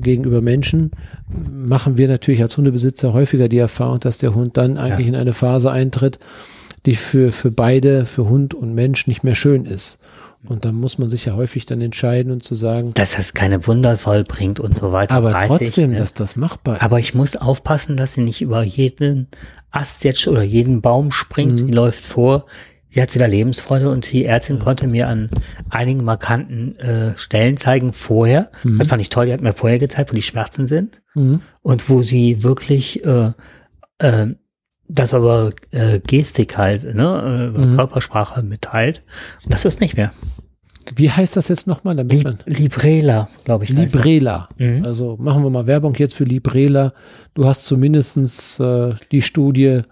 [0.00, 0.90] gegenüber Menschen,
[1.50, 5.14] machen wir natürlich als Hundebesitzer häufiger die Erfahrung, dass der Hund dann eigentlich Ja.
[5.14, 6.18] in eine Phase eintritt,
[6.86, 9.98] die für, für beide, für Hund und Mensch nicht mehr schön ist.
[10.48, 13.66] Und da muss man sich ja häufig dann entscheiden und zu sagen, Dass das keine
[13.66, 15.14] Wunder vollbringt und so weiter.
[15.14, 15.98] aber trotzdem, ich, ne?
[15.98, 16.82] dass das machbar ist.
[16.82, 19.26] Aber ich muss aufpassen, dass sie nicht über jeden
[19.72, 21.62] Ast jetzt oder jeden Baum springt.
[21.62, 21.66] Mhm.
[21.66, 22.44] Die läuft vor.
[22.96, 25.28] Sie hat wieder Lebensfreude und die Ärztin konnte mir an
[25.68, 28.50] einigen markanten äh, Stellen zeigen vorher.
[28.78, 29.26] Das fand ich toll.
[29.26, 31.42] Die hat mir vorher gezeigt, wo die Schmerzen sind Mhm.
[31.60, 33.32] und wo sie wirklich äh,
[33.98, 34.28] äh,
[34.88, 37.76] das aber äh, Gestik halt, ne, äh, Mhm.
[37.76, 39.02] Körpersprache mitteilt.
[39.44, 40.10] Und das ist nicht mehr.
[40.94, 43.70] Wie heißt das jetzt nochmal, Lib Librela, glaube ich.
[43.70, 44.48] Librela.
[44.56, 44.84] Mhm.
[44.86, 46.94] Also machen wir mal Werbung jetzt für Librela.
[47.34, 49.82] Du hast zumindestens äh, die Studie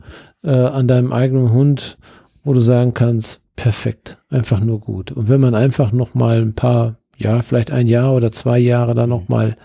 [0.42, 1.98] äh, an deinem eigenen Hund,
[2.45, 5.11] wo du sagen kannst, perfekt, einfach nur gut.
[5.12, 8.95] Und wenn man einfach noch mal ein paar, ja, vielleicht ein Jahr oder zwei Jahre
[8.95, 9.57] dann noch mal,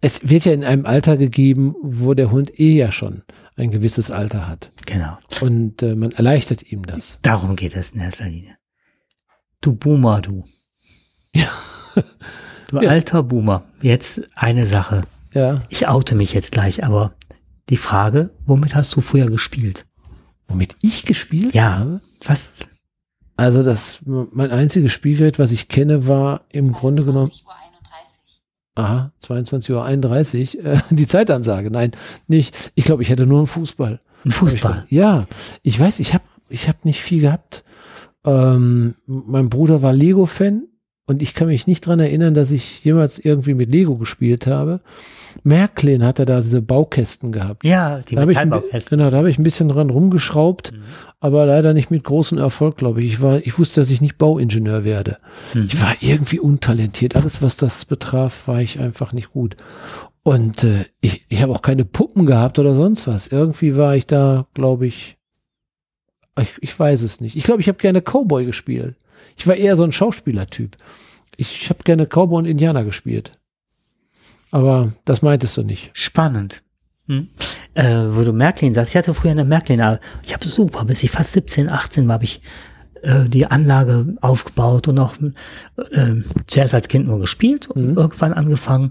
[0.00, 3.22] es wird ja in einem Alter gegeben, wo der Hund eh ja schon
[3.56, 4.70] ein gewisses Alter hat.
[4.86, 5.18] Genau.
[5.40, 7.18] Und äh, man erleichtert ihm das.
[7.22, 8.56] Darum geht es in erster Linie.
[9.60, 10.44] Du Boomer, du.
[11.34, 11.48] Ja.
[12.68, 12.88] Du Ja.
[12.90, 13.64] alter Boomer.
[13.82, 15.02] Jetzt eine Sache.
[15.34, 15.62] Ja.
[15.68, 17.12] Ich oute mich jetzt gleich, aber
[17.68, 19.86] die Frage, womit hast du früher gespielt?
[20.50, 21.78] Womit ich gespielt Ja.
[21.78, 22.00] habe?
[22.24, 22.68] Was?
[23.36, 28.84] Also das, mein einziges Spielgerät, was ich kenne, war im Grunde genommen 22:31 Uhr.
[28.84, 31.70] Aha, 22.31 Uhr, äh, die Zeitansage.
[31.70, 31.92] Nein,
[32.26, 32.72] nicht.
[32.74, 34.00] Ich glaube, ich hätte nur einen Fußball.
[34.24, 34.84] Ein Fußball.
[34.88, 35.26] Ich, ja,
[35.62, 37.64] ich weiß, ich habe ich hab nicht viel gehabt.
[38.24, 40.64] Ähm, mein Bruder war Lego-Fan
[41.06, 44.80] und ich kann mich nicht dran erinnern, dass ich jemals irgendwie mit Lego gespielt habe.
[45.42, 47.64] Märklin hat er da diese Baukästen gehabt.
[47.64, 48.98] Ja, die Metallbaukästen.
[48.98, 50.82] genau, da habe ich ein bisschen dran rumgeschraubt, Mhm.
[51.20, 53.12] aber leider nicht mit großem Erfolg, glaube ich.
[53.14, 55.18] Ich war, ich wusste, dass ich nicht Bauingenieur werde.
[55.54, 55.68] Mhm.
[55.70, 57.16] Ich war irgendwie untalentiert.
[57.16, 59.56] Alles, was das betraf, war ich einfach nicht gut.
[60.22, 63.28] Und äh, ich, ich habe auch keine Puppen gehabt oder sonst was.
[63.28, 65.16] Irgendwie war ich da, glaube ich,
[66.38, 67.36] ich, ich weiß es nicht.
[67.36, 68.96] Ich glaube, ich habe gerne Cowboy gespielt.
[69.36, 70.76] Ich war eher so ein Schauspielertyp.
[71.36, 73.32] Ich habe gerne Cowboy und Indianer gespielt.
[74.52, 75.90] Aber das meintest du nicht.
[75.92, 76.62] Spannend.
[77.06, 77.28] Hm.
[77.74, 81.02] Äh, wo du Märklin sagst, ich hatte früher eine Märklin, aber ich habe super, bis
[81.02, 82.40] ich fast 17, 18 war, habe ich
[83.02, 85.14] äh, die Anlage aufgebaut und auch
[85.92, 86.14] äh,
[86.46, 87.96] zuerst als Kind nur gespielt und Mhm.
[87.96, 88.90] irgendwann angefangen,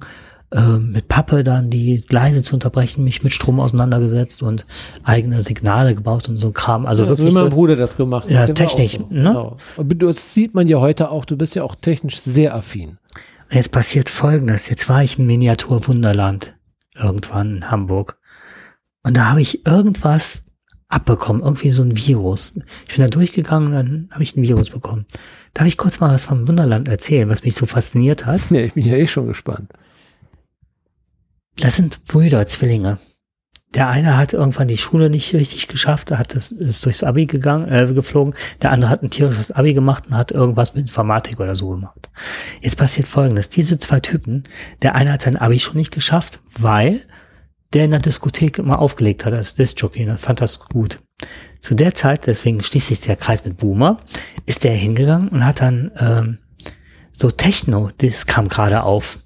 [0.51, 4.65] äh, mit Pappe dann die Gleise zu unterbrechen, mich mit Strom auseinandergesetzt und
[5.03, 6.85] eigene Signale gebaut und so ein Kram.
[6.87, 8.31] Also Also wirklich wie mein so, Bruder das gemacht hat.
[8.31, 9.29] Ja, war auch Technik, ne?
[9.29, 9.57] Genau.
[9.77, 11.25] Und das sieht man ja heute auch.
[11.25, 12.97] Du bist ja auch technisch sehr affin.
[13.51, 14.69] Jetzt passiert Folgendes.
[14.69, 16.55] Jetzt war ich im Miniatur Wunderland
[16.95, 18.19] irgendwann in Hamburg.
[19.03, 20.43] Und da habe ich irgendwas
[20.87, 22.59] abbekommen, irgendwie so ein Virus.
[22.87, 25.05] Ich bin da durchgegangen und dann habe ich ein Virus bekommen.
[25.53, 28.41] Darf ich kurz mal was vom Wunderland erzählen, was mich so fasziniert hat?
[28.51, 29.71] Ja, ich bin ja eh schon gespannt.
[31.57, 32.97] Das sind Brüder, Zwillinge.
[33.75, 37.71] Der eine hat irgendwann die Schule nicht richtig geschafft, hat es, ist durchs Abi gegangen,
[37.71, 38.33] äh, geflogen.
[38.63, 42.09] Der andere hat ein tierisches Abi gemacht und hat irgendwas mit Informatik oder so gemacht.
[42.61, 43.49] Jetzt passiert Folgendes.
[43.49, 44.43] Diese zwei Typen,
[44.81, 47.01] der eine hat sein Abi schon nicht geschafft, weil
[47.73, 50.03] der in der Diskothek immer aufgelegt hat als Discjockey.
[50.03, 50.99] und er fand das gut.
[51.59, 54.01] Zu der Zeit, deswegen schließt sich der Kreis mit Boomer,
[54.45, 56.37] ist der hingegangen und hat dann ähm,
[57.11, 59.19] so Techno, das kam gerade auf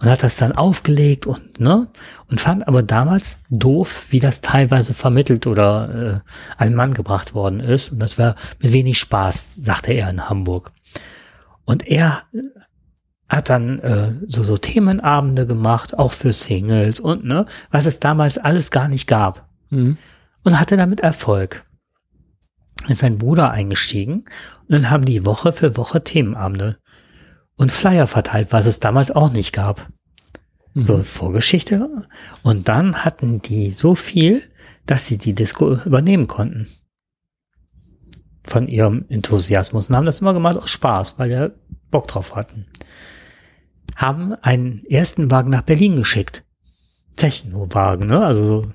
[0.00, 1.88] und hat das dann aufgelegt und ne
[2.28, 7.60] und fand aber damals doof, wie das teilweise vermittelt oder äh, an Mann gebracht worden
[7.60, 10.72] ist und das war mit wenig Spaß, sagte er in Hamburg.
[11.64, 12.22] Und er
[13.28, 18.38] hat dann äh, so so Themenabende gemacht, auch für Singles und ne, was es damals
[18.38, 19.96] alles gar nicht gab Mhm.
[20.44, 21.64] und hatte damit Erfolg.
[22.86, 24.26] Ist sein Bruder eingestiegen
[24.68, 26.78] und dann haben die Woche für Woche Themenabende
[27.56, 29.88] und Flyer verteilt, was es damals auch nicht gab.
[30.74, 30.82] Mhm.
[30.82, 32.06] So Vorgeschichte.
[32.42, 34.42] Und dann hatten die so viel,
[34.84, 36.68] dass sie die Disco übernehmen konnten.
[38.44, 39.88] Von ihrem Enthusiasmus.
[39.88, 41.54] Und haben das immer gemacht aus Spaß, weil wir
[41.90, 42.66] Bock drauf hatten.
[43.96, 46.44] Haben einen ersten Wagen nach Berlin geschickt.
[47.16, 48.24] Techno-Wagen, ne?
[48.24, 48.72] Also so.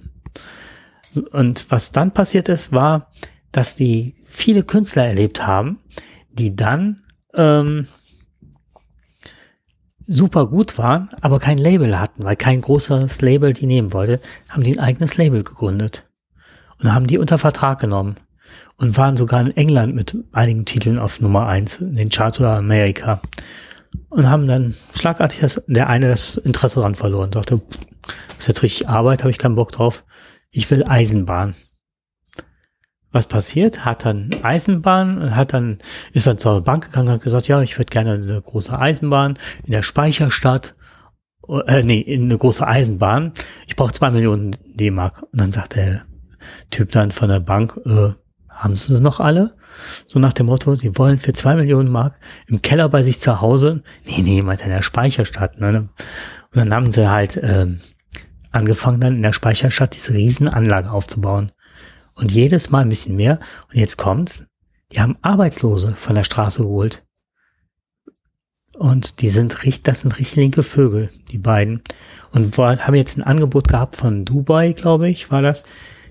[1.12, 3.12] So, Und was dann passiert ist, war,
[3.52, 5.80] dass die viele Künstler erlebt haben,
[6.32, 7.04] die dann
[7.36, 7.86] ähm,
[10.12, 14.64] super gut waren, aber kein Label hatten, weil kein großes Label die nehmen wollte, haben
[14.64, 16.04] die ein eigenes Label gegründet
[16.80, 18.18] und haben die unter Vertrag genommen
[18.78, 22.58] und waren sogar in England mit einigen Titeln auf Nummer eins in den Charts oder
[22.58, 23.22] Amerika
[24.10, 27.80] und haben dann schlagartig das, der eine das Interesse daran verloren, sagte, "Pff,
[28.30, 30.04] das ist jetzt richtig Arbeit, habe ich keinen Bock drauf,
[30.52, 31.56] ich will Eisenbahn.
[33.12, 33.84] Was passiert?
[33.84, 35.80] Hat dann Eisenbahn, hat dann,
[36.14, 39.38] ist dann zur Bank gegangen und hat gesagt, ja, ich würde gerne eine große Eisenbahn
[39.66, 40.76] in der Speicherstadt,
[41.68, 43.34] äh, nee, in eine große Eisenbahn.
[43.68, 45.24] Ich brauche zwei Millionen D-Mark.
[45.24, 46.06] Und dann sagt der
[46.70, 48.14] Typ dann von der Bank, äh,
[48.50, 49.54] haben Sie es noch alle?
[50.08, 53.42] So nach dem Motto, Sie wollen für zwei Millionen Mark im Keller bei sich zu
[53.42, 53.84] Hause?
[54.06, 55.60] Nee, nee, meint in der Speicherstadt.
[55.60, 55.90] Ne?
[56.54, 57.80] Und dann haben sie halt ähm,
[58.52, 61.52] angefangen, dann in der Speicherstadt diese Riesenanlage aufzubauen.
[62.22, 63.40] Und jedes Mal ein bisschen mehr.
[63.70, 64.46] Und jetzt kommt's.
[64.92, 67.04] Die haben Arbeitslose von der Straße geholt.
[68.78, 71.82] Und die sind richtig, das sind richtig linke Vögel, die beiden.
[72.32, 75.66] Und haben jetzt ein Angebot gehabt von Dubai, glaube ich, war das.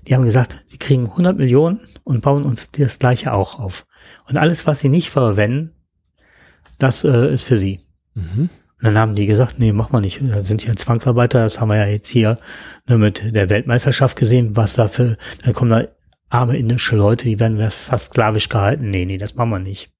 [0.06, 3.86] Die haben gesagt, die kriegen 100 Millionen und bauen uns das gleiche auch auf.
[4.28, 5.72] Und alles, was sie nicht verwenden,
[6.78, 7.80] das äh, ist für sie.
[8.14, 8.50] Mhm.
[8.78, 10.20] Und dann haben die gesagt, nee, mach mal nicht.
[10.22, 12.38] Da sind ja Zwangsarbeiter, das haben wir ja jetzt hier
[12.88, 15.84] ne, mit der Weltmeisterschaft gesehen, was da für, dann kommen da
[16.30, 18.90] arme indische Leute, die werden fast sklavisch gehalten.
[18.90, 19.90] Nee, nee, das machen wir nicht.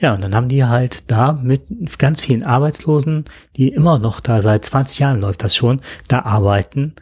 [0.00, 3.26] Ja, und dann haben die halt da mit ganz vielen Arbeitslosen,
[3.56, 6.94] die immer noch da seit 20 Jahren läuft das schon, da arbeiten,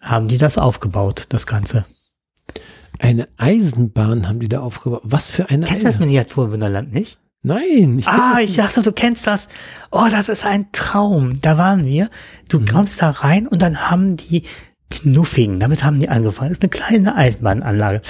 [0.00, 1.84] haben die das aufgebaut, das Ganze.
[2.98, 5.02] Eine Eisenbahn haben die da aufgebaut.
[5.04, 6.08] Was für eine Kennst du das Eisenbahn?
[6.08, 7.18] Miniaturwunderland nicht?
[7.42, 9.48] Nein, ich Ah, ich dachte, du kennst das.
[9.92, 11.40] Oh, das ist ein Traum.
[11.40, 12.10] Da waren wir.
[12.48, 14.42] Du kommst da rein und dann haben die
[14.90, 16.50] Knuffigen, damit haben die angefangen.
[16.50, 18.00] Das ist eine kleine Eisenbahnanlage.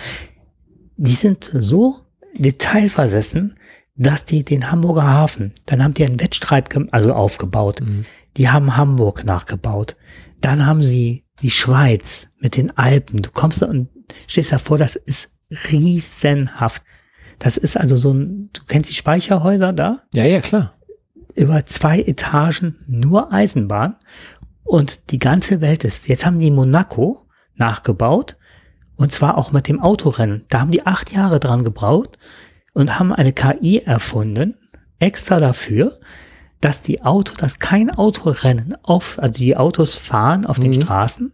[0.97, 2.01] Die sind so
[2.35, 3.57] detailversessen,
[3.97, 7.81] dass die den Hamburger Hafen, dann haben die einen Wettstreit also aufgebaut.
[7.81, 8.05] Mhm.
[8.37, 9.97] Die haben Hamburg nachgebaut.
[10.41, 13.23] Dann haben sie die Schweiz mit den Alpen.
[13.23, 13.89] Du kommst da und
[14.29, 15.39] stehst davor, das ist
[15.71, 16.83] riesenhaft.
[17.41, 20.03] Das ist also so ein, du kennst die Speicherhäuser da?
[20.15, 20.75] Ja, ja, klar.
[21.35, 23.97] Über zwei Etagen nur Eisenbahn
[24.69, 26.09] und die ganze Welt ist.
[26.09, 27.27] Jetzt haben die Monaco
[27.57, 28.36] nachgebaut
[28.97, 30.45] und zwar auch mit dem Autorennen.
[30.51, 32.19] Da haben die acht Jahre dran gebraut
[32.74, 34.57] und haben eine KI erfunden,
[34.99, 35.99] extra dafür,
[36.61, 40.82] dass die Auto, dass kein Autorennen auf, also die Autos fahren auf den Mhm.
[40.82, 41.32] Straßen,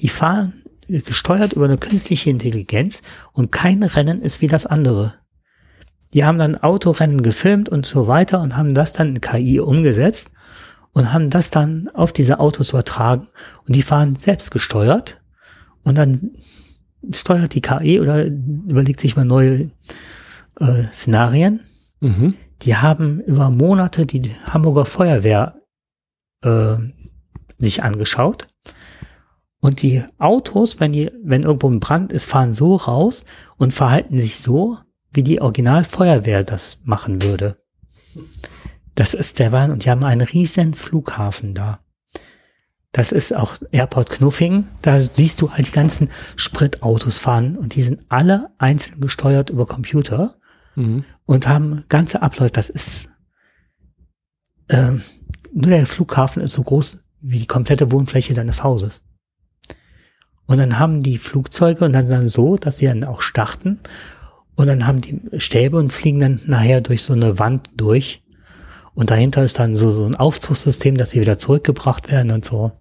[0.00, 3.02] die fahren gesteuert über eine künstliche Intelligenz
[3.32, 5.14] und kein Rennen ist wie das andere.
[6.14, 10.30] Die haben dann Autorennen gefilmt und so weiter und haben das dann in KI umgesetzt
[10.96, 13.28] und haben das dann auf diese Autos übertragen
[13.66, 15.20] und die fahren selbst gesteuert
[15.82, 16.30] und dann
[17.12, 19.70] steuert die KI oder überlegt sich mal neue
[20.58, 21.60] äh, Szenarien.
[22.00, 22.32] Mhm.
[22.62, 25.60] Die haben über Monate die Hamburger Feuerwehr
[26.42, 26.76] äh,
[27.58, 28.46] sich angeschaut.
[29.60, 33.26] Und die Autos, wenn, die, wenn irgendwo ein Brand ist, fahren so raus
[33.58, 34.78] und verhalten sich so,
[35.12, 37.58] wie die Originalfeuerwehr das machen würde.
[38.96, 39.72] Das ist der Wahnsinn.
[39.72, 41.78] Und die haben einen riesen Flughafen da.
[42.92, 44.66] Das ist auch Airport Knuffing.
[44.82, 49.66] Da siehst du halt die ganzen Spritautos fahren und die sind alle einzeln gesteuert über
[49.66, 50.36] Computer
[50.76, 51.04] Mhm.
[51.24, 52.52] und haben ganze Abläufe.
[52.52, 53.10] Das ist
[54.68, 55.00] ähm,
[55.52, 59.00] nur der Flughafen ist so groß wie die komplette Wohnfläche deines Hauses.
[60.46, 63.80] Und dann haben die Flugzeuge und dann, dann so, dass sie dann auch starten
[64.54, 68.22] und dann haben die Stäbe und fliegen dann nachher durch so eine Wand durch.
[68.96, 72.72] Und dahinter ist dann so, so ein Aufzugssystem, dass sie wieder zurückgebracht werden und so.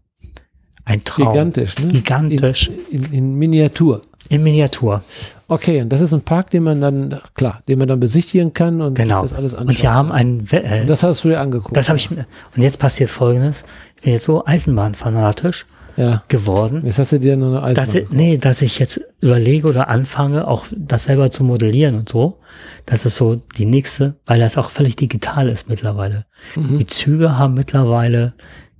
[0.85, 1.33] Ein Traum.
[1.33, 1.87] Gigantisch, ne?
[1.89, 2.71] Gigantisch.
[2.89, 4.01] In, in, in Miniatur.
[4.29, 5.03] In Miniatur.
[5.47, 8.81] Okay, und das ist ein Park, den man dann, klar, den man dann besichtigen kann
[8.81, 9.21] und Genau.
[9.21, 9.69] das alles anschauen.
[9.69, 11.77] Und die haben einen, äh, Und das hast du dir angeguckt.
[11.77, 12.25] Das habe ich mir.
[12.55, 13.65] Und jetzt passiert Folgendes:
[13.97, 15.65] Ich bin jetzt so Eisenbahnfanatisch
[15.97, 16.23] ja.
[16.27, 18.11] geworden, Jetzt hast du dir nur eine dass Eisenbahn.
[18.11, 22.37] ich, nee, dass ich jetzt überlege oder anfange, auch das selber zu modellieren und so.
[22.85, 26.25] Das ist so die nächste, weil das auch völlig digital ist mittlerweile.
[26.55, 26.79] Mhm.
[26.79, 28.33] Die Züge haben mittlerweile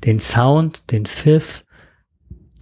[0.04, 1.66] den Sound, den Pfiff,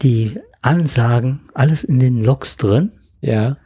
[0.02, 2.92] die Ansagen, alles in den Loks drin.
[3.22, 3.58] Ja.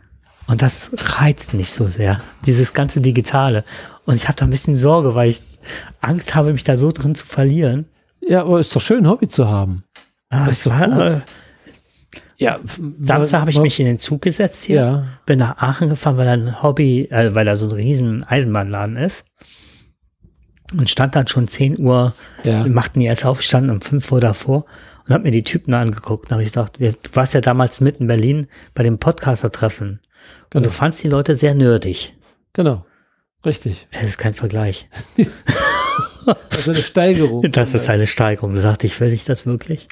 [0.47, 3.63] Und das reizt mich so sehr, dieses ganze Digitale.
[4.05, 5.41] Und ich habe da ein bisschen Sorge, weil ich
[6.01, 7.85] Angst habe, mich da so drin zu verlieren.
[8.21, 9.83] Ja, aber ist doch schön, ein Hobby zu haben.
[10.29, 11.21] Ah, ist ich war,
[12.39, 12.59] Ja.
[13.01, 15.03] Samstag habe ich mich in den Zug gesetzt hier, Ja.
[15.25, 18.95] bin nach Aachen gefahren, weil da ein Hobby, äh, weil da so ein riesen Eisenbahnladen
[18.95, 19.25] ist.
[20.77, 22.65] Und stand dann schon 10 Uhr, Ja.
[22.65, 24.65] wir machten die erst auf, ich stand um 5 Uhr davor
[25.07, 26.29] und habe mir die Typen angeguckt.
[26.29, 29.89] Da habe ich gedacht, du warst ja damals mit in Berlin bei dem Podcaster-Treffen.
[29.89, 30.01] Und
[30.51, 30.65] Genau.
[30.65, 32.15] du fandst die Leute sehr nerdig.
[32.53, 32.85] Genau.
[33.45, 33.87] Richtig.
[33.91, 34.87] Das ist kein Vergleich.
[36.51, 37.41] Also eine Steigerung.
[37.53, 38.53] Das ist eine Steigerung.
[38.53, 39.87] Du sagst, ich will sich das wirklich.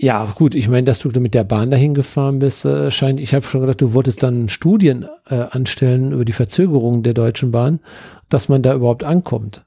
[0.00, 3.34] Ja, gut, ich meine, dass du mit der Bahn dahin gefahren bist, äh, scheint, ich
[3.34, 7.80] habe schon gedacht, du wolltest dann Studien äh, anstellen über die Verzögerung der Deutschen Bahn,
[8.28, 9.64] dass man da überhaupt ankommt.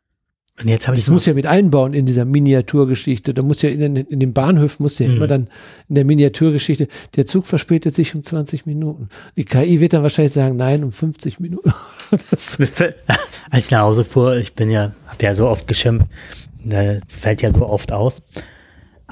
[0.62, 3.34] Und jetzt habe ich Das muss ja mit einbauen in dieser Miniaturgeschichte.
[3.34, 5.16] Da muss ja in, den- in den Bahnhöfen muss ja Mhm.
[5.18, 5.48] immer dann
[5.90, 9.10] in der Miniaturgeschichte, der Zug verspätet sich um 20 Minuten.
[9.38, 11.74] Die KI wird dann wahrscheinlich sagen, nein, um 50 Minuten.
[13.50, 16.06] Als ich nach Hause fuhr, ich bin ja, habe ja so oft geschimpft,
[16.70, 18.22] äh, fällt ja so oft aus.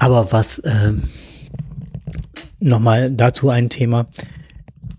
[0.00, 1.04] Aber was ähm,
[2.58, 4.08] nochmal dazu ein Thema.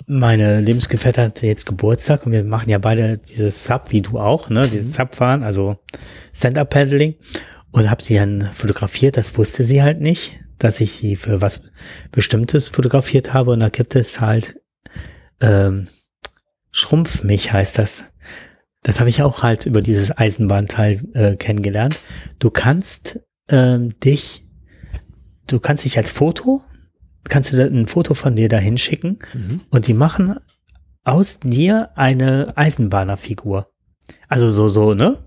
[0.07, 4.49] Meine Lebensgefährtin hatte jetzt Geburtstag und wir machen ja beide dieses Sub, wie du auch,
[4.49, 4.67] ne?
[4.67, 5.77] Dieses Sub-Fahren, also
[6.33, 7.15] Stand-Up-Paddling.
[7.71, 11.63] Und habe sie dann fotografiert, das wusste sie halt nicht, dass ich sie für was
[12.11, 13.51] Bestimmtes fotografiert habe.
[13.51, 14.61] Und da gibt es halt
[15.39, 15.87] ähm,
[16.71, 18.05] Schrumpfmich heißt das.
[18.83, 21.99] Das habe ich auch halt über dieses Eisenbahnteil äh, kennengelernt.
[22.39, 23.19] Du kannst
[23.49, 24.45] ähm, dich,
[25.51, 26.61] du kannst dich als Foto,
[27.25, 29.61] kannst du ein Foto von dir dahin schicken Mhm.
[29.69, 30.35] und die machen
[31.03, 33.67] aus dir eine Eisenbahnerfigur.
[34.27, 35.17] Also so, so, ne?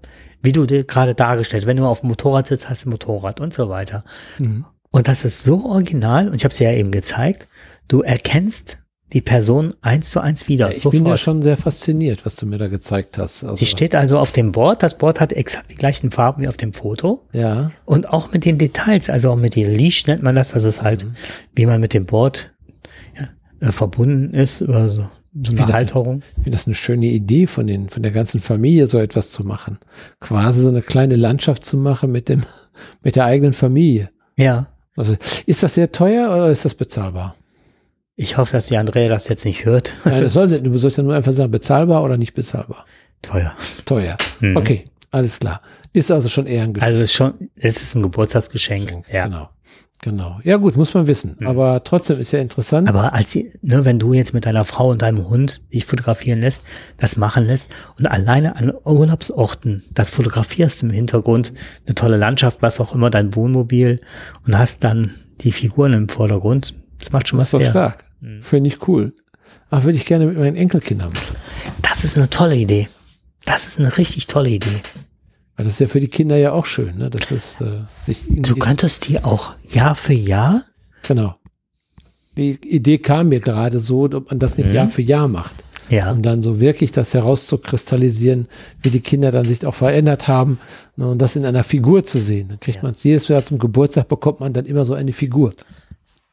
[0.43, 1.67] Wie du dir gerade dargestellt.
[1.67, 4.05] Wenn du auf dem Motorrad sitzt, hast du ein Motorrad und so weiter.
[4.39, 4.67] Mhm.
[4.91, 7.49] Und das ist so original, und ich habe es ja eben gezeigt,
[7.89, 8.79] du erkennst
[9.13, 10.73] die Person eins zu eins wieder.
[10.73, 11.21] Ich bin ja sofort.
[11.21, 13.45] schon sehr fasziniert, was du mir da gezeigt hast.
[13.45, 14.83] Also, Sie steht also auf dem Board.
[14.83, 17.25] Das Board hat exakt die gleichen Farben wie auf dem Foto.
[17.33, 20.51] ja, Und auch mit den Details, also auch mit den Leash nennt man das.
[20.53, 21.15] Das ist halt, Mhm.
[21.55, 22.55] wie man mit dem Board
[23.17, 23.29] ja,
[23.69, 25.07] äh, verbunden ist, über so,
[25.43, 26.23] so eine Halterung.
[26.31, 29.45] ich finde das eine schöne Idee von den, von der ganzen Familie so etwas zu
[29.45, 29.79] machen.
[30.19, 32.43] Quasi so eine kleine Landschaft zu machen mit dem,
[33.05, 34.11] mit der eigenen Familie.
[34.37, 34.67] Ja.
[34.97, 35.15] Also,
[35.47, 37.37] ist das sehr teuer oder ist das bezahlbar?
[38.17, 39.93] Ich hoffe, dass die Andrea das jetzt nicht hört.
[40.05, 42.87] Nein, das soll, du sollst ja nur einfach sagen, bezahlbar oder nicht bezahlbar.
[43.23, 43.55] Teuer.
[43.87, 44.17] Teuer.
[44.41, 44.57] Mhm.
[44.57, 45.61] Okay, alles klar.
[45.93, 46.91] Ist also schon eher ein Geschenk.
[46.91, 49.09] Also ist schon, es ist ein Geburtstagsgeschenk.
[49.13, 49.25] Ja.
[49.25, 49.49] Genau.
[50.03, 50.39] Genau.
[50.45, 51.37] Ja, gut, muss man wissen.
[51.41, 51.47] Mhm.
[51.47, 52.89] Aber trotzdem ist ja interessant.
[52.89, 56.41] Aber als sie, ne, wenn du jetzt mit deiner Frau und deinem Hund dich fotografieren
[56.41, 56.63] lässt,
[56.99, 61.55] das machen lässt und alleine an Urlaubsorten das fotografierst im Hintergrund,
[61.87, 64.01] eine tolle Landschaft, was auch immer, dein Wohnmobil
[64.47, 66.75] und hast dann die Figuren im Vordergrund,
[67.05, 67.71] das macht schon das was ist doch her.
[67.71, 68.05] stark.
[68.21, 68.43] Mhm.
[68.43, 69.13] Finde ich cool.
[69.71, 71.37] Ach, würde ich gerne mit meinen Enkelkindern machen.
[71.83, 72.89] Das ist eine tolle Idee.
[73.45, 74.81] Das ist eine richtig tolle Idee.
[75.57, 77.11] Weil das ist ja für die Kinder ja auch schön, ne?
[77.11, 80.63] Das ist äh, sich Du könntest die auch Jahr für Jahr,
[81.07, 81.35] genau.
[82.37, 84.75] Die Idee kam mir gerade so, ob man das nicht Mhm.
[84.75, 85.55] Jahr für Jahr macht.
[85.91, 88.49] ja, um dann so wirklich das herauszukristallisieren,
[88.83, 90.59] wie die Kinder dann sich auch verändert haben
[90.97, 92.49] ne, und das in einer Figur zu sehen.
[92.49, 92.83] Dann kriegt Ja.
[92.85, 95.53] man es jedes Jahr zum Geburtstag, bekommt man dann immer so eine Figur.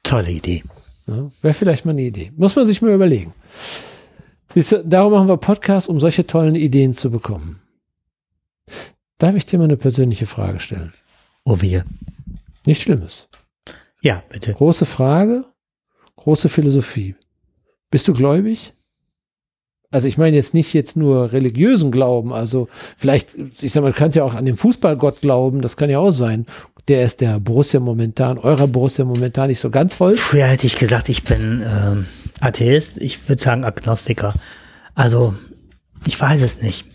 [0.03, 0.63] Tolle Idee.
[1.07, 1.29] Ne?
[1.41, 2.31] Wäre vielleicht mal eine Idee.
[2.35, 3.33] Muss man sich mal überlegen.
[4.53, 7.61] Siehst du, darum machen wir Podcasts, um solche tollen Ideen zu bekommen.
[9.17, 10.93] Darf ich dir mal eine persönliche Frage stellen?
[11.43, 11.85] Oh wir.
[12.65, 13.27] Nichts Schlimmes.
[14.01, 14.53] Ja, bitte.
[14.53, 15.45] Große Frage,
[16.15, 17.15] große Philosophie.
[17.91, 18.73] Bist du gläubig?
[19.91, 23.97] Also ich meine jetzt nicht jetzt nur religiösen Glauben, also vielleicht, ich sag mal, du
[23.97, 26.45] kannst ja auch an den Fußballgott glauben, das kann ja auch sein.
[26.87, 30.15] Der ist der Borussia momentan, eurer Borussia momentan nicht so ganz voll.
[30.15, 32.05] Früher hätte ich gesagt, ich bin ähm,
[32.39, 32.97] Atheist.
[32.97, 34.33] Ich würde sagen Agnostiker.
[34.95, 35.35] Also,
[36.07, 36.85] ich weiß es nicht.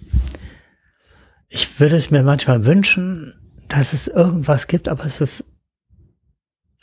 [1.48, 3.34] Ich würde es mir manchmal wünschen,
[3.68, 5.56] dass es irgendwas gibt, aber es ist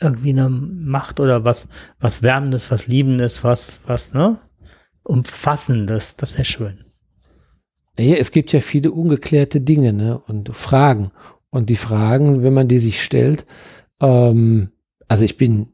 [0.00, 1.68] irgendwie eine Macht oder was,
[2.00, 4.40] was Wärmendes, was Liebendes, was, was, ne?
[5.02, 6.16] Umfassendes.
[6.16, 6.84] Das wäre schön.
[7.98, 10.18] Ja, es gibt ja viele ungeklärte Dinge ne?
[10.18, 11.12] und Fragen.
[11.54, 13.46] Und die Fragen, wenn man die sich stellt,
[14.00, 14.70] ähm,
[15.06, 15.68] also ich bin,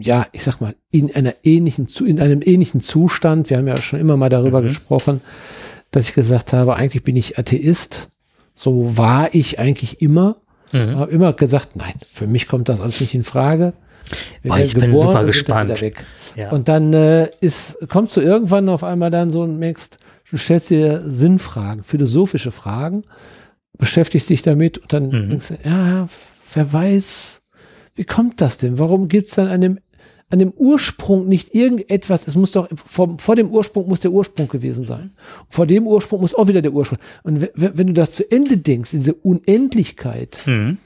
[0.00, 4.00] ja, ich sag mal, in einer ähnlichen, in einem ähnlichen Zustand, wir haben ja schon
[4.00, 4.68] immer mal darüber Mhm.
[4.68, 5.20] gesprochen,
[5.90, 8.08] dass ich gesagt habe, eigentlich bin ich Atheist.
[8.54, 10.36] So war ich eigentlich immer.
[10.72, 10.96] Mhm.
[10.96, 13.74] Habe immer gesagt, nein, für mich kommt das alles nicht in Frage.
[14.42, 15.82] Boah, ich bin super und sind dann gespannt.
[16.34, 16.50] Ja.
[16.50, 19.98] Und dann äh, ist, kommst du irgendwann auf einmal dann so und merkst,
[20.30, 23.04] du stellst dir Sinnfragen, philosophische Fragen,
[23.78, 25.28] beschäftigst dich damit und dann Mhm.
[25.30, 26.08] denkst du, ja,
[26.54, 27.42] wer weiß,
[27.94, 28.78] wie kommt das denn?
[28.78, 29.78] Warum gibt es dann an dem,
[30.28, 32.26] an dem Ursprung nicht irgendetwas?
[32.28, 35.10] Es muss doch, vor, vor dem Ursprung muss der Ursprung gewesen sein.
[35.48, 36.98] Vor dem Ursprung muss auch wieder der Ursprung.
[37.24, 40.78] Und we- we- wenn du das zu Ende denkst, diese Unendlichkeit, Mhm.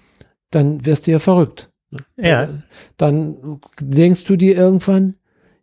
[0.51, 1.71] dann wirst du ja verrückt.
[2.17, 2.49] Ja.
[2.97, 5.15] Dann denkst du dir irgendwann,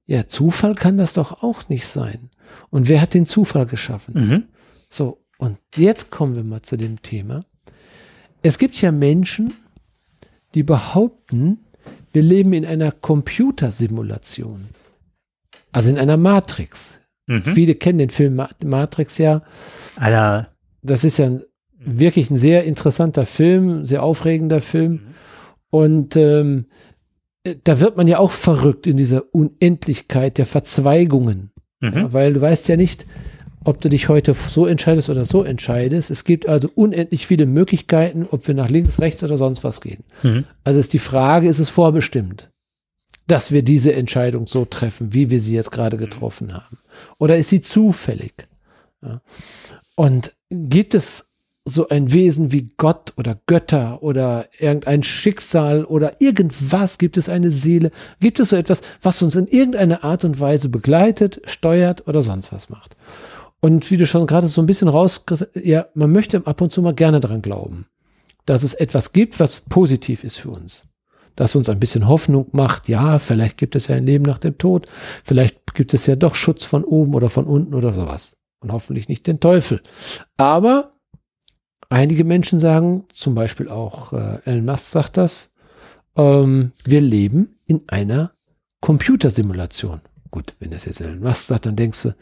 [0.06, 2.30] ja, Zufall kann das doch auch nicht sein.
[2.70, 4.14] Und wer hat den Zufall geschaffen?
[4.16, 4.44] Mhm.
[4.90, 7.44] So, und jetzt kommen wir mal zu dem Thema.
[8.44, 9.56] Es gibt ja Menschen,
[10.54, 11.58] die behaupten,
[12.14, 14.66] wir leben in einer Computersimulation.
[15.72, 17.00] Also in einer Matrix.
[17.26, 17.42] Mhm.
[17.42, 19.42] Viele kennen den Film Ma- Matrix ja.
[19.96, 20.48] Alter.
[20.84, 21.44] Das ist ja ein,
[21.80, 25.08] wirklich ein sehr interessanter Film, sehr aufregender Film.
[25.72, 26.66] Und ähm,
[27.44, 31.50] äh, da wird man ja auch verrückt in dieser Unendlichkeit der Verzweigungen.
[31.80, 31.94] Mhm.
[31.94, 33.08] Ja, weil du weißt ja nicht,
[33.64, 36.10] ob du dich heute so entscheidest oder so entscheidest.
[36.10, 40.04] Es gibt also unendlich viele Möglichkeiten, ob wir nach links, rechts oder sonst was gehen.
[40.24, 40.46] Mhm.
[40.64, 42.50] Also ist die Frage, ist es vorbestimmt,
[43.28, 46.80] dass wir diese Entscheidung so treffen, wie wir sie jetzt gerade getroffen haben?
[47.20, 48.34] Oder ist sie zufällig?
[49.04, 49.22] Ja.
[49.96, 51.32] Und gibt es
[51.64, 56.98] so ein Wesen wie Gott oder Götter oder irgendein Schicksal oder irgendwas?
[56.98, 57.92] Gibt es eine Seele?
[58.20, 62.52] Gibt es so etwas, was uns in irgendeiner Art und Weise begleitet, steuert oder sonst
[62.52, 62.96] was macht?
[63.62, 65.24] Und wie du schon gerade so ein bisschen raus,
[65.54, 67.86] ja, man möchte ab und zu mal gerne dran glauben,
[68.46, 70.88] dass es etwas gibt, was positiv ist für uns.
[71.36, 74.58] Das uns ein bisschen Hoffnung macht, ja, vielleicht gibt es ja ein Leben nach dem
[74.58, 74.88] Tod,
[75.24, 78.38] vielleicht gibt es ja doch Schutz von oben oder von unten oder sowas.
[78.60, 79.82] Und hoffentlich nicht den Teufel.
[80.38, 80.94] Aber
[81.90, 85.54] einige Menschen sagen, zum Beispiel auch äh, Elon Musk sagt das,
[86.16, 88.34] ähm, wir leben in einer
[88.82, 90.02] Computersimulation.
[90.32, 92.16] Gut, wenn das jetzt Elon Musk sagt, dann denkst du,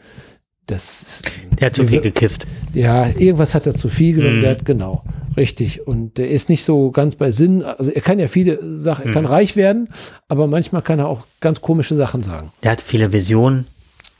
[0.70, 1.22] das,
[1.58, 2.46] Der hat zu viel gekifft.
[2.72, 4.40] ja, irgendwas hat er zu viel genommen, Mhm.
[4.42, 5.04] der hat, genau,
[5.36, 5.86] richtig.
[5.86, 7.62] Und der ist nicht so ganz bei Sinn.
[7.62, 9.30] Also er kann ja viele Sachen, er kann Mhm.
[9.30, 9.88] reich werden,
[10.28, 12.52] aber manchmal kann er auch ganz komische Sachen sagen.
[12.62, 13.66] Der hat viele Visionen.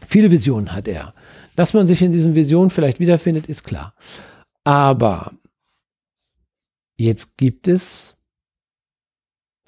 [0.07, 1.15] Viele Visionen hat er.
[1.57, 3.95] Dass man sich in diesen Visionen vielleicht wiederfindet, ist klar.
[4.65, 5.33] Aber
[6.99, 8.17] jetzt gibt es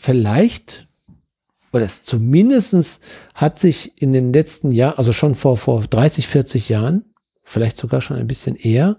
[0.01, 0.89] vielleicht,
[1.73, 3.01] oder es zumindestens
[3.35, 7.05] hat sich in den letzten Jahren, also schon vor, vor 30, 40 Jahren,
[7.43, 8.99] vielleicht sogar schon ein bisschen eher,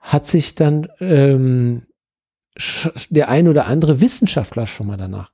[0.00, 1.82] hat sich dann ähm,
[3.10, 5.30] der ein oder andere Wissenschaftler schon mal danach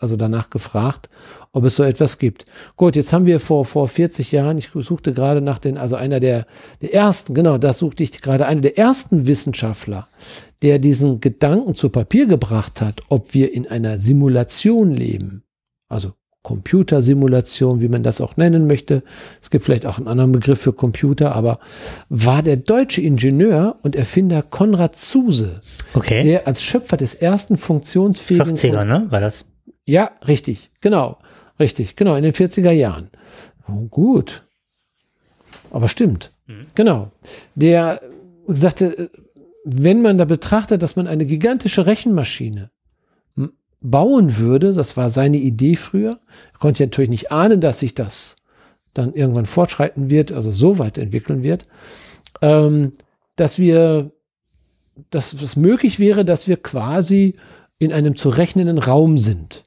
[0.00, 1.10] also danach gefragt,
[1.52, 2.46] ob es so etwas gibt.
[2.76, 6.20] Gut, jetzt haben wir vor, vor 40 Jahren, ich suchte gerade nach den, also einer
[6.20, 6.46] der,
[6.80, 10.08] der ersten, genau, das suchte ich gerade, einer der ersten Wissenschaftler,
[10.62, 15.44] der diesen Gedanken zu Papier gebracht hat, ob wir in einer Simulation leben.
[15.88, 19.02] Also Computersimulation, wie man das auch nennen möchte.
[19.42, 21.58] Es gibt vielleicht auch einen anderen Begriff für Computer, aber
[22.08, 25.60] war der deutsche Ingenieur und Erfinder Konrad Zuse,
[25.94, 26.22] Okay.
[26.22, 29.06] der als Schöpfer des ersten funktionsfähigen 40er, ne?
[29.10, 29.46] War das?
[29.84, 31.18] ja, richtig, genau,
[31.58, 33.10] richtig, genau, in den 40er Jahren.
[33.68, 34.44] Oh, gut.
[35.70, 36.32] Aber stimmt.
[36.74, 37.12] Genau.
[37.54, 38.00] Der
[38.48, 39.10] sagte,
[39.64, 42.70] wenn man da betrachtet, dass man eine gigantische Rechenmaschine
[43.80, 46.20] bauen würde, das war seine Idee früher,
[46.52, 48.36] er konnte ja natürlich nicht ahnen, dass sich das
[48.94, 51.66] dann irgendwann fortschreiten wird, also so weit entwickeln wird,
[52.42, 52.92] ähm,
[53.36, 54.10] dass wir,
[55.10, 57.36] dass es möglich wäre, dass wir quasi
[57.78, 59.64] in einem zu rechnenden Raum sind.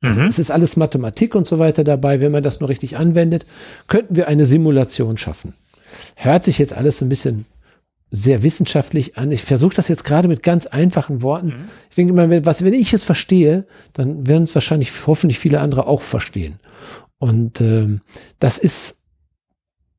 [0.00, 0.26] Mhm.
[0.26, 2.20] Es ist alles Mathematik und so weiter dabei.
[2.20, 3.46] Wenn man das nur richtig anwendet,
[3.88, 5.54] könnten wir eine Simulation schaffen.
[6.16, 7.46] Hört sich jetzt alles ein bisschen
[8.14, 9.32] sehr wissenschaftlich an.
[9.32, 11.48] Ich versuche das jetzt gerade mit ganz einfachen Worten.
[11.48, 11.68] Mhm.
[11.90, 15.60] Ich denke immer, wenn, was, wenn ich es verstehe, dann werden es wahrscheinlich hoffentlich viele
[15.60, 16.60] andere auch verstehen.
[17.18, 18.02] Und ähm,
[18.38, 19.03] das ist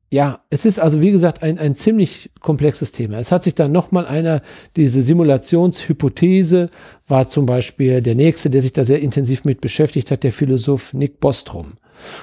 [0.08, 3.18] ja, es ist also wie gesagt ein, ein ziemlich komplexes Thema.
[3.18, 4.40] Es hat sich dann nochmal einer,
[4.76, 6.70] diese Simulationshypothese
[7.08, 10.92] war zum Beispiel der nächste, der sich da sehr intensiv mit beschäftigt hat, der Philosoph
[10.92, 11.78] Nick Bostrom.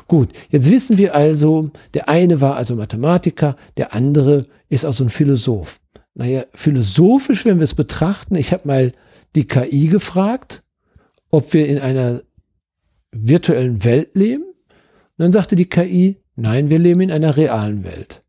[0.08, 5.10] Gut, jetzt wissen wir also, der eine war also Mathematiker, der andere ist also ein
[5.10, 5.80] Philosoph.
[6.14, 8.94] Naja, philosophisch, wenn wir es betrachten, ich habe mal
[9.36, 10.64] die KI gefragt,
[11.32, 12.22] ob wir in einer
[13.12, 14.44] virtuellen Welt leben.
[14.44, 18.22] Und dann sagte die KI, nein, wir leben in einer realen Welt.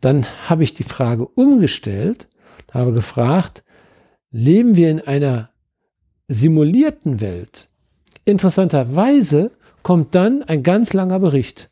[0.00, 2.28] Dann habe ich die Frage umgestellt,
[2.72, 3.62] habe gefragt,
[4.30, 5.50] leben wir in einer
[6.28, 7.68] simulierten Welt?
[8.24, 9.50] Interessanterweise
[9.82, 11.70] kommt dann ein ganz langer Bericht,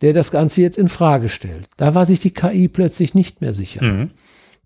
[0.00, 1.68] der das Ganze jetzt in Frage stellt.
[1.76, 4.10] Da war sich die KI plötzlich nicht mehr sicher Mhm.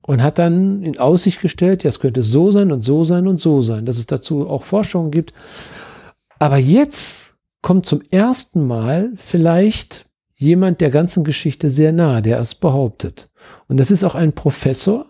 [0.02, 3.40] und hat dann in Aussicht gestellt, ja, es könnte so sein und so sein und
[3.40, 5.34] so sein, dass es dazu auch Forschungen gibt.
[6.38, 7.35] Aber jetzt
[7.66, 10.06] kommt zum ersten Mal vielleicht
[10.36, 13.28] jemand der ganzen Geschichte sehr nahe, der es behauptet.
[13.66, 15.06] Und das ist auch ein Professor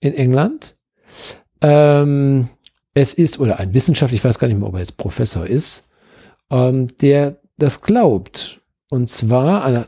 [0.00, 0.74] in England.
[1.60, 2.48] Ähm,
[2.94, 5.88] es ist, oder ein Wissenschaftler, ich weiß gar nicht mehr, ob er jetzt Professor ist,
[6.50, 8.60] ähm, der das glaubt.
[8.90, 9.84] Und zwar äh,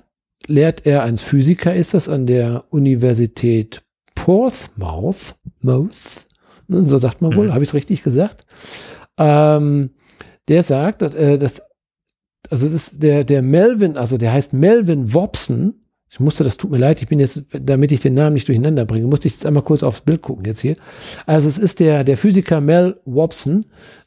[0.47, 3.83] lehrt er als Physiker, ist das an der Universität
[4.15, 6.29] Portsmouth, Mouth,
[6.69, 7.53] ne, so sagt man wohl, Mhm.
[7.55, 8.47] habe ich es richtig gesagt?
[9.19, 9.91] Ähm,
[10.47, 11.66] der sagt, äh, dass,
[12.51, 15.75] also es ist der, der Melvin, also der heißt Melvin Wobson.
[16.09, 18.85] Ich musste, das tut mir leid, ich bin jetzt, damit ich den Namen nicht durcheinander
[18.85, 20.77] bringe, musste ich jetzt einmal kurz aufs Bild gucken jetzt hier.
[21.27, 23.67] Also es ist der, der Physiker Mel Wobson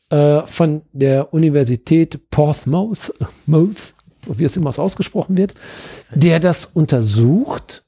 [0.10, 3.14] äh, von der Universität Portsmouth,
[3.46, 3.94] Mouth,
[4.28, 5.54] wie es immer ausgesprochen wird,
[6.14, 7.84] der das untersucht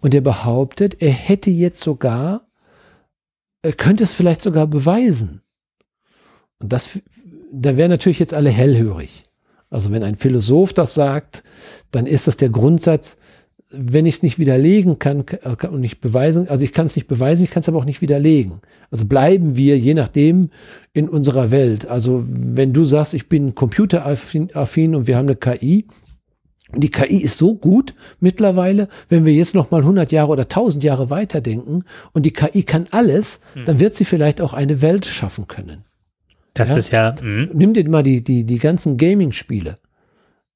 [0.00, 2.46] und der behauptet, er hätte jetzt sogar,
[3.62, 5.40] er könnte es vielleicht sogar beweisen.
[6.58, 7.00] Und das,
[7.52, 9.24] da wären natürlich jetzt alle hellhörig.
[9.70, 11.42] Also wenn ein Philosoph das sagt,
[11.90, 13.18] dann ist das der Grundsatz,
[13.76, 17.08] wenn ich es nicht widerlegen kann, kann und nicht beweisen, also ich kann es nicht
[17.08, 18.60] beweisen, ich kann es aber auch nicht widerlegen.
[18.90, 20.50] Also bleiben wir, je nachdem,
[20.92, 21.86] in unserer Welt.
[21.86, 25.86] Also wenn du sagst, ich bin computeraffin affin und wir haben eine KI,
[26.72, 30.42] und die KI ist so gut mittlerweile, wenn wir jetzt noch mal 100 Jahre oder
[30.42, 35.06] 1000 Jahre weiterdenken und die KI kann alles, dann wird sie vielleicht auch eine Welt
[35.06, 35.84] schaffen können.
[36.54, 36.76] Das Ja.
[36.76, 37.50] ist ja, mhm.
[37.52, 39.76] Nimm dir mal die, die, die ganzen Gaming-Spiele.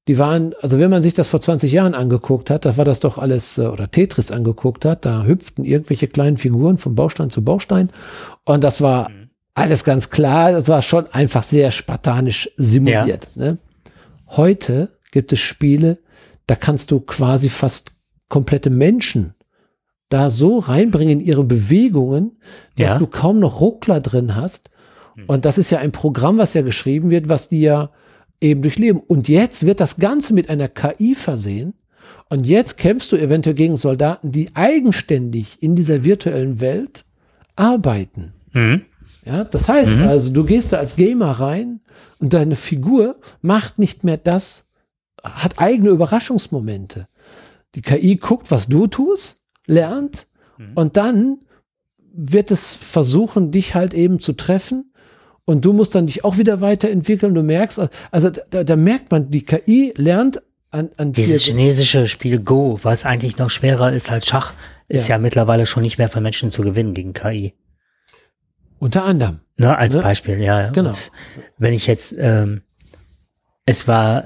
[0.07, 2.99] Die waren, also wenn man sich das vor 20 Jahren angeguckt hat, da war das
[2.99, 7.43] doch alles, äh, oder Tetris angeguckt hat, da hüpften irgendwelche kleinen Figuren von Baustein zu
[7.43, 7.89] Baustein.
[8.45, 9.11] Und das war
[9.53, 13.27] alles ganz klar, das war schon einfach sehr spartanisch simuliert.
[13.35, 13.57] Ne?
[14.29, 15.99] Heute gibt es Spiele,
[16.47, 17.91] da kannst du quasi fast
[18.29, 19.33] komplette Menschen
[20.07, 22.39] da so reinbringen in ihre Bewegungen,
[22.77, 22.97] dass Ja.
[22.99, 24.71] du kaum noch Ruckler drin hast.
[25.27, 27.91] Und das ist ja ein Programm, was ja geschrieben wird, was die ja
[28.41, 29.01] eben durchleben.
[29.01, 31.73] Und jetzt wird das Ganze mit einer KI versehen.
[32.29, 37.05] Und jetzt kämpfst du eventuell gegen Soldaten, die eigenständig in dieser virtuellen Welt
[37.55, 38.33] arbeiten.
[38.53, 38.85] Mhm.
[39.25, 41.81] Ja, das heißt also, du gehst da als Gamer rein
[42.19, 44.65] und deine Figur macht nicht mehr das,
[45.23, 47.07] hat eigene Überraschungsmomente.
[47.75, 50.27] Die KI guckt, was du tust, lernt
[50.75, 51.39] und dann
[52.11, 54.88] wird es versuchen, dich halt eben zu treffen
[55.45, 57.33] und du musst dann dich auch wieder weiterentwickeln.
[57.33, 60.41] Du merkst, also da, da merkt man, die KI lernt
[60.71, 64.53] an, an Dieses chinesische Spiel Go, was eigentlich noch schwerer ist als Schach,
[64.87, 65.15] ist Ja.
[65.15, 67.53] ja, mittlerweile schon nicht mehr für Menschen zu gewinnen gegen KI.
[68.77, 69.39] Unter anderem.
[69.57, 70.01] Ne, als Ne?
[70.01, 70.61] Beispiel, ja.
[70.61, 70.69] ja.
[70.69, 70.89] Genau.
[70.89, 71.11] Und
[71.57, 72.61] wenn ich jetzt, ähm,
[73.65, 74.25] es war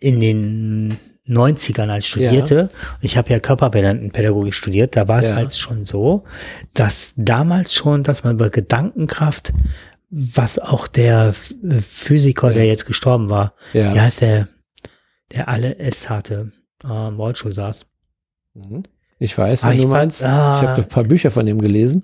[0.00, 0.96] in den
[1.28, 2.70] 90ern als ich studierte,
[3.00, 5.36] ich habe ja Körperbehindertenpädagogik studiert, da war es Ja.
[5.36, 6.24] halt schon so,
[6.74, 9.52] dass damals schon, dass man über Gedankenkraft,
[10.14, 12.54] was auch der Physiker, Ja.
[12.54, 13.94] der jetzt gestorben war, Ja.
[13.94, 14.48] wie heißt der,
[15.32, 16.50] der alle S hatte,
[16.84, 17.86] äh, im Rollstuhl saß.
[18.54, 18.82] Mhm.
[19.18, 20.22] Ich weiß, Ah, wenn du meinst.
[20.24, 20.60] ah.
[20.60, 22.02] Ich habe ein paar Bücher von ihm gelesen.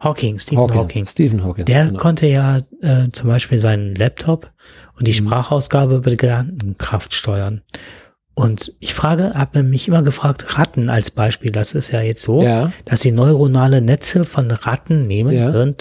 [0.00, 1.06] Hawking, Stephen Hawkins, Hawking.
[1.06, 1.64] Stephen Hawking.
[1.66, 1.98] Der genau.
[1.98, 4.50] konnte ja äh, zum Beispiel seinen Laptop
[4.98, 5.26] und die Mhm.
[5.26, 7.62] Sprachausgabe über die Gedankenkraft steuern.
[8.38, 12.42] Und ich frage, habe mich immer gefragt, Ratten als Beispiel, das ist ja jetzt so,
[12.42, 15.50] Ja, dass sie neuronale Netze von Ratten nehmen, Ja.
[15.52, 15.74] Hirn,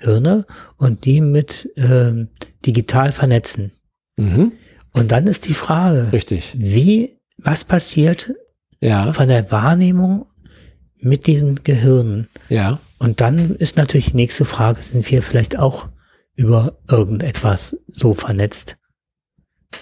[0.00, 0.44] Hirne,
[0.76, 2.28] und die mit ähm,
[2.66, 3.70] digital vernetzen.
[4.16, 4.52] mhm.
[4.94, 6.52] Und dann ist die Frage, richtig.
[6.58, 8.34] wie, was passiert
[8.80, 10.26] Ja, von der Wahrnehmung
[10.98, 12.26] mit diesen Gehirnen?
[12.48, 15.88] ja, Und dann ist natürlich die nächste Frage, sind wir vielleicht auch
[16.34, 18.76] über irgendetwas so vernetzt?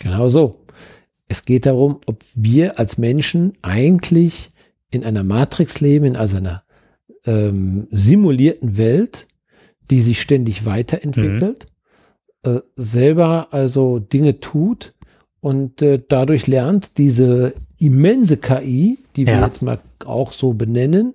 [0.01, 0.60] genau so.
[1.31, 4.51] Es geht darum, ob wir als Menschen eigentlich
[4.91, 6.65] in einer Matrix leben, in also einer
[7.25, 9.29] ähm, simulierten Welt,
[9.93, 11.69] die sich ständig weiterentwickelt,
[12.43, 14.93] äh, selber also Dinge tut
[15.41, 19.47] und äh, dadurch lernt diese immense KI, die wir Ja.
[19.47, 21.15] jetzt mal auch so benennen,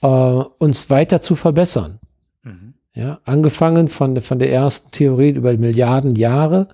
[0.00, 1.98] äh, uns weiter zu verbessern.
[2.94, 6.68] Ja, angefangen von, von der ersten Theorie über Milliarden Jahre,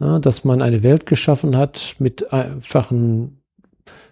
[0.00, 3.42] ja, dass man eine Welt geschaffen hat mit einfachen,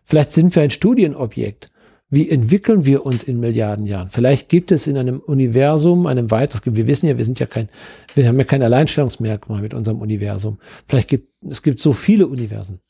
[0.05, 1.69] vielleicht sind wir ein Studienobjekt.
[2.11, 4.09] Wie entwickeln wir uns in Milliarden Jahren?
[4.11, 7.69] Vielleicht gibt es in einem Universum, einem weiteres, wir wissen ja, wir sind ja kein,
[8.15, 10.59] wir haben ja kein Alleinstellungsmerkmal mit unserem Universum.
[10.87, 12.81] Vielleicht gibt, es gibt so viele Universen,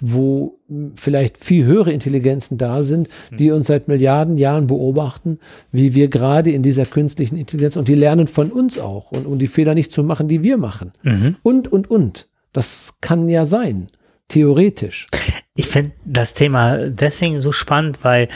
[0.00, 0.60] wo
[0.94, 5.40] vielleicht viel höhere Intelligenzen da sind, die uns seit Milliarden Jahren beobachten,
[5.72, 9.38] wie wir gerade in dieser künstlichen Intelligenz und die lernen von uns auch und um
[9.38, 10.92] die Fehler nicht zu machen, die wir machen.
[11.02, 11.36] Mhm.
[11.42, 12.29] Und, und, und.
[12.52, 13.86] Das kann ja sein.
[14.28, 15.06] Theoretisch.
[15.54, 18.28] Ich finde das Thema deswegen so spannend, weil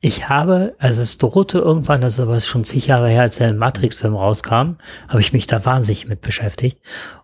[0.00, 3.52] ich habe, also es drohte irgendwann, das ist aber schon zig Jahre her, als der
[3.54, 4.76] Matrix-Film rauskam,
[5.08, 6.78] habe ich mich da wahnsinnig mit beschäftigt.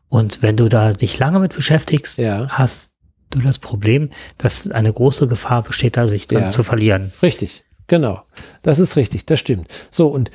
[0.09, 2.49] Und wenn du da dich lange mit beschäftigst, Ja.
[2.49, 2.95] hast
[3.31, 6.51] du das Problem, dass eine große Gefahr besteht, da sich dran Ja.
[6.51, 7.13] zu verlieren.
[7.23, 7.65] Richtig.
[7.87, 8.23] Genau.
[8.63, 9.27] Das ist richtig.
[9.27, 9.69] Das stimmt.
[9.91, 10.09] So.
[10.09, 10.31] Und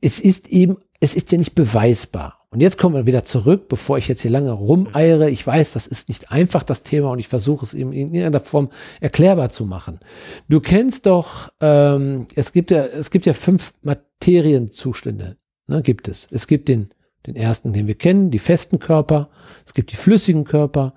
[0.00, 2.45] es ist eben, es ist ja nicht beweisbar.
[2.56, 5.28] Und jetzt kommen wir wieder zurück, bevor ich jetzt hier lange rumeiere.
[5.28, 8.40] Ich weiß, das ist nicht einfach, das Thema, und ich versuche es eben in irgendeiner
[8.40, 10.00] Form erklärbar zu machen.
[10.48, 16.28] Du kennst doch, ähm, es gibt ja, es gibt ja fünf Materienzustände, ne, gibt es.
[16.32, 16.88] Es gibt den,
[17.26, 19.28] den ersten, den wir kennen, die festen Körper,
[19.66, 20.94] es gibt die flüssigen Körper,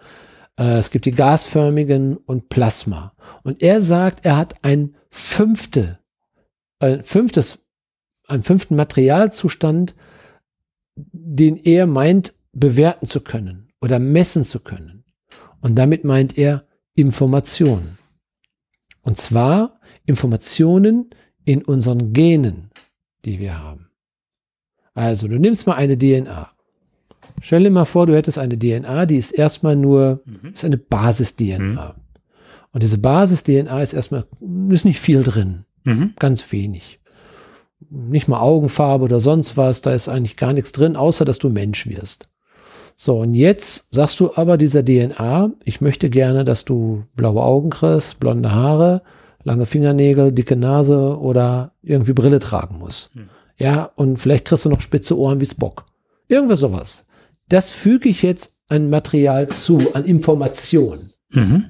[0.57, 3.11] äh, es gibt die gasförmigen und Plasma.
[3.43, 5.99] Und er sagt, er hat ein fünfte,
[6.79, 7.65] ein fünftes,
[8.29, 9.93] einen fünften Materialzustand,
[11.11, 15.03] den er meint, bewerten zu können oder messen zu können.
[15.61, 16.65] Und damit meint er
[16.95, 17.97] Informationen.
[19.01, 21.09] Und zwar Informationen
[21.45, 22.69] in unseren Genen,
[23.25, 23.89] die wir haben.
[24.93, 26.51] Also, du nimmst mal eine DNA.
[27.41, 30.23] Stell dir mal vor, du hättest eine DNA, die ist erstmal nur,
[30.53, 31.95] ist eine Basis-DNA.
[32.71, 34.25] Und diese Basis-DNA ist erstmal,
[34.69, 35.65] ist nicht viel drin.
[35.83, 36.13] Mhm.
[36.19, 36.99] Ganz wenig.
[37.89, 41.49] Nicht mal Augenfarbe oder sonst was, da ist eigentlich gar nichts drin, außer dass du
[41.49, 42.29] Mensch wirst.
[42.95, 47.69] So, und jetzt sagst du aber dieser DNA, ich möchte gerne, dass du blaue Augen
[47.69, 49.01] kriegst, blonde Haare,
[49.43, 53.11] lange Fingernägel, dicke Nase oder irgendwie Brille tragen musst.
[53.57, 55.85] Ja, und vielleicht kriegst du noch spitze Ohren wie Spock.
[56.27, 57.07] Irgendwas sowas.
[57.47, 61.65] Das füge ich jetzt an Material zu, an Information Mhm.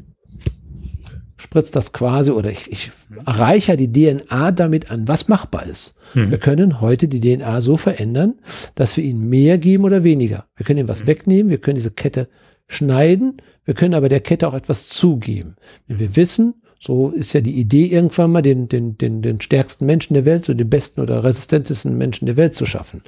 [1.50, 2.92] Spritzt das quasi oder ich, ich
[3.26, 5.96] reicher die DNA damit an, was machbar ist.
[6.14, 6.30] Mhm.
[6.30, 8.36] Wir können heute die DNA so verändern,
[8.76, 10.46] dass wir ihnen mehr geben oder weniger.
[10.56, 12.30] Wir können ihnen was wegnehmen, wir können diese Kette
[12.68, 15.56] schneiden, wir können aber der Kette auch etwas zugeben.
[15.88, 19.88] Wenn wir wissen, so ist ja die Idee irgendwann mal, den, den, den, den stärksten
[19.88, 23.02] Menschen der Welt, so den besten oder resistentesten Menschen der Welt zu schaffen.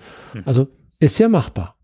[0.45, 0.67] Also
[0.99, 1.75] ist ja machbar.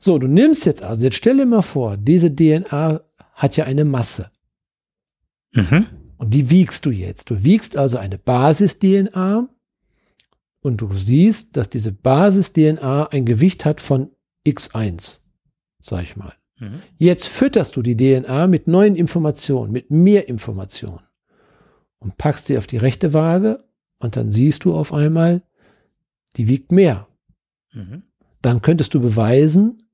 [0.00, 3.00] So, du nimmst jetzt also, jetzt stell dir mal vor, diese DNA
[3.34, 4.30] hat ja eine Masse.
[5.54, 5.86] Mhm.
[6.16, 7.30] Und die wiegst du jetzt.
[7.30, 9.48] Du wiegst also eine Basis-DNA
[10.60, 14.10] und du siehst, dass diese Basis-DNA ein Gewicht hat von
[14.46, 15.20] x1,
[15.80, 16.34] sag ich mal.
[16.58, 16.82] Mhm.
[16.98, 21.02] Jetzt fütterst du die DNA mit neuen Informationen, mit mehr Informationen
[21.98, 23.64] und packst die auf die rechte Waage
[23.98, 25.42] und dann siehst du auf einmal,
[26.36, 27.08] die wiegt mehr.
[27.72, 28.02] Mhm.
[28.42, 29.88] Dann könntest du beweisen,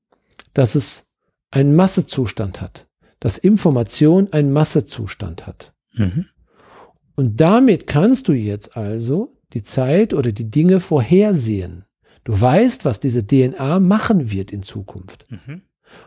[0.53, 1.11] dass es
[1.49, 2.87] einen Massezustand hat,
[3.21, 5.73] dass Information einen Massezustand hat.
[5.93, 6.25] Mhm.
[7.15, 11.85] Und damit kannst du jetzt also die Zeit oder die Dinge vorhersehen.
[12.23, 15.25] Du weißt, was diese DNA machen wird in Zukunft.
[15.29, 15.61] Mhm.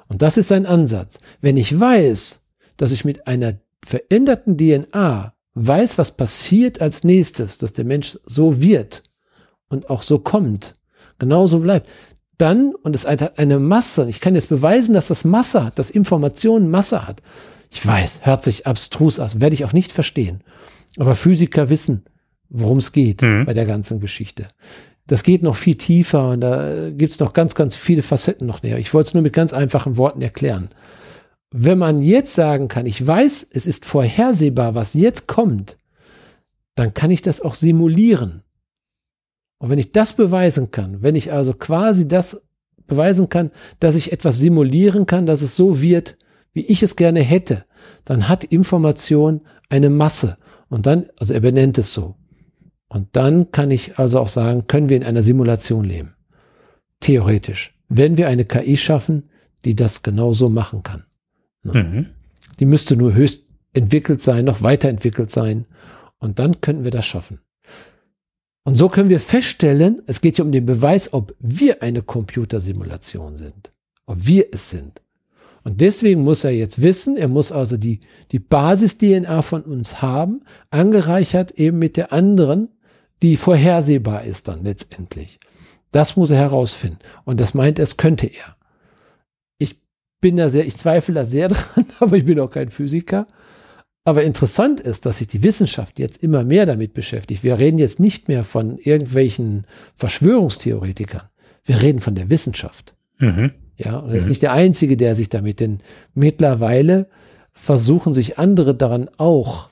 [0.08, 1.20] Und das ist sein Ansatz.
[1.40, 2.46] Wenn ich weiß,
[2.76, 8.60] dass ich mit einer veränderten DNA weiß, was passiert als nächstes, dass der Mensch so
[8.60, 9.02] wird
[9.68, 10.74] und auch so kommt,
[11.18, 11.88] genauso bleibt,
[12.44, 15.90] dann, und es hat eine Masse, ich kann jetzt beweisen, dass das Masse hat, dass
[15.90, 17.22] Information Masse hat.
[17.70, 20.42] Ich weiß, hört sich abstrus aus, werde ich auch nicht verstehen.
[20.98, 22.04] Aber Physiker wissen,
[22.50, 23.46] worum es geht Mhm.
[23.46, 24.46] bei der ganzen Geschichte.
[25.06, 28.78] Das geht noch viel tiefer und da gibt's noch ganz, ganz viele Facetten noch näher.
[28.78, 30.68] Ich wollte es nur mit ganz einfachen Worten erklären.
[31.50, 35.76] Wenn man jetzt sagen kann, ich weiß, es ist vorhersehbar, was jetzt kommt,
[36.74, 38.42] dann kann ich das auch simulieren.
[39.58, 42.42] Und wenn ich das beweisen kann, wenn ich also quasi das
[42.86, 43.50] beweisen kann,
[43.80, 46.18] dass ich etwas simulieren kann, dass es so wird,
[46.52, 47.64] wie ich es gerne hätte,
[48.04, 50.36] dann hat Information eine Masse.
[50.68, 52.16] Und dann, also er benennt es so.
[52.88, 56.14] Und dann kann ich also auch sagen, können wir in einer Simulation leben.
[57.00, 57.74] Theoretisch.
[57.88, 59.30] Wenn wir eine KI schaffen,
[59.64, 61.04] die das genauso machen kann.
[61.62, 62.06] Mhm.
[62.60, 65.66] Die müsste nur höchst entwickelt sein, noch weiterentwickelt sein.
[66.18, 67.40] Und dann könnten wir das schaffen.
[68.64, 73.36] Und so können wir feststellen, es geht ja um den Beweis, ob wir eine Computersimulation
[73.36, 73.72] sind.
[74.06, 75.02] Ob wir es sind.
[75.64, 78.00] Und deswegen muss er jetzt wissen, er muss also die,
[78.32, 82.68] die Basis-DNA von uns haben, angereichert eben mit der anderen,
[83.22, 85.38] die vorhersehbar ist dann letztendlich.
[85.90, 86.98] Das muss er herausfinden.
[87.24, 88.56] Und das meint, er, es könnte er.
[89.58, 89.80] Ich
[90.20, 93.26] bin da sehr, ich zweifle da sehr dran, aber ich bin auch kein Physiker.
[94.04, 97.42] Aber interessant ist, dass sich die Wissenschaft jetzt immer mehr damit beschäftigt.
[97.42, 99.66] Wir reden jetzt nicht mehr von irgendwelchen
[99.96, 101.22] Verschwörungstheoretikern.
[101.64, 102.94] Wir reden von der Wissenschaft.
[103.18, 103.52] Mhm.
[103.76, 105.80] Ja, und er ist nicht der Einzige, der sich damit, denn
[106.14, 107.08] mittlerweile
[107.52, 109.70] versuchen sich andere daran auch,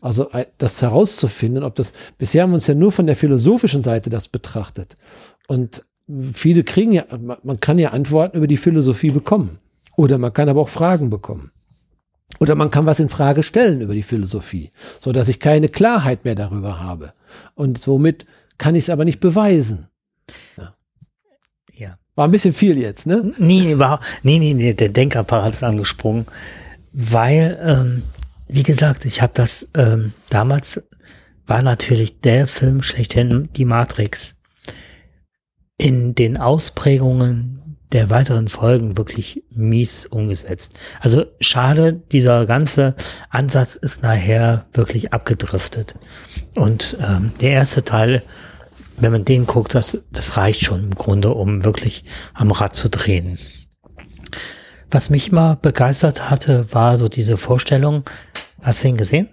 [0.00, 3.82] also äh, das herauszufinden, ob das, bisher haben wir uns ja nur von der philosophischen
[3.82, 4.96] Seite das betrachtet.
[5.46, 5.84] Und
[6.32, 7.04] viele kriegen ja,
[7.42, 9.58] man kann ja Antworten über die Philosophie bekommen.
[9.96, 11.52] Oder man kann aber auch Fragen bekommen.
[12.38, 14.70] Oder man kann was in Frage stellen über die Philosophie,
[15.00, 17.12] so dass ich keine Klarheit mehr darüber habe.
[17.54, 18.26] Und somit
[18.58, 19.88] kann ich es aber nicht beweisen.
[20.56, 20.74] Ja.
[22.14, 23.32] War ein bisschen viel jetzt, ne?
[23.38, 26.26] Nee, überhaupt, nee, nee, nee, der Denkapparat ist angesprungen,
[26.92, 28.02] weil, ähm,
[28.46, 30.82] wie gesagt, ich habe das ähm, damals
[31.46, 34.40] war natürlich der Film schlechthin die Matrix
[35.78, 37.59] in den Ausprägungen
[37.92, 40.74] der weiteren Folgen wirklich mies umgesetzt.
[41.00, 42.94] Also schade, dieser ganze
[43.30, 45.96] Ansatz ist nachher wirklich abgedriftet.
[46.54, 48.22] Und ähm, der erste Teil,
[48.96, 52.04] wenn man den guckt, das, das reicht schon im Grunde, um wirklich
[52.34, 53.38] am Rad zu drehen.
[54.90, 58.04] Was mich mal begeistert hatte, war so diese Vorstellung.
[58.60, 59.28] Hast du ihn gesehen?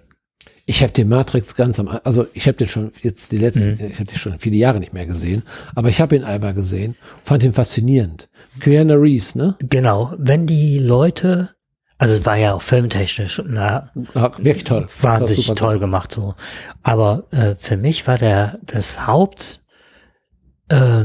[0.70, 3.94] Ich habe den Matrix ganz am, also ich habe den schon jetzt die letzten, ich
[4.00, 5.42] habe den schon viele Jahre nicht mehr gesehen,
[5.74, 8.28] aber ich habe ihn einmal gesehen, fand ihn faszinierend.
[8.60, 9.56] Keanu Reeves, ne?
[9.60, 10.12] Genau.
[10.18, 11.54] Wenn die Leute,
[11.96, 14.86] also es war ja auch filmtechnisch, na, Ah, wirklich toll.
[15.00, 15.56] wahnsinnig super.
[15.58, 16.34] toll gemacht so.
[16.82, 19.64] Aber äh, für mich war der das Haupt
[20.68, 21.04] äh,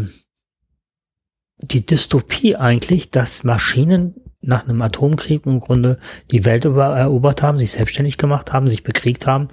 [1.59, 5.97] die Dystopie eigentlich, dass Maschinen nach einem Atomkrieg im Grunde
[6.31, 9.47] die Welt über, erobert haben, sich selbstständig gemacht haben, sich bekriegt haben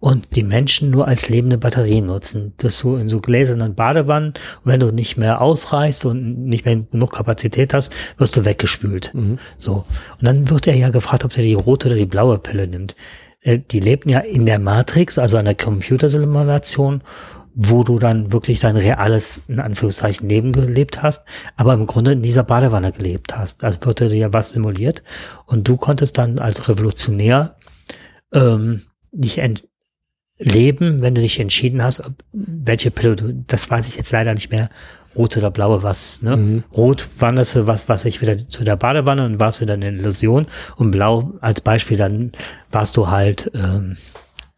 [0.00, 2.54] und die Menschen nur als lebende Batterien nutzen.
[2.58, 6.76] Dass du in so gläsernen Badewannen, und wenn du nicht mehr ausreichst und nicht mehr
[6.76, 9.12] genug Kapazität hast, wirst du weggespült.
[9.12, 9.38] Mhm.
[9.58, 9.84] So.
[10.18, 12.94] Und dann wird er ja gefragt, ob er die rote oder die blaue Pille nimmt.
[13.40, 17.02] Äh, Die lebten ja in der Matrix, also einer Computersimulation,
[17.60, 21.26] wo du dann wirklich dein reales, in Anführungszeichen, Leben gelebt hast,
[21.56, 23.64] aber im Grunde in dieser Badewanne gelebt hast.
[23.64, 25.02] Also wird dir ja was simuliert
[25.44, 27.56] und du konntest dann als Revolutionär
[28.32, 29.42] ähm, dich
[30.38, 34.52] leben, wenn du dich entschieden hast, welche Pille du, das weiß ich jetzt leider nicht
[34.52, 34.70] mehr,
[35.16, 36.36] rote oder blaue, was, ne?
[36.36, 36.64] Mhm.
[36.76, 40.46] Rot wanderst du, was, was ich wieder zu der Badewanne und warst wieder eine Illusion
[40.76, 42.30] und blau als Beispiel, dann
[42.70, 43.96] warst du halt ähm,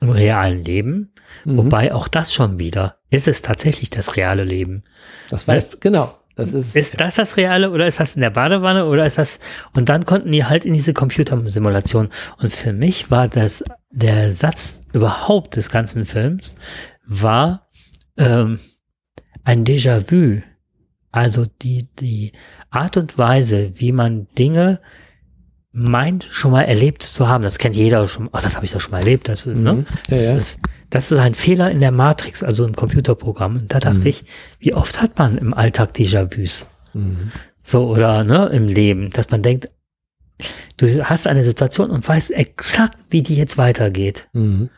[0.00, 1.12] im realen Leben.
[1.44, 1.58] Mhm.
[1.58, 4.82] Wobei auch das schon wieder, ist es tatsächlich das reale Leben?
[5.28, 6.16] Das weißt, genau.
[6.36, 9.40] Das ist, Ist das das Reale oder ist das in der Badewanne oder ist das,
[9.74, 12.08] und dann konnten die halt in diese Computersimulation.
[12.38, 16.56] Und für mich war das, der Satz überhaupt des ganzen Films
[17.04, 17.68] war
[18.16, 18.58] ähm,
[19.44, 20.40] ein Déjà-vu.
[21.10, 22.32] Also die, die
[22.70, 24.80] Art und Weise, wie man Dinge
[25.72, 27.42] meint, schon mal erlebt zu haben.
[27.44, 28.26] Das kennt jeder schon.
[28.32, 29.28] Oh, das habe ich doch schon mal erlebt.
[29.28, 29.54] Das, ne?
[29.72, 29.86] Mhm.
[30.08, 30.36] Ja, das, ja.
[30.36, 30.58] Ist,
[30.90, 33.56] das ist ein Fehler in der Matrix, also im Computerprogramm.
[33.56, 34.06] Und da dachte Mhm.
[34.06, 34.24] ich,
[34.58, 36.66] wie oft hat man im Alltag Déjà-vus?
[36.92, 37.30] Mhm.
[37.62, 39.70] So, oder ne, im Leben, dass man denkt,
[40.78, 44.28] du hast eine Situation und weißt exakt, wie die jetzt weitergeht.
[44.32, 44.70] Mhm.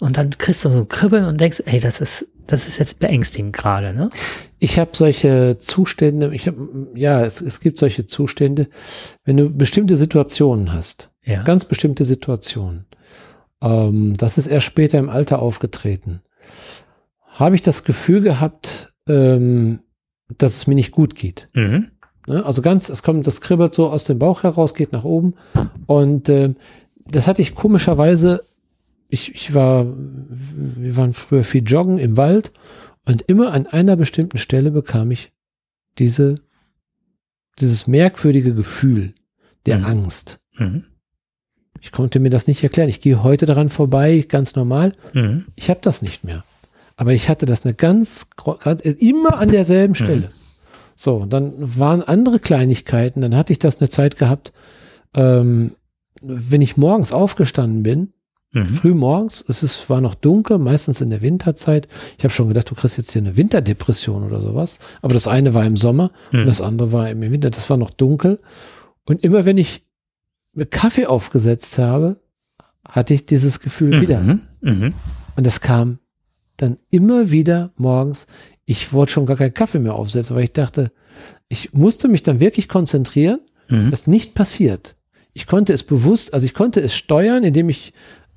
[0.00, 2.98] Und dann kriegst du so ein Kribbeln und denkst, ey, das ist das ist jetzt
[3.00, 4.10] beängstigend gerade, ne?
[4.58, 8.68] Ich habe solche Zustände, ich habe, ja, es, es gibt solche Zustände,
[9.24, 11.42] wenn du bestimmte Situationen hast, Ja.
[11.42, 12.86] ganz bestimmte Situationen.
[13.62, 16.22] Ähm, das ist erst später im Alter aufgetreten.
[17.26, 19.80] Habe ich das Gefühl gehabt, ähm,
[20.38, 21.48] dass es mir nicht gut geht.
[21.54, 21.90] Mhm.
[22.26, 22.44] Ne?
[22.44, 25.34] Also ganz, es kommt, das kribbelt so aus dem Bauch heraus, geht nach oben.
[25.86, 26.56] Und ähm,
[27.06, 28.42] das hatte ich komischerweise,
[29.08, 32.52] ich, ich war, wir waren früher viel joggen im Wald
[33.04, 35.32] und immer an einer bestimmten Stelle bekam ich
[35.98, 36.34] diese,
[37.60, 39.14] dieses merkwürdige Gefühl
[39.66, 39.84] der Mhm.
[39.84, 40.40] Angst.
[40.56, 40.84] Mhm.
[41.80, 42.88] Ich konnte mir das nicht erklären.
[42.88, 44.92] Ich gehe heute daran vorbei, ganz normal.
[45.12, 45.46] Mhm.
[45.54, 46.44] Ich habe das nicht mehr.
[46.96, 48.28] Aber ich hatte das eine ganz,
[48.60, 50.30] ganz immer an derselben Stelle.
[50.96, 53.20] So, dann waren andere Kleinigkeiten.
[53.20, 54.52] Dann hatte ich das eine Zeit gehabt,
[55.14, 55.74] ähm,
[56.22, 58.12] wenn ich morgens aufgestanden bin,
[58.54, 58.64] Mhm.
[58.66, 61.88] früh morgens, es ist, war noch dunkel, meistens in der Winterzeit.
[62.18, 64.78] Ich habe schon gedacht, du kriegst jetzt hier eine Winterdepression oder sowas.
[65.02, 66.46] Aber das eine war im Sommer und Mhm.
[66.46, 67.50] das andere war im Winter.
[67.50, 68.40] Das war noch dunkel.
[69.04, 69.84] Und immer wenn ich
[70.54, 72.20] mit Kaffee aufgesetzt habe,
[72.88, 74.20] hatte ich dieses Gefühl wieder.
[74.20, 74.40] Mhm.
[74.60, 74.94] Mhm.
[75.36, 75.98] Und es kam
[76.56, 78.26] dann immer wieder morgens.
[78.66, 80.92] Ich wollte schon gar keinen Kaffee mehr aufsetzen, weil ich dachte,
[81.48, 83.90] ich musste mich dann wirklich konzentrieren, Mhm.
[83.90, 84.94] dass nicht passiert.
[85.32, 87.92] Ich konnte es bewusst, also ich konnte es steuern, indem ich,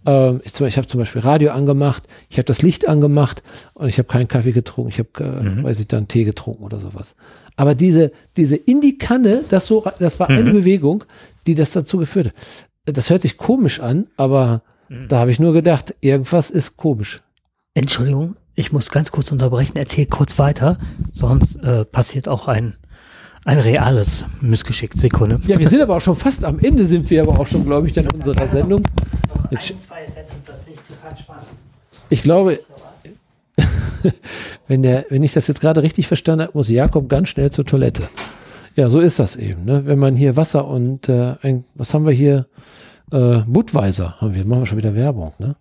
[0.08, 3.44] ähm, ich, ich habe zum Beispiel Radio angemacht, ich habe das Licht angemacht
[3.76, 5.64] und ich habe keinen Kaffee getrunken, ich habe, äh, Mhm.
[5.64, 7.16] weiß ich, dann Tee getrunken oder sowas.
[7.56, 10.54] Aber diese, diese in die Kanne, das so, das war eine Mhm.
[10.54, 11.04] Bewegung,
[11.46, 12.34] die das dazu geführt hat.
[12.98, 15.08] Das hört sich komisch an, aber Mhm.
[15.10, 17.22] da habe ich nur gedacht, irgendwas ist komisch.
[17.74, 19.74] Entschuldigung, ich muss ganz kurz unterbrechen.
[19.78, 20.80] Erzähl kurz weiter,
[21.12, 22.76] sonst äh, passiert auch ein,
[23.48, 24.92] ein reales Missgeschick.
[24.96, 25.40] Sekunde.
[25.48, 27.88] Ja, wir sind aber auch schon fast am Ende, sind wir aber auch schon, glaube
[27.88, 28.84] ich, dann unserer Sendung.
[29.34, 31.46] Noch ein, zwei Sätze, das finde ich total spannend.
[32.10, 32.60] Ich glaube,
[34.68, 37.64] wenn, der, wenn ich das jetzt gerade richtig verstanden habe, muss Jakob ganz schnell zur
[37.64, 38.04] Toilette.
[38.76, 39.64] Ja, so ist das eben.
[39.64, 39.86] Ne?
[39.86, 42.48] Wenn man hier Wasser und äh, ein, was haben wir hier?
[43.14, 45.56] Äh, Budweiser haben wir, machen wir schon wieder Werbung, ne?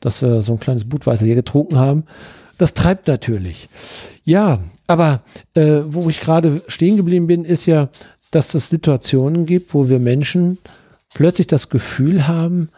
[0.00, 2.04] Dass wir so ein kleines Budweiser hier getrunken haben.
[2.58, 3.68] Das treibt natürlich.
[4.24, 5.22] Ja, aber
[5.54, 7.88] äh, wo ich gerade stehen geblieben bin, ist ja,
[8.30, 10.58] dass es Situationen gibt, wo wir Menschen
[11.14, 12.70] plötzlich das Gefühl haben,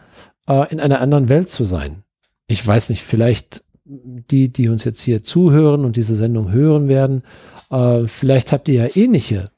[0.47, 2.03] äh, in einer anderen Welt zu sein.
[2.47, 7.23] Ich weiß nicht, vielleicht die, die uns jetzt hier zuhören und diese Sendung hören werden,
[7.69, 9.51] äh, vielleicht habt ihr ja ähnliche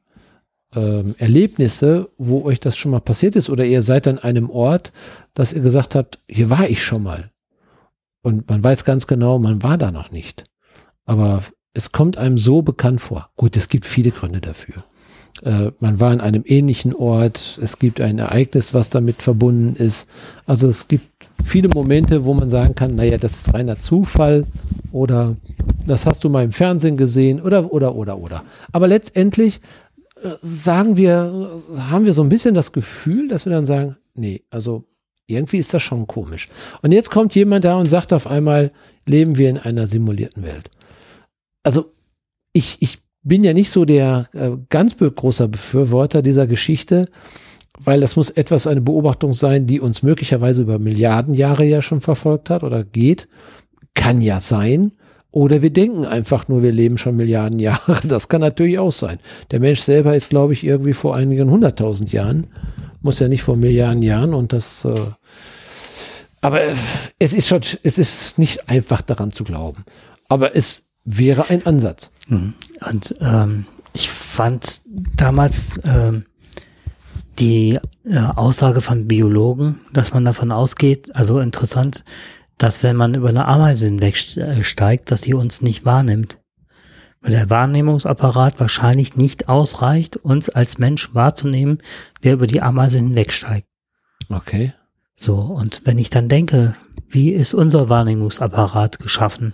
[0.75, 4.91] ähm, Erlebnisse, wo euch das schon mal passiert ist oder ihr seid an einem Ort,
[5.33, 7.31] dass ihr gesagt habt, hier war ich schon mal.
[8.21, 10.45] Und man weiß ganz genau, man war da noch nicht.
[11.05, 13.29] Aber es kommt einem so bekannt vor.
[13.35, 14.83] Gut, es gibt viele Gründe dafür.
[15.43, 20.09] Äh, man war an einem ähnlichen Ort, es gibt ein Ereignis, was damit verbunden ist.
[20.45, 21.05] Also es gibt
[21.45, 24.45] viele Momente, wo man sagen kann, naja, das ist reiner Zufall
[24.91, 25.35] oder
[25.85, 28.43] das hast du mal im Fernsehen gesehen oder, oder, oder, oder.
[28.71, 29.61] Aber letztendlich
[30.23, 34.43] äh, sagen wir, haben wir so ein bisschen das Gefühl, dass wir dann sagen, nee,
[34.49, 34.85] also
[35.27, 36.49] irgendwie ist das schon komisch.
[36.81, 38.71] Und jetzt kommt jemand da und sagt auf einmal,
[39.05, 40.69] leben wir in einer simulierten Welt.
[41.63, 41.91] Also
[42.53, 47.09] ich, ich bin ja nicht so der äh, ganz großer Befürworter dieser Geschichte,
[47.79, 52.01] weil das muss etwas eine Beobachtung sein, die uns möglicherweise über Milliarden Jahre ja schon
[52.01, 53.27] verfolgt hat oder geht.
[53.93, 54.93] Kann ja sein.
[55.31, 57.99] Oder wir denken einfach nur, wir leben schon Milliarden Jahre.
[58.07, 59.19] Das kann natürlich auch sein.
[59.51, 62.47] Der Mensch selber ist, glaube ich, irgendwie vor einigen hunderttausend Jahren.
[63.01, 65.11] Muss ja nicht vor Milliarden Jahren und das, äh,
[66.41, 66.75] aber äh,
[67.19, 69.83] es ist schon, es ist nicht einfach daran zu glauben.
[70.27, 72.11] Aber es wäre ein Ansatz.
[72.27, 72.53] Mhm.
[72.89, 76.25] Und ähm, ich fand damals ähm,
[77.39, 82.03] die äh, Aussage von Biologen, dass man davon ausgeht, also interessant,
[82.57, 86.39] dass wenn man über eine Ameise hinwegsteigt, dass sie uns nicht wahrnimmt.
[87.27, 91.79] Weil der Wahrnehmungsapparat wahrscheinlich nicht ausreicht, uns als Mensch wahrzunehmen,
[92.23, 93.67] der über die Ameise hinwegsteigt.
[94.29, 94.73] Okay.
[95.17, 96.77] So, und wenn ich dann denke,
[97.09, 99.53] wie ist unser Wahrnehmungsapparat geschaffen?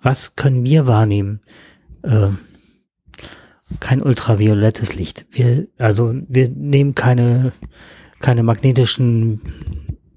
[0.00, 1.42] Was können wir wahrnehmen?
[2.04, 2.38] Ähm,
[3.80, 5.26] kein ultraviolettes Licht.
[5.30, 7.52] Wir, also wir nehmen keine,
[8.20, 9.42] keine magnetischen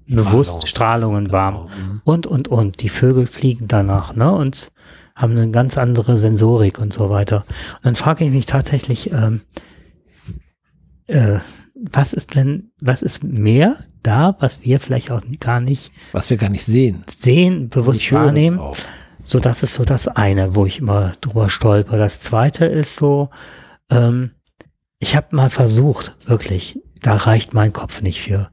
[0.06, 1.68] Bewusststrahlungen wahr.
[1.68, 2.00] Mhm.
[2.04, 2.80] Und, und, und.
[2.80, 4.32] Die Vögel fliegen danach, ne?
[4.32, 4.72] Und
[5.18, 7.44] haben eine ganz andere Sensorik und so weiter.
[7.76, 9.40] Und dann frage ich mich tatsächlich, ähm,
[11.08, 11.40] äh,
[11.74, 16.36] was ist denn, was ist mehr da, was wir vielleicht auch gar nicht Was wir
[16.36, 17.04] gar nicht sehen.
[17.18, 18.60] sehen, bewusst nicht wahrnehmen?
[19.24, 21.98] So, das ist so das eine, wo ich immer drüber stolper.
[21.98, 23.30] Das zweite ist so,
[23.90, 24.30] ähm,
[25.00, 28.50] ich habe mal versucht, wirklich, da reicht mein Kopf nicht für.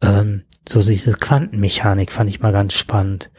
[0.00, 3.30] Ähm, so diese Quantenmechanik fand ich mal ganz spannend.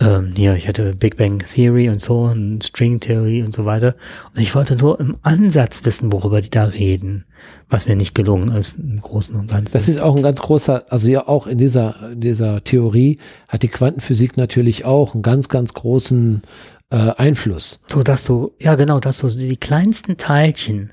[0.00, 3.94] Ähm, hier, ich hatte Big Bang Theory und so und String Theory und so weiter.
[4.34, 7.26] Und ich wollte nur im Ansatz wissen, worüber die da reden,
[7.68, 9.72] was mir nicht gelungen ist im Großen und Ganzen.
[9.72, 13.62] Das ist auch ein ganz großer, also ja auch in dieser, in dieser Theorie hat
[13.62, 16.42] die Quantenphysik natürlich auch einen ganz, ganz großen
[16.90, 17.80] äh, Einfluss.
[17.86, 20.92] so, dass du, ja genau, dass du die kleinsten Teilchen,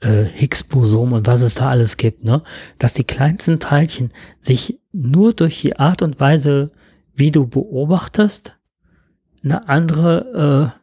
[0.00, 2.42] äh, Higgs-Bosom und was es da alles gibt, ne,
[2.78, 4.10] dass die kleinsten Teilchen
[4.40, 6.72] sich nur durch die Art und Weise,
[7.20, 8.58] wie du beobachtest,
[9.44, 10.74] eine andere,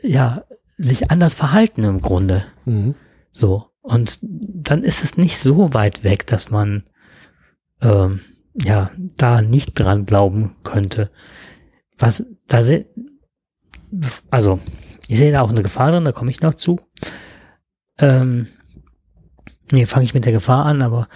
[0.00, 0.44] äh, ja,
[0.76, 2.44] sich anders verhalten im Grunde.
[2.64, 2.94] Mhm.
[3.32, 3.70] So.
[3.80, 6.84] Und dann ist es nicht so weit weg, dass man
[7.82, 8.20] ähm,
[8.54, 11.10] ja da nicht dran glauben könnte.
[11.98, 12.86] Was da se
[14.30, 14.58] also
[15.06, 16.80] ich sehe da auch eine Gefahr drin, da komme ich noch zu.
[17.98, 18.48] Ähm,
[19.70, 21.08] nee, fange ich mit der Gefahr an, aber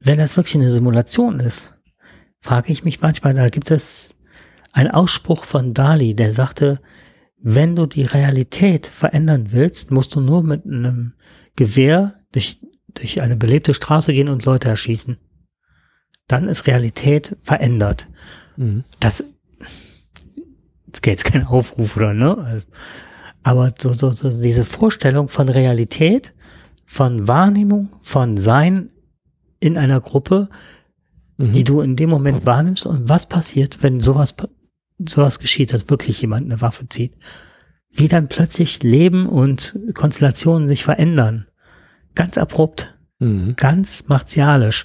[0.00, 1.73] wenn das wirklich eine Simulation ist,
[2.44, 4.16] frage ich mich manchmal, da gibt es
[4.72, 6.78] einen Ausspruch von Dali, der sagte,
[7.38, 11.14] wenn du die Realität verändern willst, musst du nur mit einem
[11.56, 12.58] Gewehr durch,
[12.92, 15.16] durch eine belebte Straße gehen und Leute erschießen.
[16.28, 18.08] Dann ist Realität verändert.
[18.58, 18.84] Mhm.
[19.00, 19.24] Das
[20.86, 22.36] jetzt geht jetzt kein Aufruf oder ne?
[22.36, 22.66] Also,
[23.42, 26.34] aber so, so, so diese Vorstellung von Realität,
[26.84, 28.92] von Wahrnehmung, von Sein
[29.60, 30.50] in einer Gruppe,
[31.36, 31.52] Mhm.
[31.52, 34.36] die du in dem Moment wahrnimmst und was passiert, wenn sowas,
[34.98, 37.16] sowas geschieht, dass wirklich jemand eine Waffe zieht.
[37.90, 41.46] Wie dann plötzlich Leben und Konstellationen sich verändern.
[42.14, 43.54] Ganz abrupt, Mhm.
[43.56, 44.84] ganz martialisch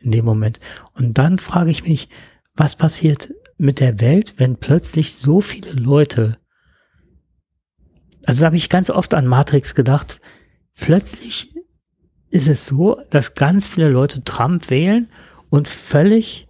[0.00, 0.60] in dem Moment.
[0.94, 2.08] Und dann frage ich mich,
[2.54, 6.38] was passiert mit der Welt, wenn plötzlich so viele Leute,
[8.24, 10.20] also da habe ich ganz oft an Matrix gedacht,
[10.78, 11.54] plötzlich
[12.30, 15.08] ist es so, dass ganz viele Leute Trump wählen
[15.50, 16.48] und völlig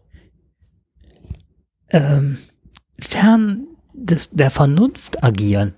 [1.89, 2.39] ähm,
[2.99, 5.75] fern des, der Vernunft agieren.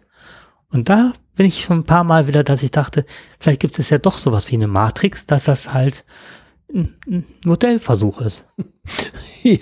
[0.71, 3.07] Und da bin ich schon ein paar Mal wieder, dass ich dachte,
[3.39, 6.05] vielleicht gibt es ja doch sowas wie eine Matrix, dass das halt
[6.73, 8.47] ein, Modellversuch ist.
[9.45, 9.59] Ja,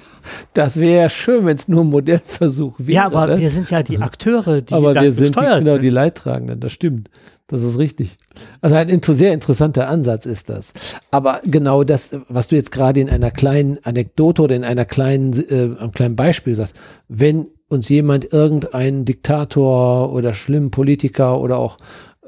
[0.52, 2.92] das wäre schön, wenn es nur ein Modellversuch wäre.
[2.92, 3.38] Ja, aber ne?
[3.38, 5.82] wir sind ja die Akteure, die aber wir sind die, genau sind.
[5.82, 7.08] die Leidtragenden, das stimmt.
[7.50, 8.16] Das ist richtig.
[8.60, 10.72] Also ein sehr interessanter Ansatz ist das.
[11.10, 15.32] Aber genau das, was du jetzt gerade in einer kleinen Anekdote oder in einer kleinen,
[15.50, 16.76] äh, einem kleinen Beispiel sagst,
[17.08, 21.78] wenn uns jemand irgendeinen Diktator oder schlimmen Politiker oder auch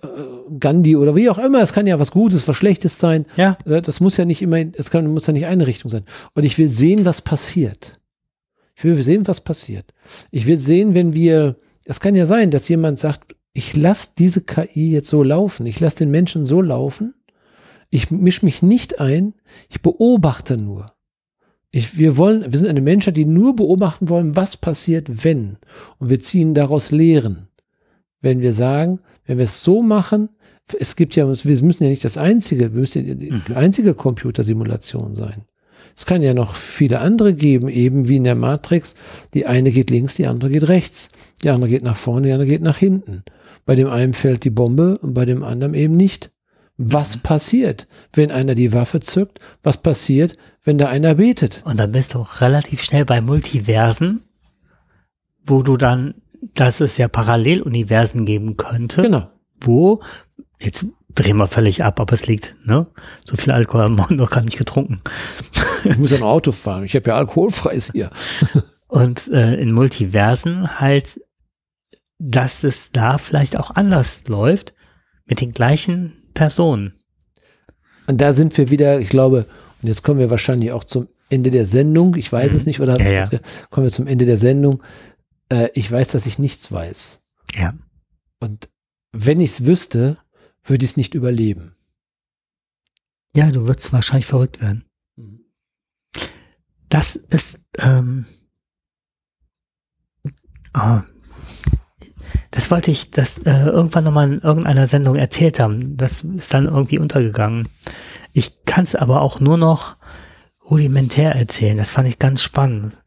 [0.02, 0.08] äh,
[0.58, 3.80] Gandhi oder wie auch immer, es kann ja was Gutes, was Schlechtes sein, Ja, äh,
[3.80, 6.02] Das muss ja nicht immer, es kann, muss ja nicht eine Richtung sein.
[6.34, 8.00] Und ich will sehen, was passiert.
[8.74, 9.94] Ich will sehen, was passiert.
[10.32, 11.54] Ich will sehen, wenn wir,
[11.84, 15.80] es kann ja sein, dass jemand sagt, ich lasse diese KI jetzt so laufen, ich
[15.80, 17.14] lasse den Menschen so laufen,
[17.90, 19.34] ich mische mich nicht ein,
[19.68, 20.92] ich beobachte nur.
[21.70, 25.56] Ich, wir wollen, wir sind eine Menschheit, die nur beobachten wollen, was passiert, wenn.
[25.98, 27.48] Und wir ziehen daraus Lehren.
[28.20, 30.28] Wenn wir sagen, wenn wir es so machen,
[30.78, 33.42] es gibt ja, wir müssen ja nicht das einzige, wir müssen ja die Mhm.
[33.56, 35.44] einzige Computersimulation sein.
[35.96, 38.94] Es kann ja noch viele andere geben, eben wie in der Matrix.
[39.34, 41.10] Die eine geht links, die andere geht rechts.
[41.42, 43.24] Die andere geht nach vorne, die andere geht nach hinten.
[43.64, 46.30] Bei dem einen fällt die Bombe und bei dem anderen eben nicht.
[46.78, 49.39] Was passiert, wenn einer die Waffe zückt?
[49.62, 50.34] Was passiert,
[50.64, 51.62] wenn da einer betet?
[51.64, 54.24] und dann bist du auch relativ schnell bei Multiversen,
[55.47, 56.14] wo du dann,
[56.55, 59.28] dass es ja Paralleluniversen geben könnte, Genau.
[59.60, 60.02] wo,
[60.59, 62.86] jetzt drehen wir völlig ab, aber es liegt, ne?
[63.24, 65.01] So viel Alkohol haben wir noch gar nicht getrunken.
[65.84, 66.84] Ich muss ja noch Auto fahren.
[66.84, 68.10] Ich habe ja alkoholfreies hier.
[68.89, 71.20] Und äh, in Multiversen halt,
[72.24, 74.74] dass es da vielleicht auch anders läuft
[75.26, 76.94] mit den gleichen Personen.
[78.06, 79.46] Und da sind wir wieder, ich glaube,
[79.82, 82.14] und jetzt kommen wir wahrscheinlich auch zum Ende der Sendung.
[82.14, 83.40] Ich weiß es nicht, oder Ja, ja.
[83.70, 84.82] kommen wir zum Ende der Sendung.
[85.48, 87.22] Äh, ich weiß, dass ich nichts weiß.
[87.56, 87.74] Ja.
[88.38, 88.68] Und
[89.12, 90.18] wenn ich es wüsste,
[90.62, 91.74] würde ich es nicht überleben.
[93.34, 94.84] Ja, du würdest wahrscheinlich verrückt werden.
[96.88, 98.26] Das ist, ähm,
[100.74, 101.02] ah,
[102.52, 105.96] das wollte ich das äh, irgendwann nochmal in irgendeiner Sendung erzählt haben.
[105.96, 107.66] Das ist dann irgendwie untergegangen.
[108.34, 109.96] Ich kann es aber auch nur noch
[110.70, 111.78] rudimentär erzählen.
[111.78, 112.98] Das fand ich ganz spannend.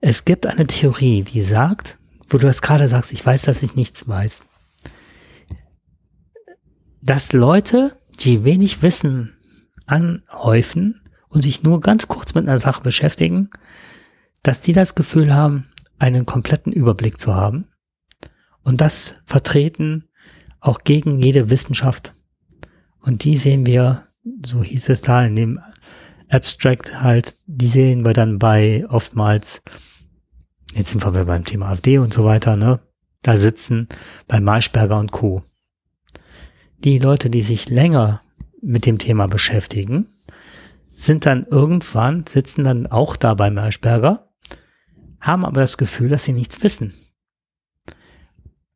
[0.00, 1.98] Es gibt eine Theorie, die sagt,
[2.28, 4.44] wo du das gerade sagst, ich weiß, dass ich nichts weiß,
[7.02, 9.36] dass Leute, die wenig Wissen
[9.84, 13.50] anhäufen und sich nur ganz kurz mit einer Sache beschäftigen,
[14.44, 15.68] dass die das Gefühl haben,
[15.98, 17.66] einen kompletten Überblick zu haben
[18.62, 20.08] und das vertreten
[20.60, 22.12] auch gegen jede Wissenschaft.
[23.00, 24.04] Und die sehen wir,
[24.44, 25.60] so hieß es da in dem
[26.28, 29.62] Abstract halt, die sehen wir dann bei oftmals
[30.74, 32.80] jetzt sind wir beim Thema AfD und so weiter, ne?
[33.22, 33.88] Da sitzen
[34.26, 35.42] bei Maischberger und Co.
[36.82, 38.22] Die Leute, die sich länger
[38.60, 40.08] mit dem Thema beschäftigen,
[40.96, 44.28] sind dann irgendwann, sitzen dann auch da bei Maischberger,
[45.20, 46.94] haben aber das Gefühl, dass sie nichts wissen.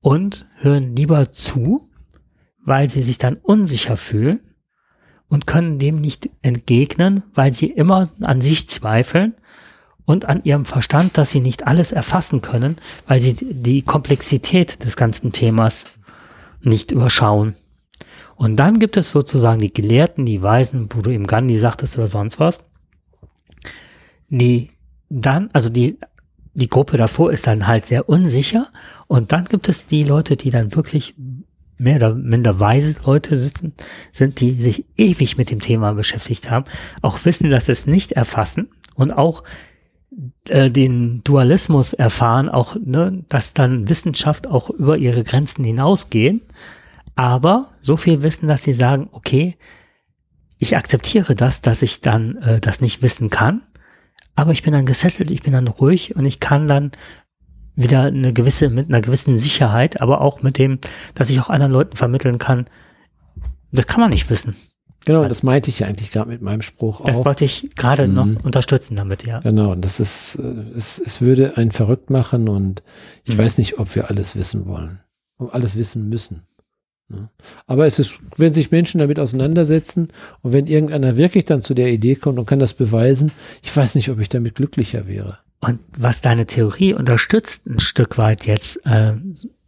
[0.07, 1.89] Und hören lieber zu,
[2.65, 4.39] weil sie sich dann unsicher fühlen
[5.28, 9.35] und können dem nicht entgegnen, weil sie immer an sich zweifeln
[10.05, 12.77] und an ihrem Verstand, dass sie nicht alles erfassen können,
[13.09, 15.89] weil sie die Komplexität des ganzen Themas
[16.61, 17.57] nicht überschauen.
[18.37, 22.07] Und dann gibt es sozusagen die Gelehrten, die Weisen, wo du eben Gandhi sagtest oder
[22.07, 22.70] sonst was,
[24.28, 24.70] die
[25.09, 25.99] dann, also die,
[26.57, 28.69] die Gruppe davor ist dann halt sehr unsicher.
[29.07, 31.15] Und dann gibt es die Leute, die dann wirklich
[31.78, 33.74] mehr oder minder weise Leute sitzen,
[34.11, 36.65] sind, die sich ewig mit dem Thema beschäftigt haben,
[37.03, 39.43] auch wissen, dass es nicht erfassen und auch
[40.49, 46.41] äh, den Dualismus erfahren, auch, ne, dass dann Wissenschaft auch über ihre Grenzen hinausgehen,
[47.15, 49.57] aber so viel wissen, dass sie sagen, okay,
[50.57, 53.61] ich akzeptiere das, dass ich dann äh, das nicht wissen kann,
[54.37, 56.93] aber ich bin dann gesettelt, ich bin dann ruhig und ich kann dann
[57.75, 60.79] wieder eine gewisse, mit einer gewissen Sicherheit, aber auch mit dem,
[61.15, 62.67] dass ich auch anderen Leuten vermitteln kann,
[63.73, 64.55] das kann man nicht wissen.
[65.05, 67.19] Genau, das meinte ich ja eigentlich gerade mit meinem Spruch das auch.
[67.19, 68.15] Das wollte ich gerade mhm.
[68.15, 69.39] noch unterstützen damit, ja.
[69.41, 72.83] Genau, und das ist, äh, es, es würde einen verrückt machen und
[73.25, 73.39] ich mhm.
[73.39, 75.01] weiß nicht, ob wir alles wissen wollen,
[75.39, 76.43] ob alles wissen müssen.
[77.09, 77.28] Ne?
[77.66, 80.09] Aber es ist, wenn sich Menschen damit auseinandersetzen
[80.43, 83.95] und wenn irgendeiner wirklich dann zu der Idee kommt und kann das beweisen, ich weiß
[83.95, 85.39] nicht, ob ich damit glücklicher wäre.
[85.61, 89.15] Und was deine Theorie unterstützt ein Stück weit jetzt, äh,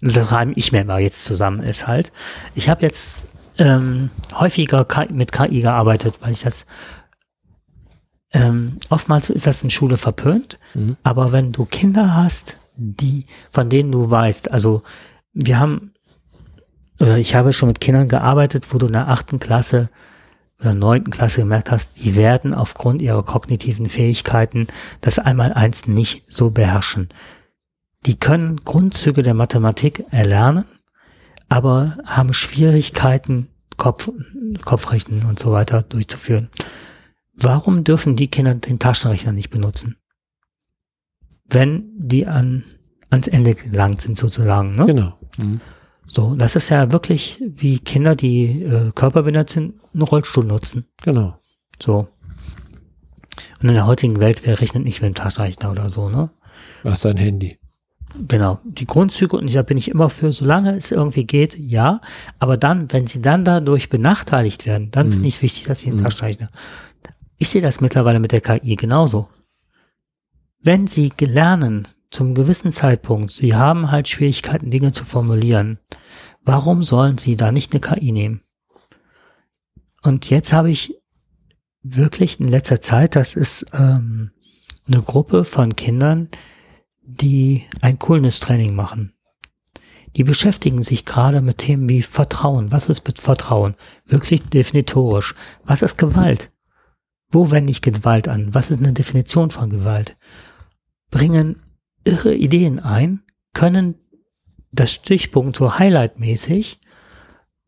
[0.01, 2.13] das reime ich mir mal jetzt zusammen, ist halt,
[2.55, 3.27] ich habe jetzt
[3.59, 6.67] ähm, häufiger mit KI gearbeitet, weil ich das
[8.33, 10.97] ähm, oftmals ist das in Schule verpönt, mhm.
[11.03, 14.83] aber wenn du Kinder hast, die, von denen du weißt, also
[15.33, 15.93] wir haben,
[17.01, 19.89] ich habe schon mit Kindern gearbeitet, wo du in der achten Klasse
[20.61, 24.67] oder neunten Klasse gemerkt hast, die werden aufgrund ihrer kognitiven Fähigkeiten
[25.01, 27.09] das einmal eins nicht so beherrschen.
[28.07, 30.65] Die können Grundzüge der Mathematik erlernen,
[31.49, 34.11] aber haben Schwierigkeiten, Kopf,
[34.65, 36.49] Kopfrechnen und so weiter durchzuführen.
[37.35, 39.97] Warum dürfen die Kinder den Taschenrechner nicht benutzen?
[41.49, 42.65] Wenn die an,
[43.11, 44.73] ans Ende gelangt sind sozusagen.
[44.73, 44.87] Ne?
[44.87, 45.19] Genau.
[45.39, 45.61] Mhm.
[46.11, 50.87] So, das ist ja wirklich wie Kinder, die äh, körperbehindert sind, einen Rollstuhl nutzen.
[51.03, 51.39] Genau.
[51.81, 52.09] So.
[53.61, 56.31] Und in der heutigen Welt, wer rechnet nicht mit dem Taschenrechner oder so, ne?
[56.83, 57.59] Du hast ein Handy.
[58.27, 62.01] Genau, die Grundzüge und da bin ich immer für, solange es irgendwie geht, ja.
[62.39, 65.13] Aber dann, wenn sie dann dadurch benachteiligt werden, dann mhm.
[65.13, 66.05] finde ich es wichtig, dass sie einen mhm.
[66.05, 66.51] Taschenrechner.
[67.37, 69.29] Ich sehe das mittlerweile mit der KI genauso.
[70.63, 75.79] Wenn sie lernen, zum gewissen Zeitpunkt, sie haben halt Schwierigkeiten, Dinge zu formulieren,
[76.43, 78.43] warum sollen sie da nicht eine KI nehmen?
[80.03, 80.95] Und jetzt habe ich
[81.83, 84.31] wirklich in letzter Zeit, das ist ähm,
[84.87, 86.29] eine Gruppe von Kindern,
[87.03, 89.13] die ein Coolness-Training machen.
[90.17, 92.73] Die beschäftigen sich gerade mit Themen wie Vertrauen.
[92.73, 93.75] Was ist mit Vertrauen?
[94.07, 95.35] Wirklich definitorisch.
[95.65, 96.51] Was ist Gewalt?
[97.31, 98.55] Wo wende ich Gewalt an?
[98.55, 100.17] Was ist eine Definition von Gewalt?
[101.11, 101.63] Bringen
[102.05, 103.23] irre Ideen ein,
[103.53, 103.97] können
[104.73, 106.81] das Stichpunkt so highlightmäßig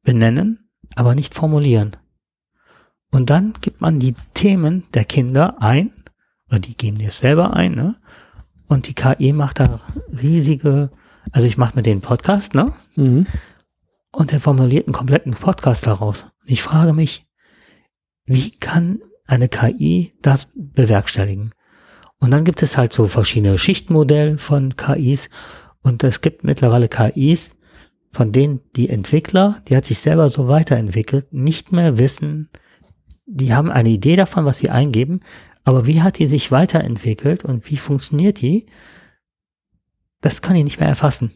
[0.02, 1.96] benennen, aber nicht formulieren.
[3.10, 5.92] Und dann gibt man die Themen der Kinder ein,
[6.48, 7.96] oder die geben die es selber ein, ne?
[8.66, 9.80] Und die KI macht da
[10.12, 10.90] riesige,
[11.32, 12.72] also ich mache mit denen Podcast, ne?
[12.96, 13.26] Mhm.
[14.12, 16.24] Und er formuliert einen kompletten Podcast daraus.
[16.42, 17.26] Und ich frage mich,
[18.26, 21.52] wie kann eine KI das bewerkstelligen?
[22.20, 25.30] Und dann gibt es halt so verschiedene Schichtmodelle von KIs.
[25.82, 27.56] Und es gibt mittlerweile KIs,
[28.12, 32.50] von denen die Entwickler, die hat sich selber so weiterentwickelt, nicht mehr wissen,
[33.26, 35.20] die haben eine Idee davon, was sie eingeben,
[35.64, 38.66] aber wie hat die sich weiterentwickelt und wie funktioniert die?
[40.20, 41.30] Das kann ich nicht mehr erfassen.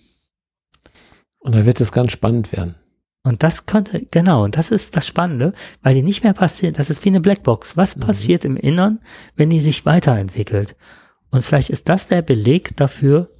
[1.39, 2.75] Und da wird es ganz spannend werden.
[3.25, 6.91] Und das könnte, genau, und das ist das Spannende, weil die nicht mehr passiert, das
[6.91, 7.77] ist wie eine Blackbox.
[7.77, 8.01] Was mhm.
[8.01, 9.01] passiert im Innern,
[9.35, 10.77] wenn die sich weiterentwickelt?
[11.31, 13.31] Und vielleicht ist das der Beleg dafür,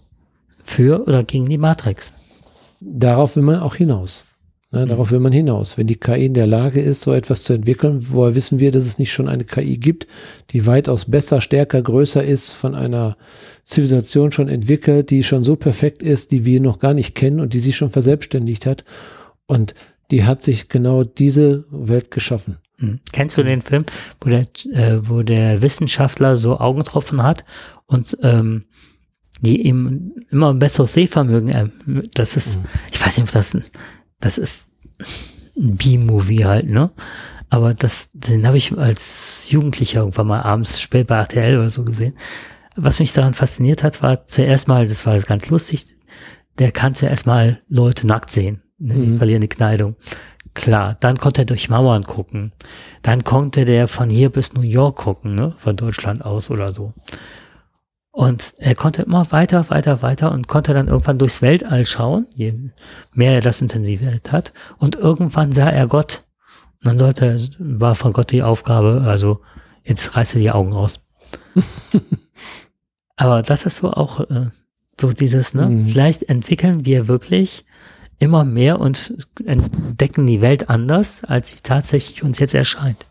[0.65, 2.13] für oder gegen die Matrix.
[2.81, 4.25] Darauf will man auch hinaus.
[4.73, 4.89] Ne, mhm.
[4.89, 5.79] Darauf will man hinaus.
[5.79, 8.87] Wenn die KI in der Lage ist, so etwas zu entwickeln, woher wissen wir, dass
[8.87, 10.07] es nicht schon eine KI gibt,
[10.51, 13.17] die weitaus besser, stärker, größer ist, von einer
[13.63, 17.53] Zivilisation schon entwickelt, die schon so perfekt ist, die wir noch gar nicht kennen und
[17.53, 18.85] die sich schon verselbstständigt hat.
[19.47, 19.75] Und
[20.11, 22.59] die hat sich genau diese Welt geschaffen.
[22.79, 23.01] Mhm.
[23.13, 23.85] Kennst du den Film,
[24.21, 27.45] wo der, äh, wo der Wissenschaftler so Augentropfen hat
[27.87, 28.65] und ähm,
[29.41, 31.69] die eben immer ein besseres Sehvermögen, äh,
[32.15, 32.65] das ist, Mhm.
[32.93, 33.65] ich weiß nicht, ob das, ein-
[34.21, 34.69] das ist
[35.57, 36.91] ein B-Movie halt, ne?
[37.51, 41.85] Aber das, den habe ich als Jugendlicher irgendwann mal abends spät bei RTL oder so
[41.85, 42.15] gesehen.
[42.75, 45.95] Was mich daran fasziniert hat, war zuerst mal, das war jetzt ganz lustig,
[46.59, 48.63] der kann zuerst mal Leute nackt sehen.
[48.85, 48.95] Ne?
[48.95, 49.19] Die Mhm.
[49.19, 49.97] verlieren die Kleidung.
[50.55, 52.53] Klar, dann konnte er durch Mauern gucken.
[53.03, 55.53] Dann konnte der von hier bis New York gucken, ne?
[55.57, 56.93] von Deutschland aus oder so.
[58.13, 62.55] Und er konnte immer weiter, weiter, weiter und konnte dann irgendwann durchs Weltall schauen, je
[63.13, 64.53] mehr er das intensiviert hat.
[64.79, 66.23] Und irgendwann sah er Gott.
[66.81, 69.41] Und dann sollte, war von Gott die Aufgabe, also
[69.83, 71.09] jetzt reißt er die Augen aus.
[73.17, 74.51] Aber das ist so auch äh,
[75.01, 75.67] so dieses, ne?
[75.67, 75.89] Mhm.
[75.89, 77.65] Vielleicht entwickeln wir wirklich
[78.19, 83.07] immer mehr und entdecken die Welt anders, als sie tatsächlich uns jetzt erscheint.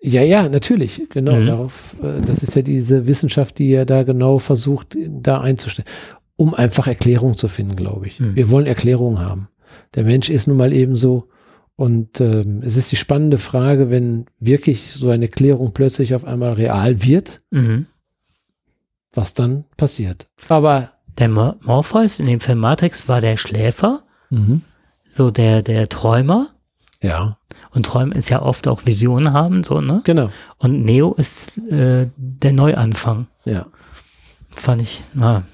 [0.00, 1.36] Ja, ja, natürlich, genau.
[1.36, 1.46] Mhm.
[1.46, 5.88] Darauf, äh, das ist ja diese Wissenschaft, die ja da genau versucht, da einzustellen,
[6.36, 8.20] um einfach Erklärung zu finden, glaube ich.
[8.20, 8.36] Mhm.
[8.36, 9.48] Wir wollen Erklärung haben.
[9.94, 11.28] Der Mensch ist nun mal eben so.
[11.76, 16.52] Und ähm, es ist die spannende Frage, wenn wirklich so eine Erklärung plötzlich auf einmal
[16.52, 17.86] real wird, Mhm.
[19.12, 20.28] was dann passiert.
[20.48, 24.02] Aber Der Mor Morpheus in dem Film Matrix war der Schläfer,
[25.08, 26.48] so der, der Träumer.
[27.00, 27.38] ja,
[27.72, 30.00] Und Träumen ist ja oft auch Visionen haben, so, ne?
[30.04, 30.30] genau.
[30.58, 33.28] Und Neo ist äh, der Neuanfang.
[33.44, 33.66] Ja.
[34.50, 35.44] Fand ich, na.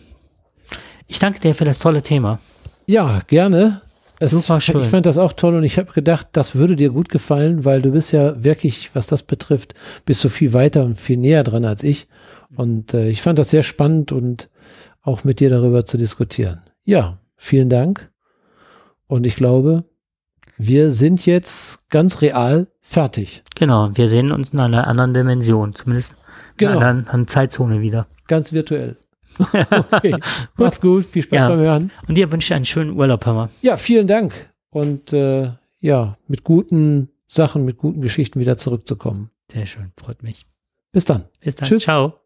[1.07, 2.39] Ich danke dir für das tolle Thema.
[2.87, 3.82] Ja, gerne.
[4.19, 4.82] Es, Super schön.
[4.82, 7.81] Ich fand das auch toll und ich habe gedacht, das würde dir gut gefallen, weil
[7.82, 9.74] du bist ja wirklich, was das betrifft,
[10.05, 12.07] bist du viel weiter und viel näher dran als ich.
[12.55, 14.49] Und äh, ich fand das sehr spannend und
[15.02, 16.62] auch mit dir darüber zu diskutieren.
[16.85, 18.10] Ja, vielen Dank.
[19.06, 19.85] Und ich glaube,
[20.56, 23.43] wir sind jetzt ganz real fertig.
[23.56, 26.16] Genau, wir sehen uns in einer anderen Dimension, zumindest
[26.56, 26.72] Genau.
[26.72, 28.06] in einer anderen Zeitzone wieder.
[28.28, 28.97] Ganz virtuell.
[29.93, 30.16] Okay.
[30.56, 31.05] Macht's gut.
[31.06, 31.48] Viel Spaß Ja.
[31.48, 31.90] beim Hören.
[32.09, 33.48] Und dir wünsche ich einen schönen Urlaub, Hammer.
[33.62, 34.32] Ja, vielen Dank.
[34.70, 39.31] Und äh, ja, mit guten Sachen, mit guten Geschichten wieder zurückzukommen.
[39.51, 40.47] Sehr schön, freut mich.
[40.93, 41.24] Bis dann.
[41.40, 41.68] Bis dann.
[41.68, 41.85] Tschüss.
[41.85, 42.19] Ciao.